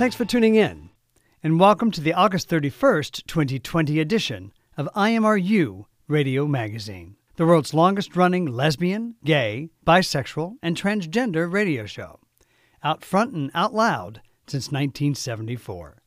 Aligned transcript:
Thanks 0.00 0.16
for 0.16 0.24
tuning 0.24 0.54
in, 0.54 0.88
and 1.42 1.60
welcome 1.60 1.90
to 1.90 2.00
the 2.00 2.14
August 2.14 2.48
31st, 2.48 3.26
2020 3.26 4.00
edition 4.00 4.50
of 4.78 4.88
IMRU 4.96 5.84
Radio 6.08 6.46
Magazine, 6.46 7.16
the 7.36 7.44
world's 7.44 7.74
longest 7.74 8.16
running 8.16 8.46
lesbian, 8.46 9.16
gay, 9.26 9.68
bisexual, 9.86 10.54
and 10.62 10.74
transgender 10.74 11.52
radio 11.52 11.84
show, 11.84 12.18
out 12.82 13.04
front 13.04 13.34
and 13.34 13.50
out 13.52 13.74
loud 13.74 14.22
since 14.46 14.68
1974. 14.68 16.00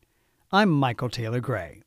I'm 0.52 0.72
Michael 0.72 1.10
Taylor 1.12 1.40
Gray. 1.40 1.84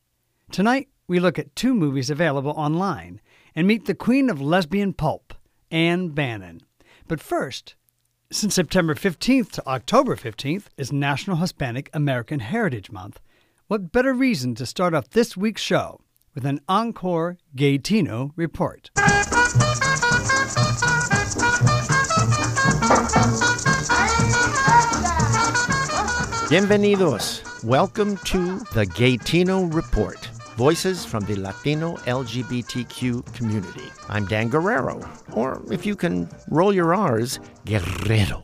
Tonight, 0.52 0.86
we 1.08 1.18
look 1.18 1.40
at 1.40 1.56
two 1.56 1.74
movies 1.74 2.08
available 2.08 2.52
online 2.52 3.20
and 3.56 3.66
meet 3.66 3.86
the 3.86 3.96
queen 3.96 4.30
of 4.30 4.40
lesbian 4.40 4.92
pulp, 4.92 5.34
Ann 5.72 6.10
Bannon. 6.10 6.60
But 7.08 7.20
first, 7.20 7.74
since 8.32 8.54
September 8.54 8.94
15th 8.94 9.52
to 9.52 9.66
October 9.68 10.16
15th 10.16 10.64
is 10.76 10.92
National 10.92 11.36
Hispanic 11.36 11.88
American 11.94 12.40
Heritage 12.40 12.90
Month, 12.90 13.20
what 13.68 13.92
better 13.92 14.12
reason 14.12 14.54
to 14.56 14.66
start 14.66 14.94
off 14.94 15.10
this 15.10 15.36
week's 15.36 15.62
show 15.62 16.00
with 16.34 16.44
an 16.44 16.60
encore 16.68 17.38
Gaytino 17.54 18.32
report? 18.34 18.90
Bienvenidos. 26.48 27.64
Welcome 27.64 28.16
to 28.18 28.58
the 28.72 28.86
Gaytino 28.86 29.72
Report. 29.72 30.25
Voices 30.56 31.04
from 31.04 31.22
the 31.26 31.36
Latino 31.36 31.96
LGBTQ 32.06 33.34
community. 33.34 33.92
I'm 34.08 34.24
Dan 34.24 34.48
Guerrero, 34.48 35.06
or 35.34 35.62
if 35.70 35.84
you 35.84 35.94
can 35.94 36.30
roll 36.48 36.72
your 36.72 36.94
R's, 36.94 37.38
Guerrero. 37.66 38.42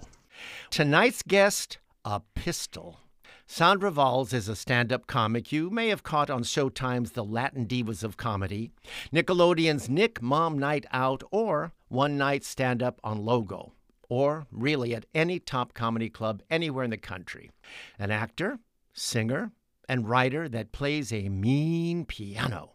Tonight's 0.69 1.23
guest, 1.23 1.79
a 2.05 2.21
pistol. 2.35 2.99
Sandra 3.47 3.91
Valls 3.91 4.35
is 4.35 4.47
a 4.47 4.55
stand 4.55 4.93
up 4.93 5.07
comic 5.07 5.53
you 5.53 5.71
may 5.71 5.89
have 5.89 6.03
caught 6.03 6.29
on 6.29 6.43
Showtime's 6.43 7.13
The 7.13 7.25
Latin 7.25 7.67
Divas 7.67 8.05
of 8.05 8.19
Comedy, 8.19 8.73
Nickelodeon's 9.11 9.89
Nick 9.89 10.21
Mom 10.21 10.59
Night 10.59 10.85
Out, 10.93 11.23
or 11.31 11.73
One 11.89 12.19
Night 12.19 12.45
Stand 12.45 12.83
Up 12.83 13.01
on 13.03 13.25
Logo 13.25 13.73
or 14.11 14.47
really 14.51 14.95
at 14.95 15.07
any 15.15 15.39
top 15.39 15.73
comedy 15.73 16.11
club 16.11 16.43
anywhere 16.51 16.85
in 16.85 16.91
the 16.91 16.99
country. 16.99 17.51
An 17.99 18.11
actor, 18.11 18.59
singer, 18.93 19.53
and 19.93 20.09
writer 20.09 20.49
that 20.49 20.73
plays 20.73 21.13
a 21.13 21.29
mean 21.29 22.07
piano. 22.07 22.71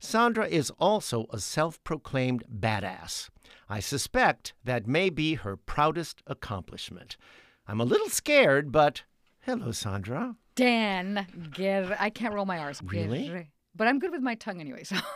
Sandra 0.00 0.46
is 0.46 0.70
also 0.78 1.26
a 1.30 1.38
self 1.38 1.82
proclaimed 1.84 2.44
badass. 2.50 3.28
I 3.68 3.80
suspect 3.80 4.54
that 4.64 4.86
may 4.86 5.10
be 5.10 5.34
her 5.34 5.58
proudest 5.58 6.22
accomplishment. 6.26 7.18
I'm 7.68 7.78
a 7.80 7.84
little 7.84 8.08
scared, 8.08 8.72
but 8.72 9.02
hello, 9.42 9.70
Sandra. 9.70 10.36
Dan, 10.54 11.26
ger- 11.50 11.94
I 12.00 12.08
can't 12.08 12.32
roll 12.32 12.46
my 12.46 12.58
R's. 12.58 12.80
Really? 12.82 13.50
But 13.74 13.88
I'm 13.88 13.98
good 13.98 14.12
with 14.12 14.22
my 14.22 14.34
tongue 14.34 14.60
anyway. 14.60 14.84
So. 14.84 14.96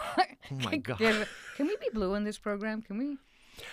Oh 0.52 0.56
my 0.64 0.78
God. 0.78 0.98
Can 0.98 1.66
we 1.68 1.76
be 1.76 1.90
blue 1.92 2.14
in 2.14 2.24
this 2.24 2.36
program? 2.36 2.82
Can 2.82 2.98
we? 2.98 3.18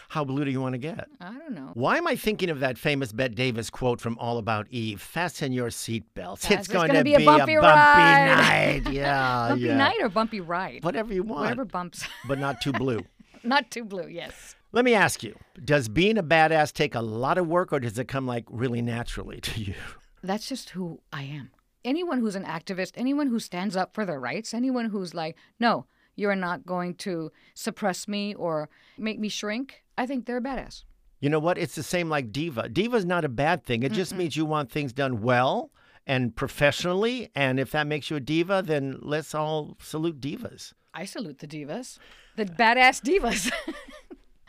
How 0.09 0.23
blue 0.23 0.45
do 0.45 0.51
you 0.51 0.61
want 0.61 0.73
to 0.73 0.77
get? 0.79 1.07
I 1.21 1.31
don't 1.33 1.53
know. 1.53 1.71
Why 1.73 1.97
am 1.97 2.07
I 2.07 2.15
thinking 2.15 2.49
of 2.49 2.59
that 2.61 2.77
famous 2.77 3.11
Bette 3.11 3.35
Davis 3.35 3.69
quote 3.69 3.99
from 4.01 4.17
All 4.19 4.37
About 4.37 4.67
Eve? 4.69 5.01
Fasten 5.01 5.51
your 5.51 5.69
seatbelts. 5.69 6.49
Yes, 6.49 6.59
it's 6.59 6.67
going 6.67 6.91
to 6.93 7.03
be 7.03 7.15
a 7.15 7.19
bumpy 7.25 7.39
bumpy 7.39 7.55
ride. 7.55 8.83
night. 8.83 8.87
Yeah, 8.93 9.49
bumpy 9.49 9.65
yeah. 9.65 9.77
night 9.77 9.97
or 10.01 10.09
bumpy 10.09 10.41
ride? 10.41 10.83
Whatever 10.83 11.13
you 11.13 11.23
want, 11.23 11.41
Whatever 11.41 11.65
bumps. 11.65 12.05
but 12.27 12.39
not 12.39 12.61
too 12.61 12.71
blue. 12.71 13.01
Not 13.43 13.71
too 13.71 13.85
blue. 13.85 14.07
Yes. 14.07 14.55
Let 14.73 14.83
me 14.83 14.93
ask 14.93 15.23
you: 15.23 15.37
Does 15.63 15.87
being 15.87 16.17
a 16.17 16.23
badass 16.23 16.73
take 16.73 16.95
a 16.95 17.01
lot 17.01 17.37
of 17.37 17.47
work, 17.47 17.71
or 17.71 17.79
does 17.79 17.97
it 17.97 18.07
come 18.07 18.27
like 18.27 18.43
really 18.49 18.81
naturally 18.81 19.39
to 19.41 19.61
you? 19.61 19.75
That's 20.23 20.49
just 20.49 20.71
who 20.71 20.99
I 21.13 21.21
am. 21.23 21.51
Anyone 21.85 22.19
who's 22.19 22.35
an 22.35 22.43
activist, 22.43 22.93
anyone 22.95 23.27
who 23.27 23.39
stands 23.39 23.77
up 23.77 23.93
for 23.93 24.05
their 24.05 24.19
rights, 24.19 24.53
anyone 24.53 24.89
who's 24.89 25.13
like, 25.13 25.37
no, 25.59 25.85
you're 26.17 26.35
not 26.35 26.65
going 26.65 26.95
to 26.95 27.31
suppress 27.53 28.07
me 28.07 28.35
or 28.35 28.69
make 28.97 29.19
me 29.19 29.29
shrink, 29.29 29.83
I 29.97 30.05
think 30.05 30.25
they're 30.25 30.37
a 30.37 30.41
badass. 30.41 30.83
You 31.21 31.29
know 31.29 31.39
what? 31.39 31.57
It's 31.57 31.75
the 31.75 31.83
same 31.83 32.09
like 32.09 32.31
diva. 32.31 32.67
Diva's 32.67 33.05
not 33.05 33.23
a 33.23 33.29
bad 33.29 33.63
thing. 33.65 33.83
It 33.83 33.93
just 33.93 34.13
means 34.13 34.35
you 34.35 34.45
want 34.45 34.69
things 34.69 34.91
done 34.91 35.21
well 35.21 35.71
and 36.05 36.35
professionally. 36.35 37.29
And 37.33 37.59
if 37.59 37.71
that 37.71 37.87
makes 37.87 38.09
you 38.09 38.17
a 38.17 38.19
diva, 38.19 38.61
then 38.65 38.99
let's 39.01 39.33
all 39.33 39.77
salute 39.79 40.19
divas. 40.19 40.73
I 40.93 41.05
salute 41.05 41.39
the 41.39 41.47
divas, 41.47 41.99
the 42.35 42.45
badass 42.45 43.01
divas. 43.01 43.51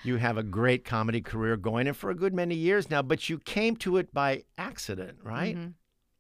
You 0.05 0.17
have 0.17 0.39
a 0.39 0.43
great 0.43 0.85
comedy 0.85 1.21
career 1.21 1.57
going, 1.57 1.89
and 1.89 1.97
for 1.97 2.11
a 2.11 2.15
good 2.15 2.33
many 2.33 2.55
years 2.55 2.89
now. 2.89 3.03
But 3.03 3.29
you 3.29 3.39
came 3.39 3.75
to 3.77 3.97
it 3.97 4.15
by 4.15 4.45
accident, 4.57 5.19
right? 5.23 5.57
Mm-hmm. 5.57 5.71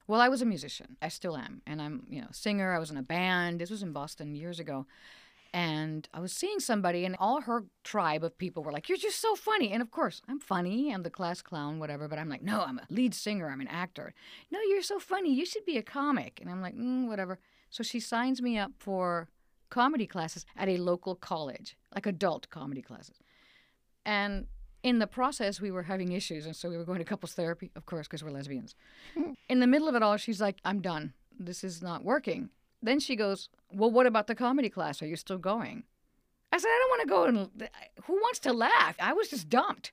Well, 0.09 0.21
I 0.21 0.29
was 0.29 0.43
a 0.43 0.47
musician. 0.47 0.97
I 1.01 1.09
still 1.09 1.37
am. 1.37 1.63
And 1.67 1.81
I'm, 1.81 2.05
you 2.09 2.21
know, 2.21 2.29
singer. 2.33 2.75
I 2.75 2.79
was 2.79 2.91
in 2.91 2.97
a 2.97 3.03
band. 3.03 3.61
This 3.61 3.71
was 3.71 3.83
in 3.83 3.93
Boston 3.93 4.35
years 4.35 4.59
ago. 4.59 4.87
And 5.59 6.09
I 6.15 6.21
was 6.21 6.33
seeing 6.33 6.61
somebody, 6.61 7.05
and 7.05 7.17
all 7.19 7.41
her 7.41 7.65
tribe 7.83 8.23
of 8.23 8.39
people 8.39 8.63
were 8.63 8.71
like, 8.71 8.89
You're 8.89 8.97
just 8.97 9.19
so 9.21 9.35
funny. 9.35 9.73
And 9.73 9.83
of 9.83 9.91
course, 9.91 10.23
I'm 10.29 10.39
funny. 10.39 10.95
I'm 10.95 11.03
the 11.03 11.11
class 11.11 11.43
clown, 11.43 11.81
whatever. 11.81 12.07
But 12.07 12.21
I'm 12.21 12.29
like, 12.29 12.43
No, 12.43 12.63
I'm 12.63 12.79
a 12.79 12.87
lead 12.91 13.13
singer. 13.13 13.49
I'm 13.49 13.61
an 13.61 13.67
actor. 13.67 14.15
No, 14.53 14.61
you're 14.69 14.83
so 14.83 15.01
funny. 15.01 15.35
You 15.35 15.45
should 15.45 15.65
be 15.65 15.77
a 15.77 15.83
comic. 15.83 16.39
And 16.41 16.49
I'm 16.49 16.63
like, 16.63 16.77
mm, 16.77 17.09
Whatever. 17.09 17.41
So 17.71 17.83
she 17.83 17.99
signs 17.99 18.41
me 18.41 18.57
up 18.57 18.71
for 18.79 19.31
comedy 19.69 20.07
classes 20.07 20.47
at 20.57 20.69
a 20.69 20.77
local 20.77 21.17
college, 21.17 21.77
like 21.93 22.07
adult 22.07 22.49
comedy 22.51 22.81
classes. 22.81 23.17
And 24.07 24.47
in 24.85 25.01
the 25.01 25.09
process, 25.09 25.61
we 25.61 25.73
were 25.73 25.83
having 25.83 26.13
issues. 26.13 26.47
And 26.47 26.55
so 26.55 26.71
we 26.71 26.77
were 26.77 26.85
going 26.85 27.01
to 27.01 27.05
couples 27.05 27.35
therapy, 27.35 27.73
of 27.75 27.85
course, 27.85 28.07
because 28.07 28.23
we're 28.23 28.31
lesbians. 28.31 28.77
in 29.49 29.59
the 29.59 29.67
middle 29.67 29.89
of 29.89 29.97
it 29.97 30.05
all, 30.05 30.19
she's 30.19 30.41
like, 30.41 30.59
I'm 30.65 30.81
done. 30.81 31.15
This 31.37 31.65
is 31.65 31.83
not 31.83 32.05
working. 32.05 32.51
Then 32.83 33.01
she 33.01 33.17
goes, 33.17 33.49
Well, 33.73 33.91
what 33.91 34.07
about 34.07 34.27
the 34.27 34.35
comedy 34.35 34.69
class? 34.71 35.03
Are 35.03 35.07
you 35.07 35.17
still 35.17 35.39
going? 35.39 35.85
I 36.53 36.59
said, 36.59 36.69
I 36.69 36.79
don't 36.81 36.91
want 36.91 37.03
to 37.03 37.09
go 37.09 37.25
and 37.61 37.71
who 38.05 38.15
wants 38.15 38.39
to 38.41 38.53
laugh? 38.53 38.97
I 39.01 39.13
was 39.13 39.29
just 39.29 39.49
dumped. 39.49 39.93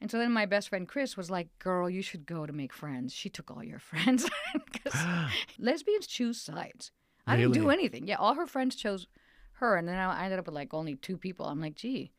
And 0.00 0.10
so 0.10 0.16
then 0.16 0.32
my 0.32 0.46
best 0.46 0.70
friend 0.70 0.88
Chris 0.88 1.16
was 1.16 1.30
like, 1.30 1.48
Girl, 1.58 1.90
you 1.90 2.02
should 2.02 2.24
go 2.26 2.46
to 2.46 2.52
make 2.52 2.72
friends. 2.72 3.12
She 3.12 3.28
took 3.28 3.50
all 3.50 3.62
your 3.64 3.78
friends. 3.90 4.28
lesbians 5.58 6.06
choose 6.06 6.40
sides. 6.40 6.92
I 7.26 7.36
didn't 7.36 7.52
do 7.52 7.70
anything. 7.70 8.06
Yeah, 8.08 8.16
all 8.16 8.34
her 8.34 8.46
friends 8.46 8.74
chose 8.74 9.06
her. 9.54 9.76
And 9.76 9.86
then 9.86 9.96
I 9.98 10.24
ended 10.24 10.38
up 10.38 10.46
with 10.46 10.54
like 10.54 10.72
only 10.74 10.96
two 10.96 11.16
people. 11.16 11.46
I'm 11.46 11.60
like, 11.60 11.74
Gee, 11.74 12.12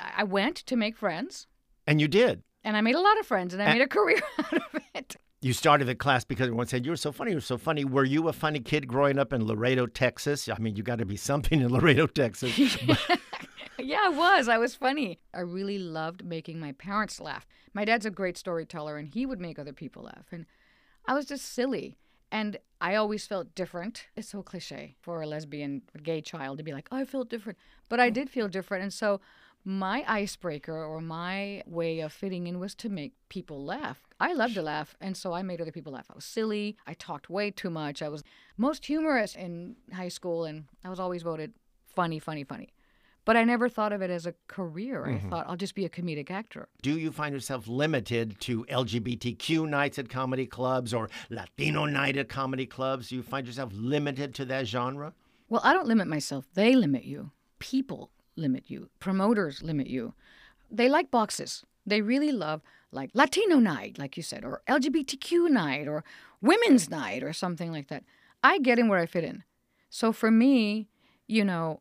I 0.00 0.12
I 0.18 0.24
went 0.24 0.56
to 0.56 0.76
make 0.76 0.96
friends 0.96 1.46
And 1.86 2.00
you 2.00 2.08
did. 2.08 2.42
and 2.64 2.76
I 2.76 2.80
made 2.80 2.94
a 2.96 3.00
lot 3.00 3.18
of 3.20 3.26
friends 3.26 3.54
and 3.54 3.62
I 3.62 3.72
made 3.72 3.82
a 3.82 3.86
career 3.88 4.20
out 4.38 4.52
of 4.54 4.80
it. 4.94 5.16
You 5.42 5.52
started 5.52 5.86
the 5.86 5.94
class 5.94 6.24
because 6.24 6.44
everyone 6.46 6.68
said 6.68 6.84
you 6.84 6.92
were 6.92 6.96
so 6.96 7.12
funny. 7.12 7.32
You 7.32 7.38
were 7.38 7.40
so 7.40 7.58
funny. 7.58 7.84
Were 7.84 8.04
you 8.04 8.28
a 8.28 8.32
funny 8.32 8.60
kid 8.60 8.86
growing 8.86 9.18
up 9.18 9.32
in 9.32 9.44
Laredo, 9.44 9.86
Texas? 9.86 10.48
I 10.48 10.56
mean, 10.58 10.76
you 10.76 10.84
got 10.84 10.98
to 11.00 11.04
be 11.04 11.16
something 11.16 11.60
in 11.60 11.68
Laredo, 11.72 12.06
Texas. 12.06 12.78
Yeah, 13.78 14.00
I 14.04 14.08
was. 14.10 14.48
I 14.48 14.58
was 14.58 14.74
funny. 14.74 15.18
I 15.34 15.40
really 15.40 15.78
loved 15.78 16.24
making 16.24 16.60
my 16.60 16.72
parents 16.72 17.20
laugh. 17.20 17.46
My 17.74 17.84
dad's 17.84 18.06
a 18.06 18.10
great 18.10 18.38
storyteller, 18.38 18.96
and 18.96 19.08
he 19.08 19.26
would 19.26 19.40
make 19.40 19.58
other 19.58 19.72
people 19.72 20.04
laugh. 20.04 20.26
And 20.30 20.46
I 21.06 21.14
was 21.14 21.26
just 21.26 21.52
silly. 21.52 21.98
And 22.30 22.58
I 22.80 22.94
always 22.94 23.26
felt 23.26 23.54
different. 23.54 24.06
It's 24.16 24.28
so 24.28 24.42
cliche 24.42 24.96
for 25.00 25.20
a 25.20 25.26
lesbian, 25.26 25.82
gay 26.02 26.20
child 26.20 26.58
to 26.58 26.64
be 26.64 26.72
like, 26.72 26.88
oh, 26.90 26.98
I 26.98 27.04
felt 27.04 27.28
different. 27.28 27.58
But 27.88 28.00
I 28.00 28.10
mm. 28.10 28.14
did 28.14 28.30
feel 28.30 28.48
different. 28.48 28.82
And 28.82 28.92
so 28.92 29.20
my 29.64 30.04
icebreaker 30.08 30.74
or 30.74 31.00
my 31.00 31.62
way 31.66 32.00
of 32.00 32.12
fitting 32.12 32.46
in 32.46 32.58
was 32.58 32.74
to 32.76 32.88
make 32.88 33.14
people 33.28 33.64
laugh. 33.64 34.02
I 34.18 34.32
love 34.32 34.54
to 34.54 34.62
laugh, 34.62 34.96
and 35.00 35.16
so 35.16 35.32
I 35.32 35.42
made 35.42 35.60
other 35.60 35.72
people 35.72 35.92
laugh. 35.92 36.06
I 36.10 36.14
was 36.14 36.24
silly. 36.24 36.76
I 36.86 36.94
talked 36.94 37.30
way 37.30 37.50
too 37.50 37.70
much. 37.70 38.02
I 38.02 38.08
was 38.08 38.24
most 38.56 38.86
humorous 38.86 39.36
in 39.36 39.76
high 39.92 40.08
school, 40.08 40.44
and 40.44 40.64
I 40.84 40.90
was 40.90 41.00
always 41.00 41.22
voted 41.22 41.52
funny, 41.94 42.18
funny, 42.18 42.44
funny. 42.44 42.72
But 43.24 43.36
I 43.36 43.44
never 43.44 43.68
thought 43.68 43.92
of 43.92 44.02
it 44.02 44.10
as 44.10 44.26
a 44.26 44.34
career. 44.48 45.06
I 45.06 45.10
mm-hmm. 45.10 45.28
thought 45.28 45.46
I'll 45.48 45.56
just 45.56 45.76
be 45.76 45.84
a 45.84 45.88
comedic 45.88 46.30
actor. 46.30 46.68
Do 46.82 46.98
you 46.98 47.12
find 47.12 47.32
yourself 47.32 47.68
limited 47.68 48.40
to 48.40 48.64
LGBTQ 48.64 49.68
nights 49.68 49.98
at 50.00 50.08
comedy 50.08 50.44
clubs 50.44 50.92
or 50.92 51.08
Latino 51.30 51.84
night 51.84 52.16
at 52.16 52.28
comedy 52.28 52.66
clubs? 52.66 53.10
Do 53.10 53.16
you 53.16 53.22
find 53.22 53.46
yourself 53.46 53.70
limited 53.72 54.34
to 54.36 54.44
that 54.46 54.66
genre? 54.66 55.12
Well, 55.48 55.60
I 55.62 55.72
don't 55.72 55.86
limit 55.86 56.08
myself. 56.08 56.46
They 56.54 56.74
limit 56.74 57.04
you. 57.04 57.30
People 57.60 58.10
limit 58.36 58.64
you. 58.68 58.88
Promoters 58.98 59.62
limit 59.62 59.86
you. 59.86 60.14
They 60.70 60.88
like 60.88 61.10
boxes. 61.10 61.64
They 61.86 62.00
really 62.00 62.32
love 62.32 62.62
like 62.92 63.10
Latino 63.14 63.56
night, 63.56 63.98
like 63.98 64.16
you 64.16 64.22
said, 64.22 64.44
or 64.44 64.62
LGBTQ 64.68 65.50
night, 65.50 65.88
or 65.88 66.04
women's 66.40 66.90
night, 66.90 67.22
or 67.22 67.32
something 67.32 67.72
like 67.72 67.88
that. 67.88 68.04
I 68.42 68.58
get 68.58 68.78
in 68.78 68.88
where 68.88 68.98
I 68.98 69.06
fit 69.06 69.24
in. 69.24 69.44
So 69.88 70.12
for 70.12 70.30
me, 70.30 70.88
you 71.26 71.44
know, 71.44 71.80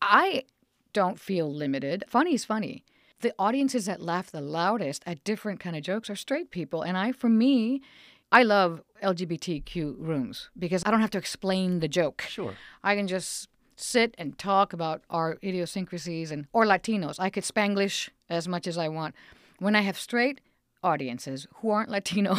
I 0.00 0.44
don't 0.92 1.18
feel 1.18 1.52
limited. 1.52 2.04
Funny 2.08 2.34
is 2.34 2.44
funny. 2.44 2.84
The 3.20 3.34
audiences 3.38 3.86
that 3.86 4.00
laugh 4.00 4.30
the 4.30 4.40
loudest 4.40 5.02
at 5.06 5.24
different 5.24 5.60
kind 5.60 5.76
of 5.76 5.82
jokes 5.82 6.10
are 6.10 6.16
straight 6.16 6.50
people, 6.50 6.82
and 6.82 6.96
I, 6.96 7.12
for 7.12 7.28
me, 7.28 7.82
I 8.30 8.42
love 8.42 8.82
LGBTQ 9.02 9.96
rooms 9.98 10.50
because 10.58 10.82
I 10.86 10.90
don't 10.90 11.00
have 11.00 11.10
to 11.10 11.18
explain 11.18 11.80
the 11.80 11.88
joke. 11.88 12.22
Sure. 12.28 12.54
I 12.82 12.96
can 12.96 13.06
just 13.06 13.48
sit 13.82 14.14
and 14.18 14.38
talk 14.38 14.72
about 14.72 15.02
our 15.10 15.38
idiosyncrasies 15.42 16.30
and 16.30 16.46
or 16.52 16.64
Latinos. 16.64 17.16
I 17.18 17.30
could 17.30 17.44
Spanglish 17.44 18.08
as 18.28 18.48
much 18.48 18.66
as 18.66 18.78
I 18.78 18.88
want. 18.88 19.14
When 19.58 19.76
I 19.76 19.82
have 19.82 19.98
straight 19.98 20.40
audiences 20.82 21.46
who 21.56 21.70
aren't 21.70 21.90
Latino, 21.90 22.36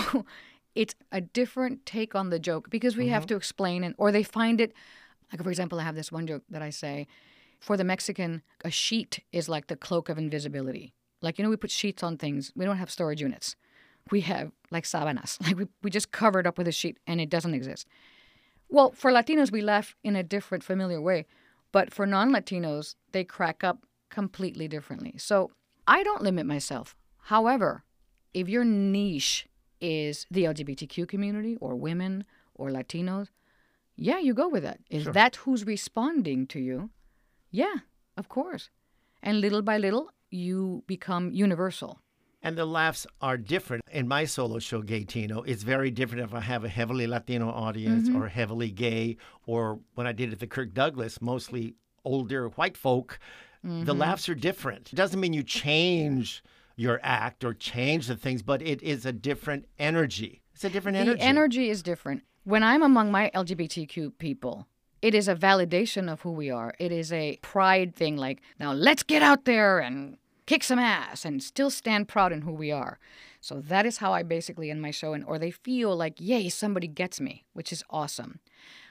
it's 0.75 0.95
a 1.11 1.21
different 1.21 1.85
take 1.85 2.15
on 2.15 2.29
the 2.29 2.39
joke 2.39 2.69
because 2.69 2.97
we 2.97 3.09
have 3.09 3.23
mm-hmm. 3.23 3.29
to 3.29 3.35
explain 3.35 3.83
and 3.83 3.95
or 3.97 4.11
they 4.11 4.23
find 4.23 4.59
it 4.59 4.73
like 5.31 5.43
for 5.43 5.49
example, 5.49 5.79
I 5.79 5.83
have 5.83 5.95
this 5.95 6.11
one 6.11 6.27
joke 6.27 6.43
that 6.51 6.61
I 6.61 6.69
say, 6.69 7.07
for 7.59 7.75
the 7.75 7.83
Mexican, 7.83 8.43
a 8.63 8.69
sheet 8.69 9.21
is 9.31 9.49
like 9.49 9.65
the 9.65 9.75
cloak 9.75 10.07
of 10.07 10.17
invisibility. 10.17 10.93
Like 11.21 11.37
you 11.37 11.43
know 11.43 11.49
we 11.49 11.57
put 11.57 11.71
sheets 11.71 12.03
on 12.03 12.17
things. 12.17 12.51
We 12.55 12.65
don't 12.65 12.77
have 12.77 12.91
storage 12.91 13.21
units. 13.21 13.55
We 14.11 14.21
have 14.21 14.51
like 14.69 14.85
sabanas. 14.85 15.39
Like 15.45 15.57
we, 15.57 15.67
we 15.81 15.89
just 15.89 16.11
cover 16.11 16.39
it 16.39 16.47
up 16.47 16.57
with 16.57 16.67
a 16.67 16.71
sheet 16.71 16.97
and 17.07 17.19
it 17.19 17.29
doesn't 17.29 17.53
exist. 17.53 17.87
Well, 18.73 18.91
for 18.91 19.11
Latinos, 19.11 19.51
we 19.51 19.61
laugh 19.61 19.95
in 20.03 20.15
a 20.15 20.23
different, 20.23 20.63
familiar 20.63 20.99
way. 20.99 21.27
But 21.71 21.93
for 21.93 22.07
non 22.07 22.31
Latinos, 22.33 22.95
they 23.11 23.23
crack 23.23 23.63
up 23.63 23.85
completely 24.09 24.67
differently. 24.67 25.13
So 25.17 25.51
I 25.87 26.01
don't 26.01 26.23
limit 26.23 26.47
myself. 26.47 26.95
However, 27.33 27.83
if 28.33 28.49
your 28.49 28.65
niche 28.65 29.47
is 29.79 30.25
the 30.31 30.45
LGBTQ 30.45 31.07
community 31.07 31.55
or 31.61 31.75
women 31.75 32.25
or 32.55 32.71
Latinos, 32.71 33.27
yeah, 33.95 34.17
you 34.17 34.33
go 34.33 34.47
with 34.49 34.63
that. 34.63 34.79
Is 34.89 35.05
that 35.05 35.35
who's 35.35 35.67
responding 35.67 36.47
to 36.47 36.59
you? 36.59 36.89
Yeah, 37.51 37.75
of 38.17 38.27
course. 38.27 38.71
And 39.21 39.39
little 39.39 39.61
by 39.61 39.77
little, 39.77 40.09
you 40.31 40.83
become 40.87 41.31
universal. 41.31 41.99
And 42.45 42.57
the 42.57 42.65
laughs 42.65 43.07
are 43.21 43.37
different. 43.37 43.83
In 43.89 44.07
my 44.07 44.25
solo 44.25 44.59
show, 44.59 44.81
Gaytino, 44.81 45.47
it's 45.47 45.63
very 45.63 45.89
different 45.89 46.25
if 46.25 46.33
I 46.33 46.41
have 46.41 46.65
a 46.65 46.69
heavily 46.69 47.07
Latino 47.07 47.49
audience 47.49 48.09
mm-hmm. 48.09 48.21
or 48.21 48.27
heavily 48.27 48.69
gay, 48.69 49.15
or 49.45 49.79
when 49.95 50.05
I 50.05 50.11
did 50.11 50.29
it 50.29 50.33
at 50.33 50.39
the 50.39 50.47
Kirk 50.47 50.73
Douglas, 50.73 51.21
mostly 51.21 51.75
older 52.03 52.49
white 52.49 52.75
folk. 52.75 53.17
The 53.63 53.69
mm-hmm. 53.69 53.97
laughs 53.97 54.27
are 54.27 54.35
different. 54.35 54.91
It 54.91 54.97
doesn't 54.97 55.21
mean 55.21 55.31
you 55.31 55.41
change 55.41 56.43
your 56.75 56.99
act 57.01 57.45
or 57.45 57.53
change 57.53 58.07
the 58.07 58.17
things, 58.17 58.41
but 58.41 58.61
it 58.61 58.83
is 58.83 59.05
a 59.05 59.13
different 59.13 59.65
energy. 59.79 60.41
It's 60.53 60.65
a 60.65 60.69
different 60.69 60.97
energy. 60.97 61.17
The 61.17 61.23
energy 61.23 61.69
is 61.69 61.81
different. 61.81 62.23
When 62.43 62.61
I'm 62.61 62.83
among 62.83 63.09
my 63.09 63.31
LGBTQ 63.33 64.17
people, 64.17 64.67
it 65.01 65.15
is 65.15 65.29
a 65.29 65.35
validation 65.35 66.11
of 66.11 66.21
who 66.21 66.31
we 66.31 66.49
are. 66.49 66.73
It 66.77 66.91
is 66.91 67.13
a 67.13 67.37
pride 67.41 67.95
thing 67.95 68.17
like, 68.17 68.41
now 68.59 68.73
let's 68.73 69.03
get 69.03 69.21
out 69.21 69.45
there 69.45 69.79
and 69.79 70.17
kick 70.45 70.63
some 70.63 70.79
ass 70.79 71.25
and 71.25 71.41
still 71.41 71.69
stand 71.69 72.07
proud 72.07 72.31
in 72.31 72.41
who 72.41 72.53
we 72.53 72.71
are. 72.71 72.99
So 73.41 73.59
that 73.59 73.85
is 73.85 73.97
how 73.97 74.13
I 74.13 74.23
basically 74.23 74.71
end 74.71 74.81
my 74.81 74.91
show 74.91 75.13
and 75.13 75.23
or 75.25 75.37
they 75.37 75.51
feel 75.51 75.95
like, 75.95 76.15
yay, 76.19 76.49
somebody 76.49 76.87
gets 76.87 77.19
me, 77.19 77.45
which 77.53 77.71
is 77.71 77.83
awesome. 77.89 78.39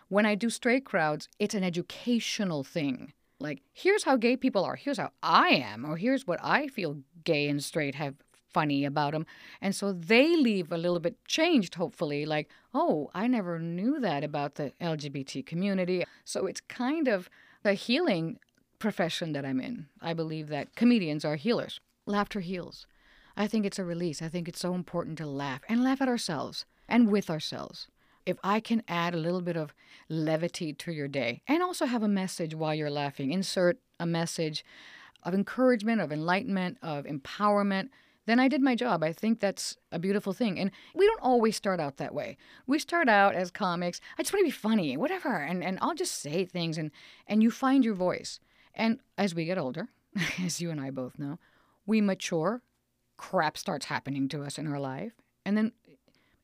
When 0.09 0.27
I 0.27 0.35
do 0.35 0.51
straight 0.51 0.85
crowds, 0.85 1.29
it's 1.39 1.55
an 1.55 1.65
educational 1.65 2.65
thing. 2.65 3.13
Like, 3.39 3.63
here's 3.73 4.05
how 4.05 4.17
gay 4.17 4.37
people 4.37 4.65
are, 4.65 4.77
here's 4.77 4.99
how 4.99 5.11
I 5.23 5.49
am, 5.49 5.85
or 5.85 5.97
here's 5.97 6.27
what 6.27 6.39
I 6.43 6.69
feel 6.69 6.99
gay 7.25 7.49
and 7.49 7.63
straight 7.63 7.97
have 7.97 8.15
funny 8.53 8.85
about 8.85 9.13
them. 9.13 9.27
And 9.61 9.75
so 9.75 9.93
they 9.93 10.37
leave 10.37 10.71
a 10.71 10.79
little 10.79 11.01
bit 11.01 11.25
changed, 11.25 11.75
hopefully, 11.75 12.27
like, 12.27 12.51
oh, 12.75 13.11
I 13.15 13.27
never 13.27 13.59
knew 13.59 13.99
that 14.01 14.23
about 14.23 14.57
the 14.57 14.73
LGBT 14.81 15.45
community. 15.45 16.05
So 16.25 16.47
it's 16.47 16.61
kind 16.61 17.09
of 17.09 17.29
a 17.65 17.73
healing 17.73 18.39
profession 18.83 19.33
that 19.33 19.47
I'm 19.47 19.61
in. 19.61 19.87
I 20.01 20.13
believe 20.13 20.49
that 20.49 20.75
comedians 20.75 21.25
are 21.25 21.37
healers. 21.37 21.79
Laughter 22.05 22.41
heals. 22.41 22.89
I 23.37 23.47
think 23.47 23.65
it's 23.65 23.79
a 23.79 23.85
release. 23.85 24.21
I 24.21 24.29
think 24.29 24.49
it's 24.49 24.59
so 24.59 24.75
important 24.75 25.19
to 25.19 25.27
laugh 25.27 25.61
and 25.69 25.85
laugh 25.85 26.03
at 26.03 26.09
ourselves 26.09 26.67
and 26.89 27.09
with 27.09 27.31
ourselves. 27.31 27.87
If 28.27 28.39
I 28.43 28.59
can 28.59 28.83
add 28.89 29.15
a 29.15 29.19
little 29.19 29.41
bit 29.41 29.57
of 29.57 29.73
levity 30.09 30.73
to 30.73 30.91
your 30.91 31.07
day 31.07 31.43
and 31.47 31.63
also 31.63 31.87
have 31.87 32.03
a 32.03 32.09
message 32.09 32.57
while 32.57 32.75
you're 32.75 32.91
laughing, 32.91 33.31
insert 33.31 33.79
a 34.01 34.05
message 34.05 34.65
of 35.23 35.33
encouragement, 35.33 36.01
of 36.01 36.11
enlightenment, 36.11 36.79
of 36.83 37.05
empowerment, 37.05 37.89
then 38.27 38.41
I 38.41 38.49
did 38.49 38.63
my 38.63 38.75
job. 38.75 39.05
I 39.05 39.13
think 39.13 39.39
that's 39.39 39.77
a 39.93 40.01
beautiful 40.01 40.33
thing. 40.33 40.59
And 40.59 40.73
we 40.93 41.07
don't 41.07 41.23
always 41.23 41.55
start 41.55 41.79
out 41.79 41.99
that 41.99 42.15
way. 42.15 42.37
We 42.67 42.81
start 42.81 43.09
out 43.09 43.37
as 43.37 43.53
comics, 43.53 44.01
I 44.19 44.25
just 44.25 44.33
want 44.33 44.43
to 44.43 44.49
be 44.49 44.51
funny, 44.51 44.97
whatever, 44.97 45.37
and, 45.37 45.63
and 45.63 45.79
I'll 45.81 45.95
just 45.95 46.21
say 46.21 46.45
things 46.45 46.79
and, 46.79 46.91
and 47.29 47.45
you 47.45 47.53
find 47.53 47.85
your 47.85 47.95
voice. 47.95 48.41
And 48.75 49.01
as 49.19 49.35
we 49.35 49.45
get 49.45 49.59
older, 49.59 49.89
as 50.43 50.61
you 50.61 50.71
and 50.71 50.81
I 50.81 50.91
both 50.91 51.19
know, 51.19 51.39
we 51.87 52.01
mature, 52.01 52.63
crap 53.17 53.57
starts 53.57 53.87
happening 53.87 54.29
to 54.29 54.43
us 54.43 54.59
in 54.59 54.67
our 54.67 54.81
life. 54.81 55.13
And 55.45 55.57
then 55.57 55.73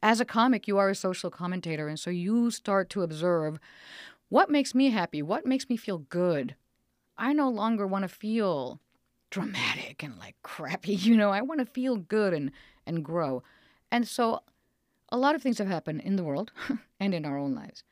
as 0.02 0.20
a 0.20 0.25
comic, 0.25 0.69
you 0.69 0.78
are 0.78 0.90
a 0.90 0.94
social 0.94 1.30
commentator. 1.30 1.88
And 1.88 1.98
so 1.98 2.10
you 2.10 2.50
start 2.50 2.90
to 2.90 3.02
observe 3.02 3.58
what 4.28 4.50
makes 4.50 4.75
me 4.75 4.90
happy, 4.90 5.22
what 5.22 5.46
makes 5.46 5.69
me 5.69 5.76
feel 5.76 5.98
good. 5.98 6.54
I 7.16 7.32
no 7.32 7.48
longer 7.48 7.86
want 7.86 8.02
to 8.02 8.08
feel 8.08 8.81
dramatic 9.31 10.02
and 10.02 10.19
like 10.19 10.36
crappy, 10.42 10.94
you 10.94 11.16
know, 11.16 11.31
I 11.31 11.42
want 11.42 11.60
to 11.60 11.66
feel 11.66 11.96
good 11.96 12.32
and, 12.32 12.50
and 12.86 13.04
grow. 13.04 13.42
And 13.90 14.06
so 14.06 14.42
a 15.10 15.17
lot 15.17 15.34
of 15.34 15.43
things 15.43 15.58
have 15.58 15.69
happened 15.69 16.03
in 16.03 16.17
the 16.17 16.24
world 16.24 16.53
and 17.00 17.14
in 17.14 17.24
our 17.24 17.38
own 17.38 17.55
lives 17.55 17.82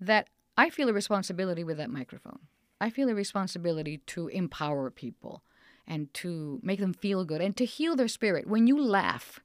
that 0.00 0.28
I 0.56 0.70
feel 0.70 0.88
a 0.88 0.92
responsibility 0.92 1.64
with 1.64 1.76
that 1.78 1.90
microphone. 1.90 2.40
I 2.80 2.90
feel 2.90 3.08
a 3.08 3.14
responsibility 3.14 3.98
to 4.08 4.28
empower 4.28 4.90
people 4.90 5.42
and 5.86 6.12
to 6.14 6.60
make 6.62 6.80
them 6.80 6.94
feel 6.94 7.24
good 7.24 7.40
and 7.40 7.56
to 7.56 7.64
heal 7.64 7.96
their 7.96 8.08
spirit. 8.08 8.46
When 8.46 8.66
you 8.66 8.80
laugh 8.80 9.40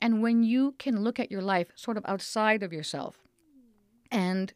and 0.00 0.22
when 0.22 0.42
you 0.42 0.74
can 0.78 1.02
look 1.02 1.20
at 1.20 1.30
your 1.30 1.42
life 1.42 1.68
sort 1.74 1.96
of 1.96 2.04
outside 2.06 2.62
of 2.62 2.72
yourself 2.72 3.18
and 4.10 4.52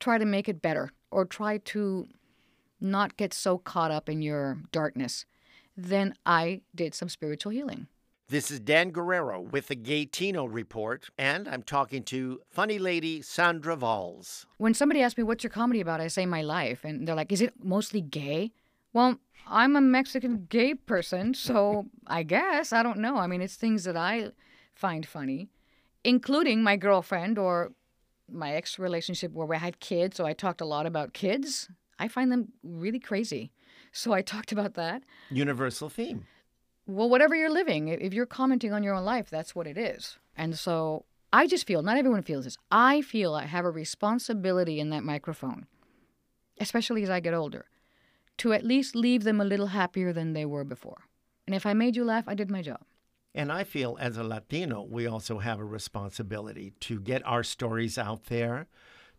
try 0.00 0.18
to 0.18 0.24
make 0.24 0.48
it 0.48 0.62
better 0.62 0.90
or 1.10 1.24
try 1.24 1.58
to 1.58 2.08
not 2.80 3.16
get 3.16 3.32
so 3.32 3.58
caught 3.58 3.90
up 3.90 4.08
in 4.08 4.22
your 4.22 4.58
darkness, 4.72 5.26
then 5.76 6.14
I 6.26 6.62
did 6.74 6.94
some 6.94 7.08
spiritual 7.08 7.52
healing. 7.52 7.86
This 8.32 8.50
is 8.50 8.60
Dan 8.60 8.92
Guerrero 8.92 9.42
with 9.42 9.68
the 9.68 9.76
Gaytino 9.76 10.48
Report, 10.50 11.10
and 11.18 11.46
I'm 11.46 11.62
talking 11.62 12.02
to 12.04 12.40
funny 12.48 12.78
lady 12.78 13.20
Sandra 13.20 13.76
Valls. 13.76 14.46
When 14.56 14.72
somebody 14.72 15.02
asks 15.02 15.18
me, 15.18 15.22
What's 15.22 15.44
your 15.44 15.50
comedy 15.50 15.82
about? 15.82 16.00
I 16.00 16.08
say, 16.08 16.24
My 16.24 16.40
life. 16.40 16.82
And 16.82 17.06
they're 17.06 17.14
like, 17.14 17.30
Is 17.30 17.42
it 17.42 17.52
mostly 17.62 18.00
gay? 18.00 18.52
Well, 18.94 19.18
I'm 19.46 19.76
a 19.76 19.82
Mexican 19.82 20.46
gay 20.48 20.72
person, 20.72 21.34
so 21.34 21.90
I 22.06 22.22
guess. 22.22 22.72
I 22.72 22.82
don't 22.82 23.00
know. 23.00 23.18
I 23.18 23.26
mean, 23.26 23.42
it's 23.42 23.56
things 23.56 23.84
that 23.84 23.98
I 23.98 24.30
find 24.74 25.04
funny, 25.04 25.50
including 26.02 26.62
my 26.62 26.78
girlfriend 26.78 27.36
or 27.36 27.72
my 28.30 28.54
ex 28.54 28.78
relationship 28.78 29.32
where 29.32 29.46
we 29.46 29.58
had 29.58 29.78
kids. 29.78 30.16
So 30.16 30.24
I 30.24 30.32
talked 30.32 30.62
a 30.62 30.64
lot 30.64 30.86
about 30.86 31.12
kids. 31.12 31.68
I 31.98 32.08
find 32.08 32.32
them 32.32 32.48
really 32.62 32.98
crazy. 32.98 33.52
So 33.92 34.14
I 34.14 34.22
talked 34.32 34.52
about 34.52 34.72
that. 34.72 35.02
Universal 35.30 35.90
theme. 35.90 36.24
Well, 36.86 37.08
whatever 37.08 37.34
you're 37.34 37.50
living, 37.50 37.88
if 37.88 38.12
you're 38.12 38.26
commenting 38.26 38.72
on 38.72 38.82
your 38.82 38.94
own 38.94 39.04
life, 39.04 39.30
that's 39.30 39.54
what 39.54 39.66
it 39.66 39.78
is. 39.78 40.18
And 40.36 40.58
so 40.58 41.04
I 41.32 41.46
just 41.46 41.66
feel, 41.66 41.82
not 41.82 41.96
everyone 41.96 42.22
feels 42.22 42.44
this, 42.44 42.58
I 42.70 43.02
feel 43.02 43.34
I 43.34 43.46
have 43.46 43.64
a 43.64 43.70
responsibility 43.70 44.80
in 44.80 44.90
that 44.90 45.04
microphone, 45.04 45.66
especially 46.58 47.02
as 47.02 47.10
I 47.10 47.20
get 47.20 47.34
older, 47.34 47.66
to 48.38 48.52
at 48.52 48.64
least 48.64 48.96
leave 48.96 49.24
them 49.24 49.40
a 49.40 49.44
little 49.44 49.68
happier 49.68 50.12
than 50.12 50.32
they 50.32 50.44
were 50.44 50.64
before. 50.64 51.02
And 51.46 51.54
if 51.54 51.66
I 51.66 51.72
made 51.72 51.96
you 51.96 52.04
laugh, 52.04 52.24
I 52.26 52.34
did 52.34 52.50
my 52.50 52.62
job. 52.62 52.80
And 53.34 53.50
I 53.50 53.64
feel 53.64 53.96
as 54.00 54.16
a 54.16 54.24
Latino, 54.24 54.82
we 54.82 55.06
also 55.06 55.38
have 55.38 55.58
a 55.58 55.64
responsibility 55.64 56.74
to 56.80 57.00
get 57.00 57.26
our 57.26 57.42
stories 57.42 57.96
out 57.96 58.24
there, 58.24 58.66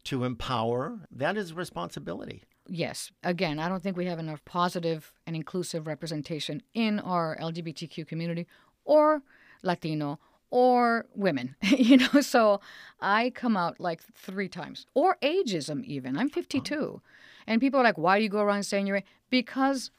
to 0.03 0.23
empower. 0.23 0.99
That 1.11 1.37
is 1.37 1.53
responsibility. 1.53 2.43
Yes. 2.67 3.11
Again, 3.23 3.59
I 3.59 3.67
don't 3.67 3.83
think 3.83 3.97
we 3.97 4.05
have 4.05 4.19
enough 4.19 4.43
positive 4.45 5.11
and 5.27 5.35
inclusive 5.35 5.85
representation 5.85 6.61
in 6.73 6.99
our 6.99 7.37
LGBTQ 7.39 8.07
community 8.07 8.47
or 8.85 9.21
Latino 9.63 10.19
or 10.49 11.07
women, 11.15 11.55
you 11.63 11.97
know. 11.97 12.21
So 12.21 12.61
I 13.01 13.31
come 13.31 13.57
out 13.57 13.79
like 13.79 14.03
three 14.15 14.47
times, 14.47 14.85
or 14.93 15.17
ageism 15.21 15.83
even. 15.83 16.17
I'm 16.17 16.29
52, 16.29 17.01
and 17.47 17.59
people 17.59 17.79
are 17.79 17.83
like, 17.83 17.97
"Why 17.97 18.17
do 18.17 18.23
you 18.23 18.29
go 18.29 18.41
around 18.41 18.63
saying 18.63 18.87
you're?" 18.87 19.01
Because 19.29 19.89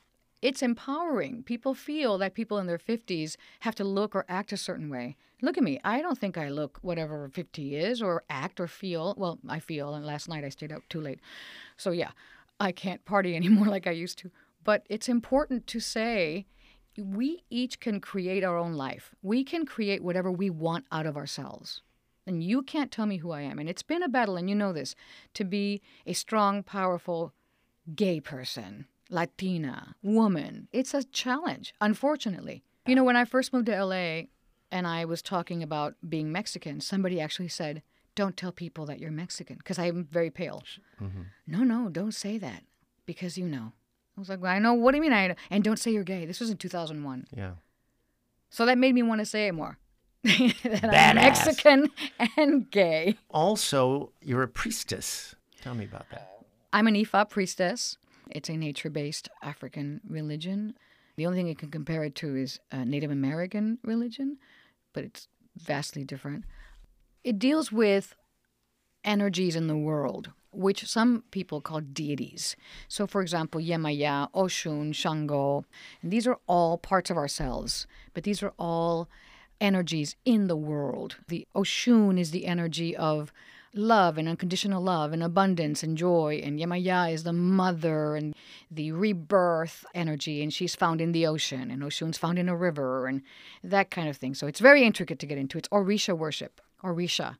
it's 0.40 0.62
empowering. 0.62 1.42
People 1.42 1.74
feel 1.74 2.18
that 2.18 2.34
people 2.34 2.58
in 2.58 2.66
their 2.66 2.78
50s 2.78 3.36
have 3.60 3.74
to 3.76 3.82
look 3.82 4.14
or 4.14 4.26
act 4.28 4.52
a 4.52 4.58
certain 4.58 4.90
way. 4.90 5.16
Look 5.40 5.56
at 5.56 5.64
me. 5.64 5.80
I 5.82 6.02
don't 6.02 6.18
think 6.18 6.36
I 6.36 6.50
look 6.50 6.78
whatever 6.82 7.30
50 7.30 7.76
is 7.76 8.02
or 8.02 8.24
act 8.28 8.60
or 8.60 8.68
feel. 8.68 9.14
Well, 9.16 9.38
I 9.48 9.58
feel, 9.58 9.94
and 9.94 10.04
last 10.04 10.28
night 10.28 10.44
I 10.44 10.50
stayed 10.50 10.70
out 10.70 10.82
too 10.90 11.00
late. 11.00 11.20
So, 11.78 11.92
yeah, 11.92 12.10
I 12.60 12.72
can't 12.72 13.04
party 13.04 13.36
anymore 13.36 13.66
like 13.66 13.86
I 13.86 13.92
used 13.92 14.18
to. 14.18 14.30
But 14.62 14.86
it's 14.88 15.08
important 15.08 15.66
to 15.68 15.80
say 15.80 16.46
we 16.96 17.42
each 17.50 17.80
can 17.80 18.00
create 18.00 18.44
our 18.44 18.56
own 18.56 18.74
life. 18.74 19.14
We 19.22 19.44
can 19.44 19.66
create 19.66 20.02
whatever 20.02 20.30
we 20.30 20.48
want 20.50 20.86
out 20.92 21.06
of 21.06 21.16
ourselves. 21.16 21.82
And 22.26 22.42
you 22.42 22.62
can't 22.62 22.90
tell 22.90 23.06
me 23.06 23.18
who 23.18 23.32
I 23.32 23.42
am. 23.42 23.58
And 23.58 23.68
it's 23.68 23.82
been 23.82 24.02
a 24.02 24.08
battle, 24.08 24.36
and 24.36 24.48
you 24.48 24.54
know 24.54 24.72
this, 24.72 24.94
to 25.34 25.44
be 25.44 25.82
a 26.06 26.14
strong, 26.14 26.62
powerful 26.62 27.34
gay 27.94 28.20
person, 28.20 28.86
Latina, 29.10 29.96
woman. 30.02 30.68
It's 30.72 30.94
a 30.94 31.04
challenge, 31.04 31.74
unfortunately. 31.80 32.62
You 32.86 32.94
know, 32.94 33.04
when 33.04 33.16
I 33.16 33.26
first 33.26 33.52
moved 33.52 33.66
to 33.66 33.84
LA 33.84 34.22
and 34.70 34.86
I 34.86 35.04
was 35.04 35.20
talking 35.20 35.62
about 35.62 35.96
being 36.08 36.32
Mexican, 36.32 36.80
somebody 36.80 37.20
actually 37.20 37.48
said, 37.48 37.82
Don't 38.14 38.36
tell 38.36 38.52
people 38.52 38.86
that 38.86 39.00
you're 39.00 39.10
Mexican, 39.10 39.56
because 39.56 39.78
I'm 39.78 40.04
very 40.10 40.30
pale. 40.30 40.62
Mm-hmm. 41.00 41.22
No, 41.46 41.64
no, 41.64 41.88
don't 41.88 42.14
say 42.14 42.38
that, 42.38 42.62
because 43.06 43.36
you 43.36 43.46
know. 43.46 43.72
I 44.16 44.20
was 44.20 44.28
like, 44.28 44.40
well, 44.40 44.52
I 44.52 44.60
know. 44.60 44.74
What 44.74 44.92
do 44.92 44.98
you 44.98 45.02
mean? 45.02 45.12
I 45.12 45.26
know? 45.28 45.34
And 45.50 45.64
don't 45.64 45.78
say 45.78 45.90
you're 45.90 46.04
gay. 46.04 46.24
This 46.24 46.38
was 46.38 46.48
in 46.48 46.56
2001. 46.56 47.26
Yeah. 47.36 47.52
So 48.50 48.64
that 48.66 48.78
made 48.78 48.94
me 48.94 49.02
want 49.02 49.20
to 49.20 49.26
say 49.26 49.48
it 49.48 49.54
more. 49.54 49.78
that. 50.22 50.84
I'm 50.84 51.16
Mexican 51.16 51.90
and 52.36 52.70
gay. 52.70 53.18
Also, 53.28 54.12
you're 54.22 54.44
a 54.44 54.48
priestess. 54.48 55.34
Tell 55.60 55.74
me 55.74 55.84
about 55.84 56.08
that. 56.10 56.44
I'm 56.72 56.86
an 56.86 56.94
Ifa 56.94 57.28
priestess. 57.28 57.98
It's 58.30 58.48
a 58.48 58.56
nature 58.56 58.90
based 58.90 59.28
African 59.42 60.00
religion. 60.08 60.74
The 61.16 61.26
only 61.26 61.38
thing 61.38 61.48
you 61.48 61.56
can 61.56 61.70
compare 61.70 62.04
it 62.04 62.14
to 62.16 62.36
is 62.36 62.60
Native 62.72 63.10
American 63.10 63.78
religion, 63.82 64.38
but 64.92 65.04
it's 65.04 65.28
vastly 65.56 66.04
different. 66.04 66.44
It 67.24 67.38
deals 67.38 67.72
with 67.72 68.14
energies 69.02 69.56
in 69.56 69.66
the 69.66 69.76
world, 69.76 70.30
which 70.52 70.86
some 70.86 71.24
people 71.30 71.62
call 71.62 71.80
deities. 71.80 72.54
So, 72.86 73.06
for 73.06 73.22
example, 73.22 73.62
Yemaya, 73.62 74.30
Oshun, 74.32 74.94
Shango, 74.94 75.64
and 76.02 76.12
these 76.12 76.26
are 76.26 76.38
all 76.46 76.76
parts 76.76 77.08
of 77.08 77.16
ourselves, 77.16 77.86
but 78.12 78.24
these 78.24 78.42
are 78.42 78.52
all 78.58 79.08
energies 79.58 80.16
in 80.26 80.48
the 80.48 80.56
world. 80.56 81.16
The 81.28 81.46
Oshun 81.54 82.18
is 82.18 82.30
the 82.30 82.44
energy 82.44 82.94
of 82.94 83.32
love 83.72 84.18
and 84.18 84.28
unconditional 84.28 84.82
love 84.82 85.14
and 85.14 85.22
abundance 85.22 85.82
and 85.82 85.96
joy, 85.96 86.42
and 86.44 86.60
Yemaya 86.60 87.10
is 87.10 87.22
the 87.22 87.32
mother 87.32 88.16
and 88.16 88.34
the 88.70 88.92
rebirth 88.92 89.86
energy, 89.94 90.42
and 90.42 90.52
she's 90.52 90.74
found 90.74 91.00
in 91.00 91.12
the 91.12 91.26
ocean, 91.26 91.70
and 91.70 91.82
Oshun's 91.82 92.18
found 92.18 92.38
in 92.38 92.50
a 92.50 92.56
river, 92.56 93.06
and 93.06 93.22
that 93.62 93.90
kind 93.90 94.10
of 94.10 94.18
thing. 94.18 94.34
So, 94.34 94.46
it's 94.46 94.60
very 94.60 94.84
intricate 94.84 95.18
to 95.20 95.26
get 95.26 95.38
into. 95.38 95.56
It's 95.56 95.68
Orisha 95.68 96.16
worship, 96.16 96.60
Orisha 96.84 97.36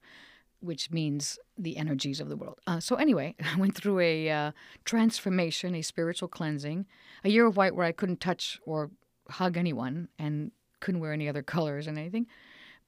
which 0.65 0.91
means 0.91 1.39
the 1.59 1.77
energies 1.77 2.21
of 2.21 2.29
the 2.29 2.37
world. 2.37 2.59
Uh, 2.67 2.81
so 2.81 2.97
anyway, 2.97 3.35
I 3.55 3.59
went 3.59 3.77
through 3.77 4.01
a 4.01 4.31
uh, 4.31 4.53
transformation, 4.85 5.75
a 5.75 5.83
spiritual 5.83 6.29
cleansing, 6.29 6.87
a 7.23 7.29
year 7.29 7.47
of 7.47 7.57
white 7.57 7.75
where 7.75 7.87
I 7.87 7.93
couldn't 7.93 8.21
touch 8.21 8.59
or 8.65 8.91
hug 9.29 9.57
anyone 9.57 10.09
and 10.19 10.51
couldn't 10.81 11.01
wear 11.01 11.13
any 11.13 11.29
other 11.29 11.43
colors 11.43 11.87
and 11.87 11.99
anything. 11.99 12.27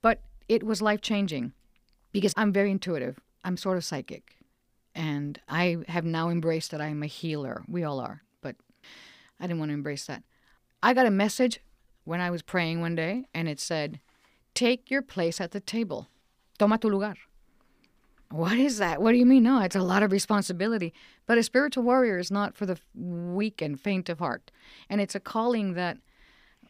But 0.02 0.20
it 0.48 0.62
was 0.62 0.82
life 0.82 1.00
changing 1.00 1.52
because 2.12 2.32
I'm 2.36 2.52
very 2.52 2.70
intuitive. 2.70 3.20
I'm 3.44 3.56
sort 3.56 3.76
of 3.76 3.84
psychic. 3.84 4.36
And 4.94 5.38
I 5.48 5.78
have 5.88 6.04
now 6.04 6.30
embraced 6.30 6.70
that 6.70 6.80
I 6.80 6.86
am 6.86 7.02
a 7.02 7.06
healer. 7.06 7.62
We 7.68 7.84
all 7.84 8.00
are, 8.00 8.22
but 8.40 8.56
I 9.38 9.46
didn't 9.46 9.58
want 9.58 9.70
to 9.70 9.74
embrace 9.74 10.06
that. 10.06 10.22
I 10.82 10.94
got 10.94 11.06
a 11.06 11.10
message 11.10 11.60
when 12.04 12.20
I 12.20 12.30
was 12.30 12.40
praying 12.40 12.80
one 12.80 12.94
day, 12.94 13.26
and 13.34 13.48
it 13.48 13.60
said, 13.60 14.00
Take 14.54 14.90
your 14.90 15.02
place 15.02 15.38
at 15.40 15.50
the 15.50 15.60
table. 15.60 16.08
Toma 16.56 16.78
tu 16.78 16.88
lugar. 16.88 17.14
What 18.30 18.58
is 18.58 18.78
that? 18.78 19.00
What 19.00 19.12
do 19.12 19.18
you 19.18 19.26
mean? 19.26 19.44
No, 19.44 19.60
it's 19.60 19.76
a 19.76 19.82
lot 19.82 20.02
of 20.02 20.10
responsibility. 20.10 20.92
But 21.26 21.38
a 21.38 21.42
spiritual 21.42 21.84
warrior 21.84 22.18
is 22.18 22.30
not 22.30 22.56
for 22.56 22.66
the 22.66 22.78
weak 22.94 23.62
and 23.62 23.80
faint 23.80 24.08
of 24.08 24.18
heart. 24.18 24.50
And 24.90 25.00
it's 25.00 25.14
a 25.14 25.20
calling 25.20 25.74
that, 25.74 25.98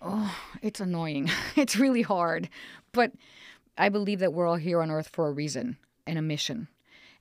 oh, 0.03 0.37
it's 0.61 0.81
annoying. 0.81 1.31
it's 1.57 1.77
really 1.77 2.03
hard. 2.03 2.51
But 2.93 3.13
I 3.79 3.89
believe 3.89 4.19
that 4.21 4.33
we're 4.35 4.47
all 4.47 4.57
here 4.57 4.83
on 4.83 4.91
earth 4.91 5.09
for 5.09 5.29
a 5.29 5.33
reason 5.33 5.79
and 6.07 6.19
a 6.19 6.23
mission. 6.23 6.69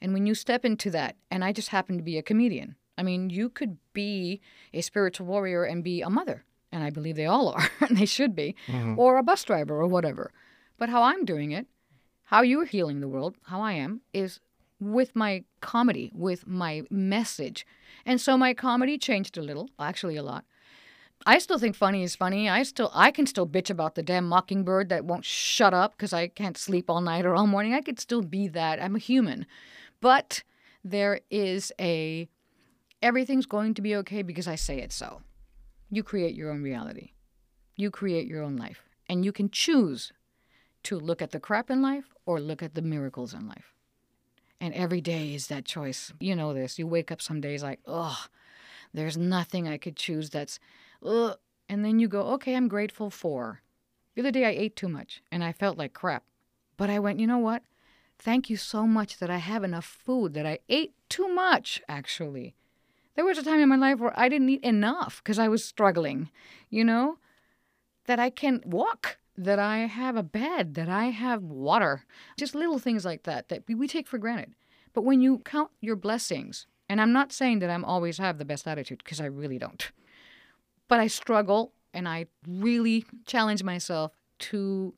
And 0.01 0.13
when 0.13 0.25
you 0.25 0.36
step 0.36 0.65
into 0.65 0.91
that, 0.91 1.15
and 1.31 1.43
I 1.43 1.53
just 1.53 1.69
happen 1.69 1.98
to 1.98 2.03
be 2.03 2.17
a 2.17 2.24
comedian, 2.24 2.75
I 2.98 3.03
mean, 3.03 3.29
you 3.29 3.50
could 3.50 3.77
be 3.93 4.41
a 4.74 4.81
spiritual 4.81 5.27
warrior 5.27 5.63
and 5.63 5.84
be 5.84 6.01
a 6.01 6.10
mother. 6.10 6.43
And 6.72 6.84
I 6.84 6.89
believe 6.89 7.15
they 7.15 7.25
all 7.25 7.50
are, 7.50 7.69
and 7.79 7.98
they 7.98 8.05
should 8.05 8.36
be, 8.36 8.55
mm-hmm. 8.67 9.00
or 9.00 9.17
a 9.17 9.24
bus 9.24 9.43
driver 9.45 9.79
or 9.79 9.88
whatever. 9.88 10.31
But 10.77 10.89
how 10.89 11.03
I'm 11.03 11.24
doing 11.24 11.51
it 11.51 11.67
how 12.25 12.41
you're 12.41 12.65
healing 12.65 13.00
the 13.00 13.08
world, 13.08 13.36
how 13.44 13.62
I 13.62 13.74
am, 13.74 14.01
is 14.13 14.39
with 14.79 15.15
my 15.15 15.44
comedy, 15.62 16.12
with 16.13 16.48
my 16.48 16.84
message. 16.89 17.65
And 18.05 18.20
so 18.20 18.38
my 18.38 18.53
comedy 18.53 18.98
changed 18.98 19.38
a 19.38 19.41
little, 19.41 19.70
actually 19.79 20.17
a 20.17 20.24
lot. 20.24 20.46
I 21.25 21.39
still 21.39 21.58
think 21.58 21.75
funny 21.75 22.03
is 22.03 22.15
funny. 22.15 22.50
I 22.50 22.63
still 22.63 22.91
I 22.94 23.10
can 23.10 23.25
still 23.25 23.48
bitch 23.48 23.70
about 23.70 23.96
the 23.96 24.03
damn 24.03 24.27
mockingbird 24.27 24.89
that 24.89 25.05
won't 25.05 25.25
shut 25.25 25.74
up 25.74 25.94
because 25.94 26.13
I 26.13 26.27
can't 26.27 26.58
sleep 26.58 26.89
all 26.89 27.01
night 27.01 27.25
or 27.25 27.36
all 27.36 27.48
morning. 27.48 27.74
I 27.74 27.82
could 27.82 28.00
still 28.00 28.22
be 28.22 28.48
that. 28.50 28.82
I'm 28.82 28.96
a 28.96 29.00
human. 29.00 29.46
But 30.01 30.44
there 30.84 31.22
is 31.32 31.72
a 31.79 32.27
everything's 33.01 33.46
going 33.46 33.74
to 33.75 33.82
be 33.82 33.96
okay 33.96 34.22
because 34.22 34.48
I 34.48 34.55
say 34.55 34.79
it 34.79 34.91
so. 34.91 35.22
You 35.89 36.03
create 36.03 36.36
your 36.36 36.51
own 36.51 36.62
reality. 36.62 37.12
You 37.75 37.91
create 37.91 38.27
your 38.27 38.44
own 38.44 38.58
life. 38.58 38.84
And 39.08 39.24
you 39.24 39.32
can 39.32 39.50
choose 39.50 40.12
to 40.86 41.00
look 41.00 41.22
at 41.22 41.32
the 41.32 41.39
crap 41.39 41.70
in 41.70 41.82
life 41.82 42.13
or 42.25 42.39
look 42.39 42.63
at 42.63 42.75
the 42.75 42.82
miracles 42.82 43.34
in 43.34 43.48
life. 43.48 43.74
And 44.62 44.74
every 44.74 45.01
day 45.01 45.34
is 45.34 45.48
that 45.48 45.65
choice. 45.65 46.13
You 46.20 46.36
know 46.36 46.54
this. 46.54 46.80
You 46.80 46.88
wake 46.88 47.12
up 47.12 47.22
some 47.22 47.42
days 47.42 47.62
like, 47.62 47.80
oh, 47.86 48.25
there's 48.94 49.18
nothing 49.18 49.68
I 49.68 49.77
could 49.77 49.96
choose 49.96 50.30
that's, 50.30 50.60
ugh. 51.06 51.38
And 51.68 51.84
then 51.84 52.00
you 52.00 52.08
go, 52.08 52.22
okay, 52.34 52.56
I'm 52.56 52.68
grateful 52.68 53.10
for. 53.10 53.62
The 54.13 54.22
other 54.22 54.32
day 54.32 54.46
I 54.46 54.51
ate 54.51 54.75
too 54.75 54.88
much 54.88 55.22
and 55.32 55.44
I 55.44 55.51
felt 55.51 55.77
like 55.77 55.94
crap. 55.94 56.24
But 56.77 56.89
I 56.89 57.00
went, 57.00 57.20
you 57.20 57.27
know 57.27 57.38
what? 57.38 57.63
Thank 58.18 58.50
you 58.50 58.56
so 58.56 58.88
much 58.88 59.18
that 59.18 59.30
I 59.30 59.38
have 59.38 59.63
enough 59.63 59.86
food, 59.86 60.34
that 60.36 60.46
I 60.46 60.60
ate 60.70 60.94
too 61.10 61.27
much, 61.27 61.82
actually. 61.89 62.56
There 63.15 63.25
was 63.25 63.38
a 63.38 63.44
time 63.44 63.60
in 63.60 63.70
my 63.70 63.75
life 63.75 64.00
where 64.00 64.18
I 64.18 64.30
didn't 64.30 64.50
eat 64.50 64.63
enough 64.63 65.22
because 65.24 65.39
I 65.39 65.48
was 65.48 65.65
struggling, 65.65 66.30
you 66.70 66.84
know? 66.84 67.18
That 68.06 68.20
I 68.20 68.30
can 68.30 68.62
walk 68.65 69.18
that 69.38 69.60
I 69.60 69.80
have 69.80 70.15
a 70.15 70.24
bed, 70.24 70.75
that 70.75 70.89
I 70.89 71.06
have 71.06 71.44
water, 71.44 72.06
just 72.38 72.56
little 72.56 72.80
things 72.80 73.06
like 73.06 73.24
that 73.24 73.50
that 73.50 73.63
we 73.68 73.88
take 73.88 74.08
for 74.08 74.18
granted. 74.18 74.56
But 74.94 75.04
when 75.04 75.22
you 75.22 75.39
count 75.39 75.72
your 75.82 75.96
blessings, 75.96 76.68
and 76.88 77.01
I'm 77.01 77.12
not 77.12 77.34
saying 77.34 77.60
that 77.60 77.70
I'm 77.70 77.84
always 77.84 78.18
have 78.18 78.38
the 78.38 78.46
best 78.46 78.68
attitude 78.68 79.00
because 79.04 79.20
I 79.20 79.25
really 79.25 79.58
don't, 79.58 79.92
but 80.88 81.00
I 81.00 81.08
struggle 81.08 81.74
and 81.94 82.08
I 82.08 82.27
really 82.48 83.06
challenge 83.25 83.63
myself 83.63 84.12
to 84.38 84.94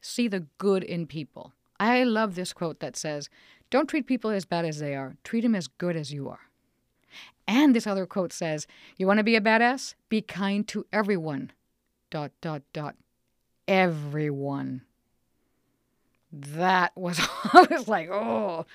see 0.00 0.28
the 0.28 0.46
good 0.58 0.82
in 0.84 1.06
people. 1.06 1.52
I 1.80 2.04
love 2.04 2.34
this 2.34 2.52
quote 2.52 2.80
that 2.80 2.96
says, 2.96 3.28
Don't 3.70 3.88
treat 3.88 4.06
people 4.06 4.30
as 4.30 4.44
bad 4.44 4.64
as 4.64 4.78
they 4.78 4.94
are, 4.94 5.16
treat 5.24 5.42
them 5.42 5.54
as 5.54 5.68
good 5.68 5.96
as 5.96 6.12
you 6.12 6.28
are. 6.28 6.40
And 7.48 7.74
this 7.74 7.86
other 7.86 8.06
quote 8.06 8.32
says, 8.32 8.66
You 8.98 9.06
want 9.06 9.18
to 9.18 9.24
be 9.24 9.36
a 9.36 9.40
badass? 9.40 9.94
Be 10.08 10.20
kind 10.20 10.66
to 10.68 10.86
everyone. 10.92 11.52
Dot, 12.10 12.32
dot, 12.40 12.62
dot 12.72 12.96
everyone. 13.68 14.82
That 16.32 16.92
was, 16.96 17.20
I 17.52 17.66
was 17.70 17.88
like, 17.88 18.10
oh. 18.10 18.66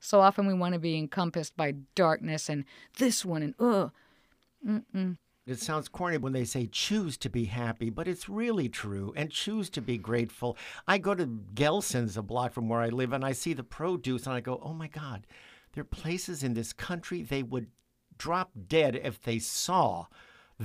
So 0.00 0.20
often 0.20 0.46
we 0.46 0.54
want 0.54 0.74
to 0.74 0.78
be 0.78 0.98
encompassed 0.98 1.56
by 1.56 1.74
darkness 1.94 2.48
and 2.48 2.64
this 2.98 3.24
one 3.24 3.42
and, 3.42 3.54
oh. 3.58 3.90
It 5.46 5.60
sounds 5.60 5.88
corny 5.88 6.16
when 6.16 6.32
they 6.32 6.44
say 6.44 6.66
choose 6.66 7.18
to 7.18 7.28
be 7.28 7.44
happy, 7.44 7.90
but 7.90 8.08
it's 8.08 8.30
really 8.30 8.68
true 8.68 9.12
and 9.14 9.30
choose 9.30 9.68
to 9.70 9.82
be 9.82 9.98
grateful. 9.98 10.56
I 10.88 10.96
go 10.96 11.14
to 11.14 11.26
Gelson's, 11.26 12.16
a 12.16 12.22
block 12.22 12.54
from 12.54 12.68
where 12.70 12.80
I 12.80 12.88
live, 12.88 13.12
and 13.12 13.24
I 13.24 13.32
see 13.32 13.52
the 13.52 13.62
produce 13.62 14.24
and 14.24 14.34
I 14.34 14.40
go, 14.40 14.58
oh 14.62 14.72
my 14.72 14.88
God, 14.88 15.26
there 15.72 15.82
are 15.82 15.84
places 15.84 16.42
in 16.42 16.54
this 16.54 16.72
country 16.72 17.22
they 17.22 17.42
would 17.42 17.66
drop 18.16 18.52
dead 18.68 18.96
if 18.96 19.20
they 19.20 19.38
saw 19.38 20.06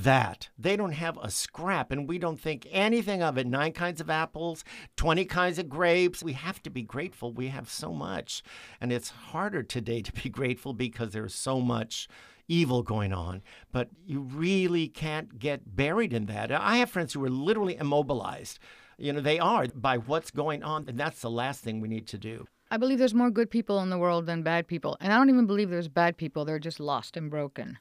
that. 0.04 0.50
They 0.58 0.76
don't 0.76 0.94
have 0.94 1.18
a 1.22 1.30
scrap, 1.30 1.92
and 1.92 2.08
we 2.08 2.18
don't 2.18 2.40
think 2.40 2.68
anything 2.72 3.22
of 3.22 3.38
it. 3.38 3.48
Nine 3.48 3.72
kinds 3.72 4.02
of 4.02 4.10
apples, 4.10 4.64
20 4.98 5.26
kinds 5.26 5.60
of 5.60 5.70
grapes. 5.70 6.24
We 6.24 6.34
have 6.34 6.62
to 6.64 6.70
be 6.70 6.82
grateful. 6.82 7.32
We 7.32 7.48
have 7.48 7.70
so 7.70 7.94
much. 7.94 8.44
And 8.82 8.92
it's 8.92 9.10
harder 9.10 9.64
today 9.64 10.02
to 10.02 10.12
be 10.12 10.30
grateful 10.30 10.74
because 10.74 11.12
there's 11.12 11.36
so 11.36 11.60
much 11.60 12.08
evil 12.48 12.84
going 12.84 13.14
on. 13.14 13.42
But 13.72 13.90
you 14.06 14.22
really 14.22 14.88
can't 14.88 15.40
get 15.40 15.76
buried 15.76 16.14
in 16.14 16.26
that. 16.26 16.52
I 16.52 16.78
have 16.78 16.90
friends 16.90 17.14
who 17.14 17.24
are 17.24 17.30
literally 17.30 17.78
immobilized. 17.78 18.60
You 18.98 19.14
know, 19.14 19.22
they 19.22 19.40
are 19.40 19.68
by 19.68 19.98
what's 19.98 20.32
going 20.32 20.64
on, 20.64 20.86
and 20.90 20.98
that's 20.98 21.22
the 21.22 21.30
last 21.30 21.64
thing 21.64 21.80
we 21.80 21.88
need 21.88 22.08
to 22.08 22.18
do. 22.18 22.48
I 22.72 22.78
believe 22.78 23.00
there's 23.00 23.16
more 23.16 23.32
good 23.32 23.50
people 23.50 23.80
in 23.80 23.90
the 23.90 23.98
world 23.98 24.26
than 24.26 24.44
bad 24.44 24.68
people. 24.68 24.98
And 25.00 25.12
I 25.12 25.18
don't 25.18 25.30
even 25.30 25.48
believe 25.48 25.70
there's 25.70 25.88
bad 25.88 26.18
people. 26.18 26.46
They're 26.46 26.60
just 26.60 26.80
lost 26.80 27.18
and 27.18 27.30
broken. 27.30 27.80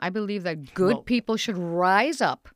I 0.00 0.10
believe 0.10 0.42
that 0.42 0.74
good 0.74 0.94
Well- 0.94 1.02
people 1.02 1.36
should 1.36 1.56
rise 1.58 2.20
up 2.20 2.48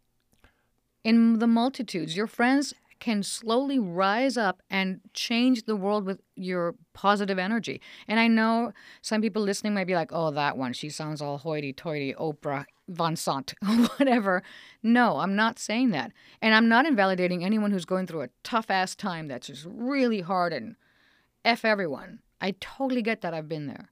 in 1.04 1.38
the 1.38 1.46
multitudes. 1.46 2.16
Your 2.16 2.26
friends 2.26 2.74
can 2.98 3.22
slowly 3.22 3.78
rise 3.78 4.38
up 4.38 4.62
and 4.70 5.00
change 5.12 5.64
the 5.64 5.76
world 5.76 6.06
with 6.06 6.22
your 6.36 6.74
positive 6.94 7.38
energy. 7.38 7.80
And 8.08 8.18
I 8.18 8.28
know 8.28 8.72
some 9.02 9.20
people 9.20 9.42
listening 9.42 9.74
might 9.74 9.86
be 9.86 9.94
like, 9.94 10.10
oh, 10.10 10.30
that 10.30 10.56
one, 10.56 10.72
she 10.72 10.88
sounds 10.88 11.20
all 11.20 11.36
hoity 11.36 11.74
toity, 11.74 12.14
Oprah, 12.14 12.64
Vanzant, 12.90 13.52
whatever. 13.98 14.42
No, 14.82 15.18
I'm 15.18 15.36
not 15.36 15.58
saying 15.58 15.90
that. 15.90 16.12
And 16.40 16.54
I'm 16.54 16.68
not 16.68 16.86
invalidating 16.86 17.44
anyone 17.44 17.72
who's 17.72 17.84
going 17.84 18.06
through 18.06 18.22
a 18.22 18.30
tough 18.42 18.70
ass 18.70 18.94
time 18.94 19.28
that's 19.28 19.48
just 19.48 19.66
really 19.68 20.22
hard 20.22 20.54
and 20.54 20.76
F 21.44 21.64
everyone. 21.64 22.20
I 22.40 22.54
totally 22.60 23.02
get 23.02 23.20
that. 23.20 23.34
I've 23.34 23.48
been 23.48 23.66
there. 23.66 23.90